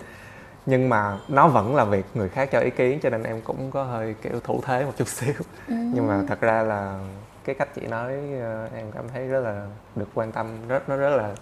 nhưng 0.67 0.89
mà 0.89 1.19
nó 1.29 1.49
vẫn 1.49 1.75
là 1.75 1.85
việc 1.85 2.07
người 2.15 2.29
khác 2.29 2.49
cho 2.53 2.61
ý 2.61 2.71
kiến 2.71 2.99
cho 3.03 3.11
nên 3.11 3.23
em 3.23 3.41
cũng 3.41 3.71
có 3.71 3.85
hơi 3.85 4.15
kiểu 4.23 4.41
thủ 4.45 4.61
thế 4.67 4.85
một 4.85 4.93
chút 4.97 5.09
xíu 5.19 5.35
ừ. 5.69 5.75
nhưng 5.95 6.07
mà 6.07 6.23
thật 6.29 6.41
ra 6.41 6.63
là 6.63 6.99
cái 7.45 7.55
cách 7.55 7.69
chị 7.75 7.87
nói 7.87 8.13
ờ, 8.41 8.69
em 8.77 8.93
cảm 8.93 9.05
thấy 9.13 9.27
rất 9.27 9.41
là 9.41 9.67
được 9.97 10.09
quan 10.15 10.33
tâm 10.33 10.47
rất 10.69 10.89
nó 10.89 10.97
rất 10.97 11.17
là 11.17 11.35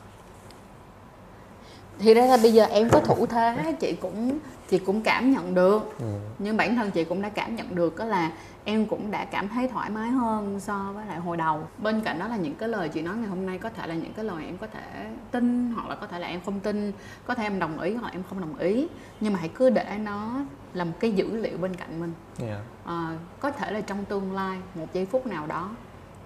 thì 1.99 2.15
ra 2.15 2.27
là 2.27 2.37
bây 2.43 2.53
giờ 2.53 2.65
em 2.65 2.89
có 2.91 3.01
thủ 3.01 3.27
thế 3.27 3.75
chị 3.81 3.93
cũng 3.93 4.39
chị 4.71 4.79
cũng 4.79 5.03
cảm 5.03 5.33
nhận 5.33 5.55
được 5.55 5.99
ừ. 5.99 6.07
nhưng 6.39 6.57
bản 6.57 6.77
thân 6.77 6.91
chị 6.91 7.05
cũng 7.05 7.23
đã 7.23 7.29
cảm 7.29 7.57
nhận 7.57 7.75
được 7.75 7.97
đó 7.97 8.05
là 8.05 8.33
em 8.65 8.87
cũng 8.87 9.11
đã 9.11 9.25
cảm 9.25 9.49
thấy 9.49 9.69
thoải 9.69 9.91
mái 9.91 10.11
hơn 10.11 10.61
so 10.61 10.93
với 10.95 11.07
lại 11.07 11.19
hồi 11.19 11.37
đầu. 11.37 11.67
Bên 11.79 12.01
cạnh 12.01 12.19
đó 12.19 12.29
là 12.29 12.37
những 12.37 12.55
cái 12.55 12.69
lời 12.69 12.89
chị 12.89 13.03
nói 13.03 13.17
ngày 13.17 13.29
hôm 13.29 13.47
nay 13.47 13.59
có 13.59 13.71
thể 13.71 13.87
là 13.87 13.95
những 13.95 14.13
cái 14.13 14.25
lời 14.25 14.45
em 14.45 14.59
có 14.59 14.67
thể 14.67 15.11
tin 15.31 15.73
hoặc 15.75 15.89
là 15.89 15.95
có 15.95 16.07
thể 16.07 16.19
là 16.19 16.27
em 16.27 16.41
không 16.45 16.61
tin 16.61 16.93
có 17.27 17.35
thể 17.35 17.43
em 17.43 17.59
đồng 17.59 17.81
ý 17.81 17.95
hoặc 17.95 18.13
em 18.13 18.23
không 18.29 18.41
đồng 18.41 18.57
ý. 18.57 18.89
Nhưng 19.21 19.33
mà 19.33 19.39
hãy 19.39 19.49
cứ 19.49 19.71
để 19.71 19.99
nó 20.03 20.35
là 20.75 20.85
một 20.85 20.95
cái 21.01 21.13
dữ 21.13 21.37
liệu 21.37 21.59
bên 21.59 21.77
cạnh 21.77 22.01
mình. 22.01 22.13
Yeah. 22.41 22.61
à, 22.85 23.19
có 23.41 23.51
thể 23.51 23.73
là 23.73 23.81
trong 23.81 24.05
tương 24.05 24.33
lai 24.33 24.59
một 24.75 24.87
giây 24.93 25.07
phút 25.07 25.27
nào 25.27 25.47
đó 25.47 25.71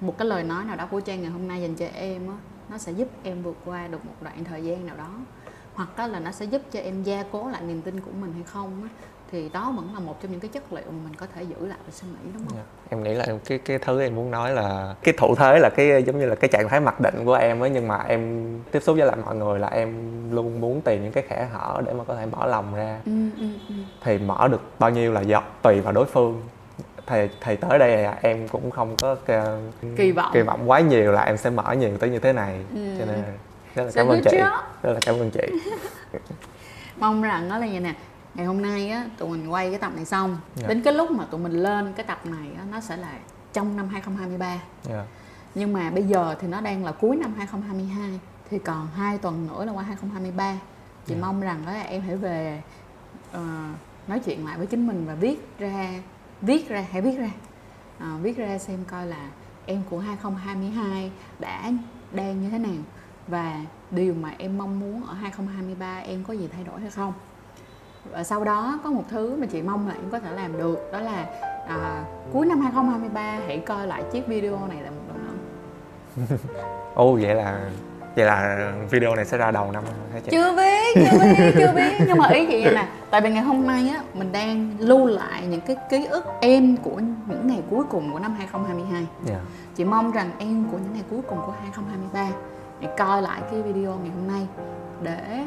một 0.01 0.19
cái 0.19 0.29
lời 0.29 0.45
nói 0.45 0.65
nào 0.65 0.77
đó 0.77 0.87
của 0.87 1.01
trang 1.01 1.23
ngày 1.23 1.31
hôm 1.31 1.49
nay 1.49 1.63
dành 1.63 1.75
cho 1.75 1.87
em 1.95 2.29
á 2.29 2.35
nó 2.71 2.79
sẽ 2.79 2.93
giúp 2.93 3.09
em 3.23 3.43
vượt 3.43 3.57
qua 3.65 3.89
được 3.89 4.07
một 4.07 4.15
đoạn 4.21 4.45
thời 4.45 4.65
gian 4.65 4.87
nào 4.87 4.97
đó. 4.97 5.11
Hoặc 5.75 5.99
là 5.99 6.21
nó 6.21 6.31
sẽ 6.31 6.45
giúp 6.45 6.63
cho 6.71 6.81
em 6.81 7.03
gia 7.03 7.23
cố 7.33 7.49
lại 7.49 7.63
niềm 7.63 7.83
tin 7.83 8.01
của 8.01 8.11
mình 8.21 8.33
hay 8.33 8.43
không 8.43 8.89
thì 9.33 9.49
đó 9.53 9.73
vẫn 9.77 9.95
là 9.95 10.01
một 10.01 10.23
trong 10.23 10.31
những 10.31 10.41
cái 10.41 10.49
chất 10.49 10.73
liệu 10.73 10.85
mà 10.87 10.99
mình 11.05 11.15
có 11.15 11.27
thể 11.35 11.43
giữ 11.43 11.67
lại 11.67 11.79
và 11.87 11.93
suy 11.93 12.09
nghĩ 12.09 12.31
đúng 12.35 12.47
không? 12.49 12.57
Yeah. 12.57 12.67
Dạ. 12.91 12.97
Em 12.97 13.03
nghĩ 13.03 13.15
là 13.15 13.27
cái 13.45 13.59
cái 13.59 13.79
thứ 13.79 14.03
em 14.03 14.15
muốn 14.15 14.31
nói 14.31 14.53
là 14.53 14.95
cái 15.03 15.15
thủ 15.19 15.35
thế 15.35 15.59
là 15.59 15.71
cái 15.77 16.03
giống 16.03 16.19
như 16.19 16.27
là 16.27 16.35
cái 16.35 16.49
trạng 16.49 16.69
thái 16.69 16.81
mặc 16.81 17.01
định 17.01 17.25
của 17.25 17.35
em 17.35 17.63
ấy 17.63 17.71
nhưng 17.71 17.89
mà 17.89 17.99
em 18.09 18.49
tiếp 18.71 18.83
xúc 18.83 18.97
với 18.97 19.07
lại 19.07 19.17
mọi 19.25 19.35
người 19.35 19.59
là 19.59 19.69
em 19.69 19.91
luôn 20.31 20.61
muốn 20.61 20.81
tìm 20.81 21.03
những 21.03 21.13
cái 21.13 21.25
kẽ 21.29 21.49
hở 21.53 21.83
để 21.87 21.93
mà 21.93 22.05
có 22.05 22.17
thể 22.17 22.27
mở 22.27 22.47
lòng 22.47 22.75
ra. 22.75 22.99
Ừ, 23.07 23.13
ừ, 23.41 23.47
ừ. 23.69 23.75
Thì 24.01 24.19
mở 24.19 24.49
được 24.49 24.63
bao 24.79 24.91
nhiêu 24.91 25.13
là 25.13 25.21
do 25.21 25.43
tùy 25.63 25.81
vào 25.81 25.93
đối 25.93 26.05
phương. 26.05 26.43
Thì 27.07 27.29
thì 27.41 27.57
tới 27.57 27.79
đây 27.79 28.07
em 28.23 28.49
cũng 28.49 28.71
không 28.71 28.97
có 28.97 29.17
kỳ 29.97 30.13
vọng 30.13 30.31
kỳ 30.35 30.43
vọng 30.43 30.71
quá 30.71 30.81
nhiều 30.81 31.13
là 31.13 31.23
em 31.23 31.37
sẽ 31.37 31.51
mở 31.51 31.73
nhiều 31.73 31.99
tới 31.99 32.11
như 32.11 32.19
thế 32.19 32.33
này. 32.33 32.65
Ừ. 32.75 32.81
Cho 32.99 33.05
nên 33.05 33.23
rất 33.75 33.85
là 33.85 33.91
cảm 33.95 34.09
ơn 34.09 34.23
chị 34.25 34.37
rất 34.83 34.93
là 34.93 34.99
cảm 35.07 35.15
ơn 35.15 35.31
chị 35.31 35.43
mong 36.97 37.23
rằng 37.23 37.49
đó 37.49 37.59
là 37.59 37.67
như 37.67 37.81
nè 37.81 37.95
ngày 38.35 38.47
hôm 38.47 38.63
nay 38.63 38.91
á 38.91 39.07
tụi 39.19 39.29
mình 39.29 39.53
quay 39.53 39.71
cái 39.71 39.79
tập 39.79 39.93
này 39.97 40.05
xong 40.05 40.31
yeah. 40.31 40.41
Dạ. 40.57 40.69
đến 40.69 40.83
cái 40.83 40.93
lúc 40.93 41.11
mà 41.11 41.25
tụi 41.25 41.41
mình 41.41 41.53
lên 41.53 41.93
cái 41.93 42.07
tập 42.07 42.27
này 42.27 42.49
á, 42.59 42.65
nó 42.71 42.81
sẽ 42.81 42.97
là 42.97 43.19
trong 43.53 43.77
năm 43.77 43.89
2023 43.89 44.47
yeah. 44.47 44.61
Dạ. 44.83 45.05
nhưng 45.55 45.73
mà 45.73 45.91
bây 45.91 46.03
giờ 46.03 46.35
thì 46.41 46.49
nó 46.49 46.61
đang 46.61 46.85
là 46.85 46.93
cuối 46.93 47.17
năm 47.17 47.35
2022 47.37 48.21
thì 48.51 48.59
còn 48.59 48.87
hai 48.87 49.19
tuần 49.19 49.47
nữa 49.47 49.65
là 49.65 49.73
qua 49.73 49.83
2023 49.83 50.53
chị 51.07 51.15
yeah. 51.15 51.23
Dạ. 51.23 51.27
mong 51.27 51.41
rằng 51.41 51.63
đó 51.67 51.73
là 51.73 51.83
em 51.83 52.03
hãy 52.03 52.17
về 52.17 52.63
uh, 53.37 53.41
nói 54.09 54.21
chuyện 54.25 54.47
lại 54.47 54.59
với 54.59 54.67
chính 54.67 54.87
mình 54.87 55.05
và 55.07 55.15
viết 55.15 55.59
ra 55.59 56.03
viết 56.41 56.69
ra 56.69 56.87
hãy 56.91 57.03
viết 57.03 57.19
ra 57.19 57.31
uh, 57.99 58.23
viết 58.23 58.37
ra 58.37 58.59
xem 58.59 58.85
coi 58.85 59.07
là 59.07 59.31
em 59.67 59.83
của 59.91 59.99
2022 59.99 61.13
đã 61.39 61.73
đang 62.13 62.43
như 62.43 62.51
thế 62.51 62.59
nào 62.59 62.83
và 63.29 63.61
điều 63.91 64.15
mà 64.15 64.35
em 64.39 64.59
mong 64.59 64.81
muốn 64.81 65.07
ở 65.07 65.15
2023 65.15 65.99
em 65.99 66.25
có 66.25 66.33
gì 66.33 66.49
thay 66.53 66.65
đổi 66.65 66.81
hay 66.81 66.91
không 66.91 67.13
và 68.13 68.25
sau 68.25 68.45
đó 68.45 68.79
có 68.85 68.91
một 68.91 69.03
thứ 69.11 69.37
mà 69.41 69.47
chị 69.47 69.63
mong 69.63 69.89
là 69.89 69.95
em 69.95 70.11
có 70.13 70.19
thể 70.19 70.31
làm 70.37 70.59
được 70.59 70.93
đó 70.93 71.01
là 71.01 71.27
à, 71.69 72.05
cuối 72.33 72.47
năm 72.47 72.61
2023 72.61 73.39
hãy 73.47 73.59
coi 73.59 73.87
lại 73.87 74.03
chiếc 74.13 74.27
video 74.27 74.67
này 74.69 74.83
lại 74.83 74.91
một 74.91 75.15
lần 75.15 75.27
nữa. 75.27 76.37
Ồ 76.95 77.19
vậy 77.23 77.35
là 77.35 77.61
vậy 78.17 78.27
là 78.27 78.73
video 78.91 79.15
này 79.15 79.25
sẽ 79.25 79.39
ra 79.39 79.51
đầu 79.51 79.73
năm 79.73 79.85
hả 80.13 80.21
chị? 80.21 80.29
Chưa 80.31 80.57
biết 80.57 80.95
chưa 80.95 81.19
biết 81.19 81.53
chưa 81.59 81.73
biết. 81.77 82.05
Nhưng 82.07 82.19
mà 82.19 82.29
ý 82.29 82.47
chị 82.47 82.65
nè 82.65 82.89
tại 83.11 83.21
vì 83.21 83.31
ngày 83.31 83.43
hôm 83.43 83.67
nay 83.67 83.89
á 83.89 84.03
mình 84.15 84.33
đang 84.33 84.77
lưu 84.79 85.07
lại 85.07 85.47
những 85.47 85.61
cái 85.61 85.77
ký 85.91 86.07
ức 86.07 86.25
em 86.41 86.77
của 86.77 87.01
những 87.27 87.47
ngày 87.47 87.63
cuối 87.71 87.85
cùng 87.91 88.13
của 88.13 88.19
năm 88.19 88.35
2022 88.39 89.07
dạ. 89.25 89.41
Chị 89.77 89.85
mong 89.85 90.11
rằng 90.11 90.31
em 90.39 90.65
của 90.73 90.79
những 90.79 90.93
ngày 90.93 91.05
cuối 91.11 91.21
cùng 91.29 91.39
của 91.47 91.53
2023 91.61 92.37
hãy 92.81 92.91
coi 92.99 93.23
lại 93.23 93.41
cái 93.51 93.63
video 93.63 93.99
ngày 94.03 94.11
hôm 94.17 94.29
nay 94.29 94.47
để 95.03 95.47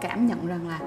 cảm 0.00 0.26
nhận 0.26 0.46
rằng 0.46 0.68
là 0.68 0.78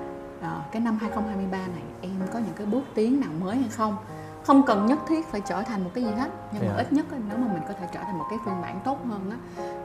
ờ, 0.41 0.61
cái 0.71 0.81
năm 0.81 0.97
2023 1.01 1.57
này 1.57 1.83
em 2.01 2.11
có 2.33 2.39
những 2.39 2.53
cái 2.55 2.65
bước 2.67 2.83
tiến 2.95 3.19
nào 3.21 3.29
mới 3.39 3.55
hay 3.57 3.69
không? 3.69 3.95
Không 4.43 4.63
cần 4.67 4.85
nhất 4.85 4.99
thiết 5.07 5.27
phải 5.27 5.41
trở 5.41 5.61
thành 5.63 5.83
một 5.83 5.89
cái 5.93 6.03
gì 6.03 6.11
hết 6.11 6.29
nhưng 6.51 6.61
mà 6.61 6.73
Dạ. 6.75 6.77
ít 6.83 6.93
nhất 6.93 7.05
nếu 7.29 7.37
mà 7.37 7.47
mình 7.53 7.61
có 7.67 7.73
thể 7.79 7.87
trở 7.93 7.99
thành 8.03 8.17
một 8.17 8.25
cái 8.29 8.39
phiên 8.45 8.61
bản 8.61 8.79
tốt 8.85 8.97
hơn 9.09 9.31
á 9.31 9.37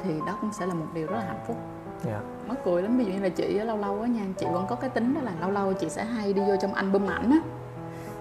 thì 0.04 0.10
đó 0.26 0.38
cũng 0.40 0.52
sẽ 0.52 0.66
là 0.66 0.74
một 0.74 0.86
điều 0.94 1.06
rất 1.06 1.16
là 1.16 1.24
hạnh 1.26 1.40
phúc. 1.46 1.56
Dạ. 2.04 2.20
Mắc 2.46 2.56
cười 2.64 2.82
lắm 2.82 2.98
ví 2.98 3.04
dụ 3.04 3.12
như 3.12 3.20
là 3.20 3.28
chị 3.28 3.58
lâu 3.58 3.76
lâu 3.78 4.00
á 4.02 4.08
nha 4.08 4.22
chị 4.38 4.46
vẫn 4.52 4.66
có 4.68 4.76
cái 4.76 4.90
tính 4.90 5.14
đó 5.14 5.20
là 5.20 5.32
lâu 5.40 5.50
lâu 5.50 5.72
chị 5.72 5.88
sẽ 5.88 6.04
hay 6.04 6.32
đi 6.32 6.40
vô 6.46 6.56
trong 6.62 6.74
album 6.74 7.06
ảnh 7.10 7.30
á. 7.30 7.38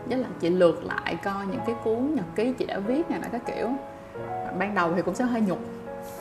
Với 0.05 0.17
là 0.17 0.27
chị 0.39 0.49
lượt 0.49 0.83
lại 0.83 1.17
coi 1.23 1.45
những 1.45 1.61
cái 1.65 1.75
cuốn 1.83 2.15
nhật 2.15 2.25
ký 2.35 2.53
chị 2.57 2.65
đã 2.65 2.79
viết 2.79 3.09
này 3.11 3.19
là 3.19 3.27
các 3.31 3.41
kiểu. 3.45 3.69
Ban 4.59 4.75
đầu 4.75 4.91
thì 4.95 5.01
cũng 5.01 5.15
sẽ 5.15 5.23
hơi 5.25 5.41
nhục 5.41 5.59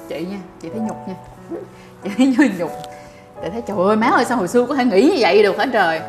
chị 0.08 0.26
nha 0.30 0.38
chị 0.60 0.68
thấy 0.68 0.80
nhục 0.80 1.08
nha. 1.08 1.14
Chị 2.04 2.10
thấy 2.16 2.34
hơi 2.38 2.50
nhục 2.58 2.70
chị 3.42 3.48
thấy 3.50 3.62
trời 3.66 3.76
ơi 3.86 3.96
má 3.96 4.06
ơi 4.06 4.24
sao 4.24 4.38
hồi 4.38 4.48
xưa 4.48 4.66
có 4.66 4.74
thể 4.74 4.84
nghĩ 4.84 5.02
như 5.02 5.16
vậy 5.18 5.42
được 5.42 5.58
hả 5.58 5.66
trời 5.72 6.00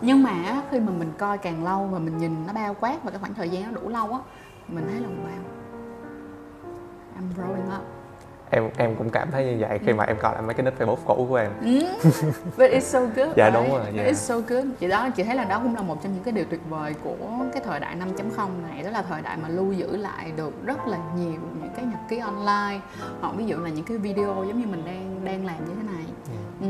nhưng 0.00 0.22
mà 0.22 0.62
khi 0.70 0.80
mà 0.80 0.92
mình 0.98 1.12
coi 1.18 1.38
càng 1.38 1.64
lâu 1.64 1.88
và 1.92 1.98
mình 1.98 2.18
nhìn 2.18 2.46
nó 2.46 2.52
bao 2.52 2.76
quát 2.80 3.04
và 3.04 3.10
cái 3.10 3.20
khoảng 3.20 3.34
thời 3.34 3.48
gian 3.48 3.62
nó 3.62 3.80
đủ 3.80 3.88
lâu 3.88 4.12
á 4.12 4.18
mình 4.68 4.84
thấy 4.90 5.00
là 5.00 5.08
wow 5.08 5.42
I'm 7.18 7.42
growing 7.42 7.76
up 7.76 7.82
em 8.50 8.70
em 8.76 8.96
cũng 8.96 9.10
cảm 9.10 9.30
thấy 9.30 9.44
như 9.44 9.56
vậy 9.60 9.78
khi 9.86 9.92
mà 9.92 10.04
em 10.04 10.16
coi 10.22 10.32
lại 10.32 10.42
mấy 10.42 10.54
cái 10.54 10.64
nick 10.64 10.78
facebook 10.80 10.96
cũ 11.06 11.26
của 11.28 11.36
em 11.36 11.50
Mm. 11.60 11.78
But 12.56 12.70
it's 12.70 12.80
so 12.80 13.00
good. 13.00 13.28
Dạ, 13.36 13.50
right? 13.50 13.54
đúng 13.54 13.70
rồi, 13.70 13.86
dạ. 13.96 14.02
It's 14.02 14.12
so 14.12 14.38
good. 14.38 14.64
Chị 14.80 14.88
đó 14.88 15.08
chị 15.10 15.22
thấy 15.22 15.36
là 15.36 15.44
đó 15.44 15.60
cũng 15.62 15.74
là 15.74 15.82
một 15.82 16.02
trong 16.02 16.12
những 16.14 16.22
cái 16.24 16.32
điều 16.32 16.44
tuyệt 16.50 16.60
vời 16.68 16.94
của 17.04 17.16
cái 17.52 17.62
thời 17.66 17.80
đại 17.80 17.96
5.0 17.96 18.48
này 18.68 18.82
đó 18.82 18.90
là 18.90 19.02
thời 19.02 19.22
đại 19.22 19.36
mà 19.42 19.48
lưu 19.48 19.72
giữ 19.72 19.96
lại 19.96 20.32
được 20.36 20.64
rất 20.64 20.86
là 20.86 20.98
nhiều 21.16 21.40
những 21.60 21.70
cái 21.76 21.84
nhật 21.84 22.00
ký 22.08 22.18
online 22.18 22.80
hoặc 23.20 23.32
ví 23.36 23.44
dụ 23.44 23.56
là 23.58 23.70
những 23.70 23.84
cái 23.84 23.96
video 23.98 24.44
giống 24.48 24.60
như 24.60 24.66
mình 24.66 24.82
đang 24.86 25.24
đang 25.24 25.46
làm 25.46 25.56
như 25.64 25.72
thế 25.76 25.92
này 25.92 26.04
ừ. 26.60 26.66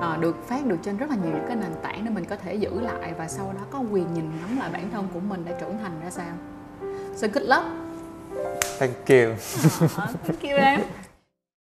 à, 0.00 0.16
được 0.20 0.48
phát 0.48 0.66
được 0.66 0.76
trên 0.82 0.96
rất 0.96 1.10
là 1.10 1.16
nhiều 1.16 1.32
những 1.32 1.44
cái 1.46 1.56
nền 1.56 1.70
tảng 1.82 2.04
để 2.04 2.10
mình 2.10 2.24
có 2.24 2.36
thể 2.36 2.54
giữ 2.54 2.80
lại 2.80 3.14
và 3.18 3.28
sau 3.28 3.52
đó 3.54 3.60
có 3.70 3.78
quyền 3.78 4.14
nhìn 4.14 4.24
ngắm 4.40 4.58
lại 4.58 4.70
bản 4.72 4.90
thân 4.92 5.08
của 5.14 5.20
mình 5.20 5.44
đã 5.44 5.52
trưởng 5.60 5.78
thành 5.78 6.00
ra 6.04 6.10
sao. 6.10 6.32
So 7.16 7.26
good 7.32 7.48
luck. 7.48 7.64
Thank 8.78 9.08
you. 9.08 9.34
Ờ, 9.96 10.06
thank 10.26 10.42
you 10.42 10.56
em 10.56 10.80